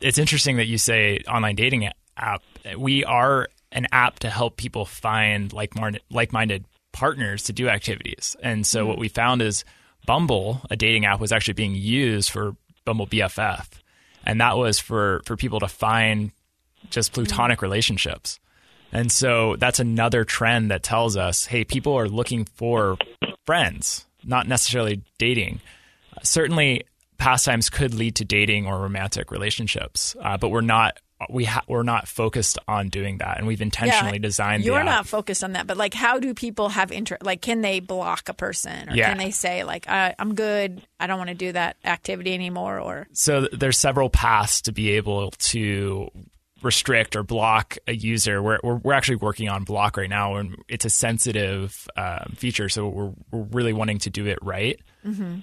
it's 0.00 0.18
interesting 0.18 0.56
that 0.56 0.66
you 0.66 0.78
say 0.78 1.20
online 1.28 1.56
dating 1.56 1.90
app. 2.16 2.42
We 2.76 3.04
are 3.04 3.48
an 3.72 3.86
app 3.92 4.20
to 4.20 4.30
help 4.30 4.56
people 4.56 4.84
find 4.84 5.52
like 5.52 5.72
like-minded 6.10 6.64
partners 6.92 7.42
to 7.44 7.52
do 7.52 7.68
activities. 7.68 8.36
And 8.42 8.66
so 8.66 8.80
mm-hmm. 8.80 8.88
what 8.88 8.98
we 8.98 9.08
found 9.08 9.42
is 9.42 9.64
Bumble, 10.06 10.62
a 10.70 10.76
dating 10.76 11.06
app, 11.06 11.20
was 11.20 11.32
actually 11.32 11.54
being 11.54 11.74
used 11.74 12.30
for 12.30 12.56
Bumble 12.84 13.06
BFF, 13.06 13.66
and 14.24 14.40
that 14.40 14.56
was 14.56 14.78
for 14.78 15.22
for 15.26 15.36
people 15.36 15.60
to 15.60 15.68
find 15.68 16.30
just 16.90 17.12
mm-hmm. 17.12 17.22
plutonic 17.22 17.62
relationships. 17.62 18.38
And 18.92 19.10
so 19.10 19.56
that's 19.56 19.80
another 19.80 20.24
trend 20.24 20.70
that 20.70 20.84
tells 20.84 21.16
us, 21.16 21.46
hey, 21.46 21.64
people 21.64 21.94
are 21.98 22.08
looking 22.08 22.44
for 22.44 22.96
friends, 23.44 24.06
not 24.22 24.46
necessarily 24.46 25.02
dating. 25.18 25.60
Certainly, 26.24 26.84
pastimes 27.18 27.70
could 27.70 27.94
lead 27.94 28.16
to 28.16 28.24
dating 28.24 28.66
or 28.66 28.80
romantic 28.80 29.30
relationships, 29.30 30.16
uh, 30.20 30.36
but 30.36 30.48
we're 30.48 30.60
not 30.60 30.98
we 31.30 31.44
ha- 31.44 31.62
we're 31.68 31.84
not 31.84 32.06
focused 32.08 32.58
on 32.68 32.88
doing 32.88 33.18
that, 33.18 33.38
and 33.38 33.46
we've 33.46 33.62
intentionally 33.62 34.18
designed. 34.18 34.64
You're 34.64 34.82
not 34.84 35.06
focused 35.06 35.42
on 35.44 35.52
that, 35.52 35.66
but 35.66 35.76
like, 35.76 35.94
how 35.94 36.18
do 36.18 36.34
people 36.34 36.68
have 36.70 36.90
interest? 36.92 37.22
Like, 37.22 37.40
can 37.40 37.62
they 37.62 37.80
block 37.80 38.28
a 38.28 38.34
person, 38.34 38.90
or 38.90 38.96
Yeah. 38.96 39.08
can 39.08 39.18
they 39.18 39.30
say 39.30 39.64
like, 39.64 39.88
I, 39.88 40.14
"I'm 40.18 40.34
good, 40.34 40.82
I 41.00 41.06
don't 41.06 41.16
want 41.16 41.28
to 41.28 41.34
do 41.34 41.52
that 41.52 41.76
activity 41.84 42.34
anymore"? 42.34 42.78
Or 42.80 43.06
So 43.12 43.40
th- 43.42 43.52
there's 43.52 43.78
several 43.78 44.10
paths 44.10 44.60
to 44.62 44.72
be 44.72 44.90
able 44.90 45.30
to 45.30 46.10
restrict 46.64 47.14
or 47.14 47.22
block 47.22 47.76
a 47.86 47.94
user. 47.94 48.42
We're, 48.42 48.58
we're, 48.64 48.76
we're 48.76 48.92
actually 48.94 49.16
working 49.16 49.48
on 49.48 49.64
block 49.64 49.96
right 49.96 50.10
now, 50.10 50.36
and 50.36 50.56
it's 50.68 50.84
a 50.84 50.90
sensitive 50.90 51.86
um, 51.96 52.34
feature, 52.36 52.68
so 52.68 52.88
we're, 52.88 53.12
we're 53.30 53.46
really 53.52 53.72
wanting 53.72 53.98
to 54.00 54.10
do 54.10 54.26
it 54.26 54.38
right. 54.42 54.80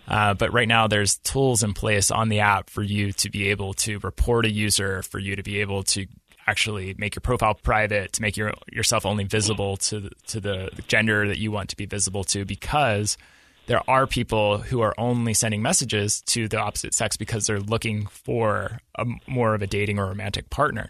Uh, 0.07 0.33
but 0.33 0.51
right 0.51 0.67
now, 0.67 0.87
there's 0.87 1.17
tools 1.19 1.63
in 1.63 1.73
place 1.73 2.11
on 2.11 2.29
the 2.29 2.39
app 2.39 2.69
for 2.69 2.81
you 2.81 3.11
to 3.13 3.29
be 3.29 3.49
able 3.49 3.73
to 3.75 3.99
report 3.99 4.45
a 4.45 4.51
user, 4.51 5.03
for 5.03 5.19
you 5.19 5.35
to 5.35 5.43
be 5.43 5.61
able 5.61 5.83
to 5.83 6.07
actually 6.47 6.95
make 6.97 7.13
your 7.15 7.21
profile 7.21 7.53
private, 7.53 8.13
to 8.13 8.21
make 8.21 8.35
your 8.35 8.53
yourself 8.71 9.05
only 9.05 9.23
visible 9.23 9.77
to 9.77 9.99
the, 9.99 10.09
to 10.27 10.39
the 10.39 10.69
gender 10.87 11.27
that 11.27 11.37
you 11.37 11.51
want 11.51 11.69
to 11.69 11.77
be 11.77 11.85
visible 11.85 12.23
to, 12.23 12.43
because 12.43 13.17
there 13.67 13.87
are 13.87 14.07
people 14.07 14.57
who 14.57 14.81
are 14.81 14.93
only 14.97 15.35
sending 15.35 15.61
messages 15.61 16.21
to 16.21 16.47
the 16.47 16.57
opposite 16.57 16.95
sex 16.95 17.15
because 17.15 17.45
they're 17.45 17.59
looking 17.59 18.07
for 18.07 18.79
a, 18.95 19.05
more 19.27 19.53
of 19.53 19.61
a 19.61 19.67
dating 19.67 19.99
or 19.99 20.07
romantic 20.07 20.49
partner. 20.49 20.89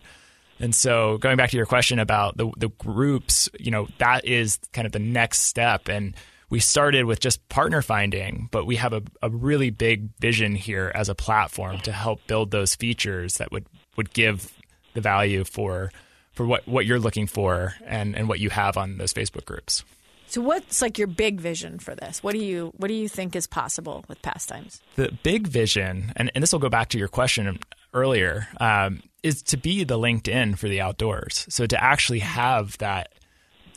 And 0.62 0.76
so, 0.76 1.17
going 1.17 1.38
back 1.38 1.50
to 1.50 1.58
your 1.58 1.65
question 1.65 2.00
about 2.00 2.38
the 2.38 2.52
the 2.56 2.69
groups, 2.69 3.50
you 3.60 3.71
know, 3.71 3.88
that 3.97 4.26
is 4.26 4.60
kind 4.74 4.86
of 4.86 4.91
the 4.91 5.00
next 5.00 5.41
step. 5.41 5.89
And 5.89 6.15
we 6.52 6.60
started 6.60 7.06
with 7.06 7.19
just 7.19 7.47
partner 7.50 7.82
finding, 7.82 8.47
but 8.52 8.65
we 8.67 8.76
have 8.76 8.93
a, 8.93 9.02
a 9.24 9.30
really 9.30 9.72
big 9.72 10.09
vision 10.20 10.53
here 10.53 10.91
as 10.93 11.09
a 11.09 11.16
platform 11.16 11.80
to 11.80 11.91
help 11.91 12.28
build 12.28 12.51
those 12.51 12.76
features 12.76 13.38
that 13.38 13.51
would, 13.51 13.66
would 13.95 14.14
give 14.14 14.53
the 14.93 15.01
value 15.01 15.43
for 15.43 15.91
for 16.34 16.45
what, 16.45 16.68
what 16.68 16.86
you're 16.86 16.99
looking 16.99 17.28
for 17.28 17.74
and, 17.86 18.16
and 18.16 18.30
what 18.30 18.39
you 18.39 18.49
have 18.49 18.78
on 18.78 18.97
those 18.97 19.14
Facebook 19.14 19.43
groups. 19.45 19.84
so, 20.28 20.41
what's 20.41 20.82
like 20.82 20.97
your 20.97 21.07
big 21.07 21.41
vision 21.41 21.80
for 21.80 21.95
this? 21.95 22.22
What 22.22 22.34
do 22.34 22.39
you 22.39 22.72
what 22.78 22.88
do 22.88 22.93
you 22.93 23.09
think 23.09 23.36
is 23.36 23.47
possible 23.47 24.05
with 24.07 24.22
pastimes? 24.22 24.82
the 24.95 25.12
big 25.24 25.47
vision, 25.47 26.14
and, 26.16 26.32
and 26.36 26.41
this 26.41 26.51
will 26.51 26.59
go 26.59 26.70
back 26.70 26.89
to 26.89 26.99
your 26.99 27.07
question 27.07 27.59
earlier, 27.93 28.47
um, 28.59 29.01
is 29.24 29.41
to 29.43 29.57
be 29.57 29.84
the 29.84 29.97
LinkedIn 29.97 30.57
for 30.57 30.67
the 30.67 30.82
outdoors. 30.82 31.45
So 31.49 31.65
to 31.67 31.84
actually 31.84 32.19
have 32.19 32.78
that 32.80 33.11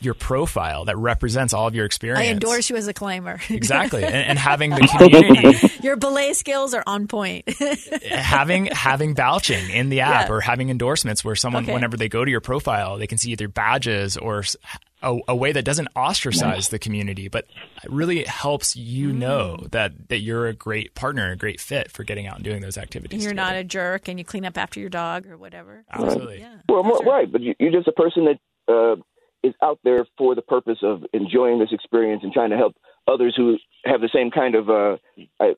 your 0.01 0.13
profile 0.13 0.85
that 0.85 0.97
represents 0.97 1.53
all 1.53 1.67
of 1.67 1.73
your 1.73 1.85
experience. 1.85 2.19
I 2.27 2.29
endorse 2.29 2.69
you 2.69 2.75
as 2.75 2.87
a 2.89 2.93
climber. 2.93 3.39
exactly, 3.49 4.03
and, 4.03 4.13
and 4.13 4.37
having 4.37 4.71
the 4.71 4.81
community, 4.97 5.71
Your 5.81 5.95
belay 5.95 6.33
skills 6.33 6.73
are 6.73 6.83
on 6.85 7.07
point. 7.07 7.47
having 8.09 8.65
having 8.67 9.15
vouching 9.15 9.69
in 9.69 9.87
the 9.89 10.01
app 10.01 10.27
Yeah. 10.27 10.33
or 10.35 10.41
having 10.41 10.69
endorsements 10.69 11.23
where 11.23 11.35
someone, 11.35 11.63
Okay. 11.63 11.73
whenever 11.73 11.95
they 11.95 12.09
go 12.09 12.25
to 12.25 12.29
your 12.29 12.41
profile, 12.41 12.97
they 12.97 13.07
can 13.07 13.17
see 13.17 13.31
either 13.31 13.47
badges 13.47 14.17
or 14.17 14.39
s- 14.39 14.57
a, 15.05 15.19
a, 15.29 15.35
way 15.35 15.51
that 15.51 15.63
doesn't 15.63 15.87
ostracize 15.95 16.69
the 16.69 16.79
community, 16.79 17.27
but 17.27 17.45
really 17.87 18.23
helps 18.23 18.75
you 18.75 19.09
mm. 19.09 19.17
know 19.17 19.67
that 19.71 20.09
that 20.09 20.19
you're 20.19 20.47
a 20.47 20.53
great 20.53 20.95
partner, 20.95 21.31
a 21.31 21.35
great 21.37 21.61
fit 21.61 21.91
for 21.91 22.03
getting 22.03 22.27
out 22.27 22.35
and 22.35 22.43
doing 22.43 22.61
those 22.61 22.77
activities. 22.77 23.13
And 23.13 23.21
you're 23.21 23.31
together. 23.31 23.51
not 23.53 23.59
a 23.59 23.63
jerk, 23.63 24.07
and 24.07 24.19
you 24.19 24.25
clean 24.25 24.45
up 24.45 24.57
after 24.57 24.79
your 24.79 24.89
dog 24.89 25.27
or 25.27 25.37
whatever. 25.37 25.85
Absolutely. 25.91 26.39
Yeah. 26.39 26.55
Well, 26.67 26.83
sure. 26.83 27.05
right, 27.05 27.31
but 27.31 27.41
you're 27.41 27.71
just 27.71 27.87
a 27.87 27.93
person 27.93 28.25
that 28.25 28.39
uh, 28.73 28.95
is 29.43 29.53
out 29.61 29.79
there 29.83 30.05
for 30.17 30.35
the 30.35 30.41
purpose 30.41 30.79
of 30.81 31.03
enjoying 31.13 31.59
this 31.59 31.71
experience 31.71 32.23
and 32.23 32.33
trying 32.33 32.49
to 32.49 32.57
help 32.57 32.75
others 33.07 33.35
who 33.37 33.57
have 33.85 34.01
the 34.01 34.09
same 34.13 34.31
kind 34.31 34.55
of 34.55 34.69
uh, 34.69 34.97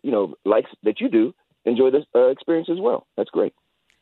you 0.04 0.12
know 0.12 0.36
likes 0.46 0.70
that 0.84 1.00
you 1.00 1.10
do 1.10 1.34
enjoy 1.66 1.90
this 1.90 2.04
uh, 2.16 2.28
experience 2.28 2.70
as 2.72 2.80
well. 2.80 3.08
That's 3.16 3.30
great. 3.30 3.54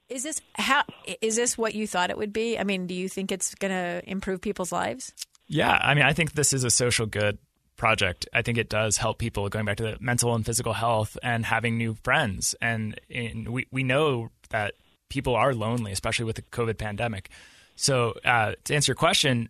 Is 0.08 0.24
this 0.24 0.42
how 0.54 0.84
is 1.22 1.36
this 1.36 1.58
what 1.58 1.74
you 1.74 1.88
thought 1.88 2.10
it 2.10 2.18
would 2.18 2.34
be? 2.34 2.60
I 2.60 2.64
mean, 2.64 2.86
do 2.86 2.94
you 2.94 3.10
think 3.10 3.32
it's 3.32 3.56
going 3.56 3.72
to 3.72 4.08
improve 4.10 4.42
people's 4.42 4.72
lives? 4.72 5.14
Yeah, 5.48 5.72
I 5.72 5.94
mean, 5.94 6.04
I 6.04 6.14
think 6.14 6.34
this 6.34 6.54
is 6.54 6.64
a 6.64 6.70
social 6.70 7.06
good 7.06 7.38
project. 7.78 8.28
I 8.34 8.42
think 8.42 8.58
it 8.58 8.70
does 8.70 8.98
help 8.98 9.18
people 9.20 9.48
going 9.50 9.66
back 9.66 9.78
to 9.78 9.84
the 9.84 9.98
mental 10.00 10.34
and 10.34 10.46
physical 10.46 10.74
health 10.74 11.18
and 11.22 11.46
having 11.46 11.78
new 11.78 11.96
friends. 12.04 12.56
And, 12.62 13.00
and 13.14 13.50
we 13.50 13.68
we 13.72 13.84
know 13.84 14.30
that 14.50 14.74
people 15.10 15.36
are 15.36 15.54
lonely, 15.54 15.92
especially 15.92 16.26
with 16.26 16.38
the 16.38 16.42
COVID 16.44 16.78
pandemic. 16.78 17.30
So 17.76 18.14
uh, 18.24 18.54
to 18.64 18.76
answer 18.76 18.92
your 18.92 18.96
question, 18.96 19.50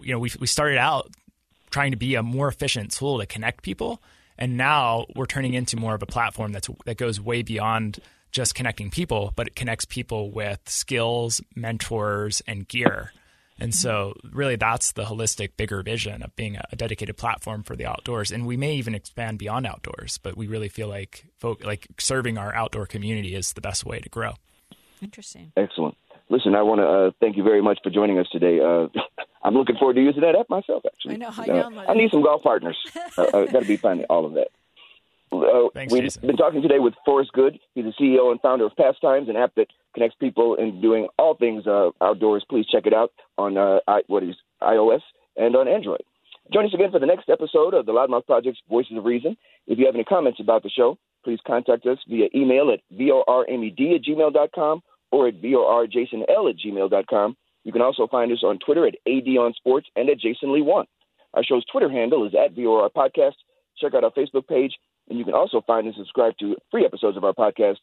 you 0.00 0.12
know, 0.12 0.18
we 0.18 0.30
we 0.40 0.46
started 0.46 0.78
out 0.78 1.10
trying 1.70 1.92
to 1.92 1.96
be 1.96 2.16
a 2.16 2.22
more 2.22 2.48
efficient 2.48 2.90
tool 2.90 3.18
to 3.20 3.26
connect 3.26 3.62
people, 3.62 4.02
and 4.36 4.56
now 4.56 5.06
we're 5.14 5.26
turning 5.26 5.54
into 5.54 5.76
more 5.76 5.94
of 5.94 6.02
a 6.02 6.06
platform 6.06 6.52
that's 6.52 6.68
that 6.84 6.96
goes 6.96 7.20
way 7.20 7.42
beyond 7.42 8.00
just 8.32 8.54
connecting 8.54 8.90
people, 8.90 9.32
but 9.36 9.48
it 9.48 9.56
connects 9.56 9.84
people 9.84 10.30
with 10.30 10.60
skills, 10.66 11.40
mentors, 11.54 12.42
and 12.46 12.68
gear. 12.68 13.12
And 13.60 13.74
so, 13.74 14.14
really, 14.32 14.56
that's 14.56 14.92
the 14.92 15.04
holistic, 15.04 15.50
bigger 15.56 15.82
vision 15.82 16.22
of 16.22 16.34
being 16.34 16.56
a 16.56 16.76
dedicated 16.76 17.16
platform 17.16 17.62
for 17.62 17.76
the 17.76 17.86
outdoors. 17.86 18.32
And 18.32 18.46
we 18.46 18.56
may 18.56 18.74
even 18.74 18.94
expand 18.94 19.38
beyond 19.38 19.66
outdoors, 19.66 20.18
but 20.18 20.36
we 20.36 20.46
really 20.46 20.68
feel 20.68 20.88
like 20.88 21.26
folk, 21.38 21.64
like 21.64 21.86
serving 21.98 22.38
our 22.38 22.54
outdoor 22.54 22.86
community 22.86 23.34
is 23.34 23.52
the 23.52 23.60
best 23.60 23.84
way 23.84 24.00
to 24.00 24.08
grow. 24.08 24.34
Interesting. 25.02 25.52
Excellent. 25.56 25.96
Listen, 26.30 26.54
I 26.54 26.62
want 26.62 26.80
to 26.80 26.86
uh, 26.86 27.10
thank 27.20 27.36
you 27.36 27.42
very 27.42 27.60
much 27.60 27.80
for 27.82 27.90
joining 27.90 28.18
us 28.18 28.26
today. 28.30 28.60
Uh, 28.60 28.86
I'm 29.42 29.54
looking 29.54 29.76
forward 29.76 29.94
to 29.94 30.02
using 30.02 30.22
that 30.22 30.36
app 30.36 30.48
myself. 30.48 30.84
Actually, 30.86 31.14
I 31.14 31.18
know. 31.18 31.30
I, 31.36 31.80
uh, 31.80 31.90
I 31.90 31.94
need 31.94 32.10
some 32.10 32.22
golf 32.22 32.42
partners. 32.42 32.78
uh, 33.18 33.22
uh 33.22 33.46
Got 33.46 33.60
to 33.60 33.66
be 33.66 33.76
finding 33.76 34.06
all 34.08 34.24
of 34.24 34.34
that. 34.34 34.48
Uh, 35.32 35.68
Thanks, 35.74 35.92
we've 35.92 36.02
Jason. 36.02 36.26
been 36.26 36.36
talking 36.36 36.62
today 36.62 36.78
with 36.78 36.94
Forrest 37.04 37.32
Good. 37.32 37.58
He's 37.74 37.84
the 37.84 37.92
CEO 38.00 38.30
and 38.30 38.40
founder 38.40 38.66
of 38.66 38.72
Pastimes, 38.76 39.28
an 39.28 39.36
app 39.36 39.54
that 39.56 39.68
connects 39.94 40.16
people 40.18 40.54
in 40.56 40.80
doing 40.80 41.08
all 41.18 41.34
things 41.36 41.66
uh, 41.66 41.90
outdoors. 42.00 42.44
Please 42.48 42.66
check 42.66 42.86
it 42.86 42.92
out 42.94 43.12
on 43.38 43.56
uh, 43.56 43.78
I, 43.86 44.02
what 44.08 44.22
is 44.22 44.34
iOS 44.62 45.02
and 45.36 45.54
on 45.54 45.68
Android. 45.68 46.02
Join 46.52 46.66
us 46.66 46.74
again 46.74 46.90
for 46.90 46.98
the 46.98 47.06
next 47.06 47.28
episode 47.28 47.74
of 47.74 47.86
the 47.86 47.92
Loudmouth 47.92 48.26
Project's 48.26 48.60
Voices 48.68 48.96
of 48.96 49.04
Reason. 49.04 49.36
If 49.68 49.78
you 49.78 49.86
have 49.86 49.94
any 49.94 50.02
comments 50.04 50.40
about 50.40 50.64
the 50.64 50.70
show, 50.70 50.98
please 51.22 51.38
contact 51.46 51.86
us 51.86 51.98
via 52.08 52.28
email 52.34 52.72
at 52.72 52.80
vormed 52.92 53.94
at 53.94 54.02
gmail.com 54.02 54.82
or 55.12 55.28
at 55.28 55.40
vorjasonl 55.40 56.50
at 56.50 56.56
gmail.com. 56.56 57.36
You 57.62 57.72
can 57.72 57.82
also 57.82 58.08
find 58.08 58.32
us 58.32 58.42
on 58.42 58.58
Twitter 58.58 58.86
at 58.86 58.94
adonsports 59.06 59.84
and 59.94 60.08
at 60.08 60.18
jasonlee1. 60.18 60.84
Our 61.34 61.44
show's 61.44 61.64
Twitter 61.66 61.90
handle 61.90 62.26
is 62.26 62.34
at 62.34 62.56
VOR 62.56 62.90
Podcast. 62.90 63.34
Check 63.78 63.94
out 63.94 64.02
our 64.02 64.10
Facebook 64.10 64.48
page 64.48 64.72
and 65.10 65.18
you 65.18 65.24
can 65.24 65.34
also 65.34 65.60
find 65.66 65.86
and 65.86 65.94
subscribe 65.96 66.38
to 66.38 66.56
free 66.70 66.86
episodes 66.86 67.16
of 67.16 67.24
our 67.24 67.34
podcast 67.34 67.78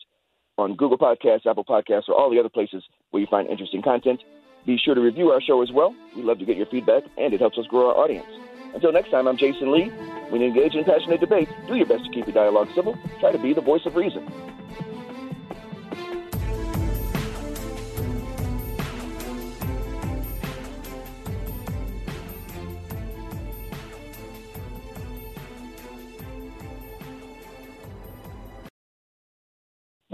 on 0.57 0.75
Google 0.75 0.97
Podcasts, 0.97 1.45
Apple 1.45 1.65
Podcasts, 1.65 2.09
or 2.09 2.15
all 2.15 2.31
the 2.31 2.39
other 2.39 2.49
places 2.49 2.83
where 3.11 3.21
you 3.21 3.27
find 3.29 3.47
interesting 3.47 3.83
content. 3.83 4.21
Be 4.65 4.77
sure 4.83 4.95
to 4.95 5.01
review 5.01 5.29
our 5.29 5.41
show 5.41 5.61
as 5.61 5.71
well. 5.71 5.95
We 6.15 6.23
love 6.23 6.39
to 6.39 6.45
get 6.45 6.57
your 6.57 6.65
feedback, 6.65 7.03
and 7.17 7.33
it 7.33 7.39
helps 7.39 7.57
us 7.57 7.67
grow 7.67 7.89
our 7.89 7.95
audience. 7.95 8.27
Until 8.73 8.91
next 8.91 9.11
time, 9.11 9.27
I'm 9.27 9.37
Jason 9.37 9.71
Lee. 9.71 9.89
When 10.29 10.41
you 10.41 10.47
engage 10.47 10.73
in 10.73 10.83
passionate 10.83 11.19
debate, 11.19 11.47
do 11.67 11.75
your 11.75 11.85
best 11.85 12.05
to 12.05 12.11
keep 12.11 12.25
your 12.25 12.33
dialogue 12.33 12.69
civil. 12.75 12.97
Try 13.19 13.31
to 13.31 13.37
be 13.37 13.53
the 13.53 13.61
voice 13.61 13.85
of 13.85 13.95
reason. 13.95 14.25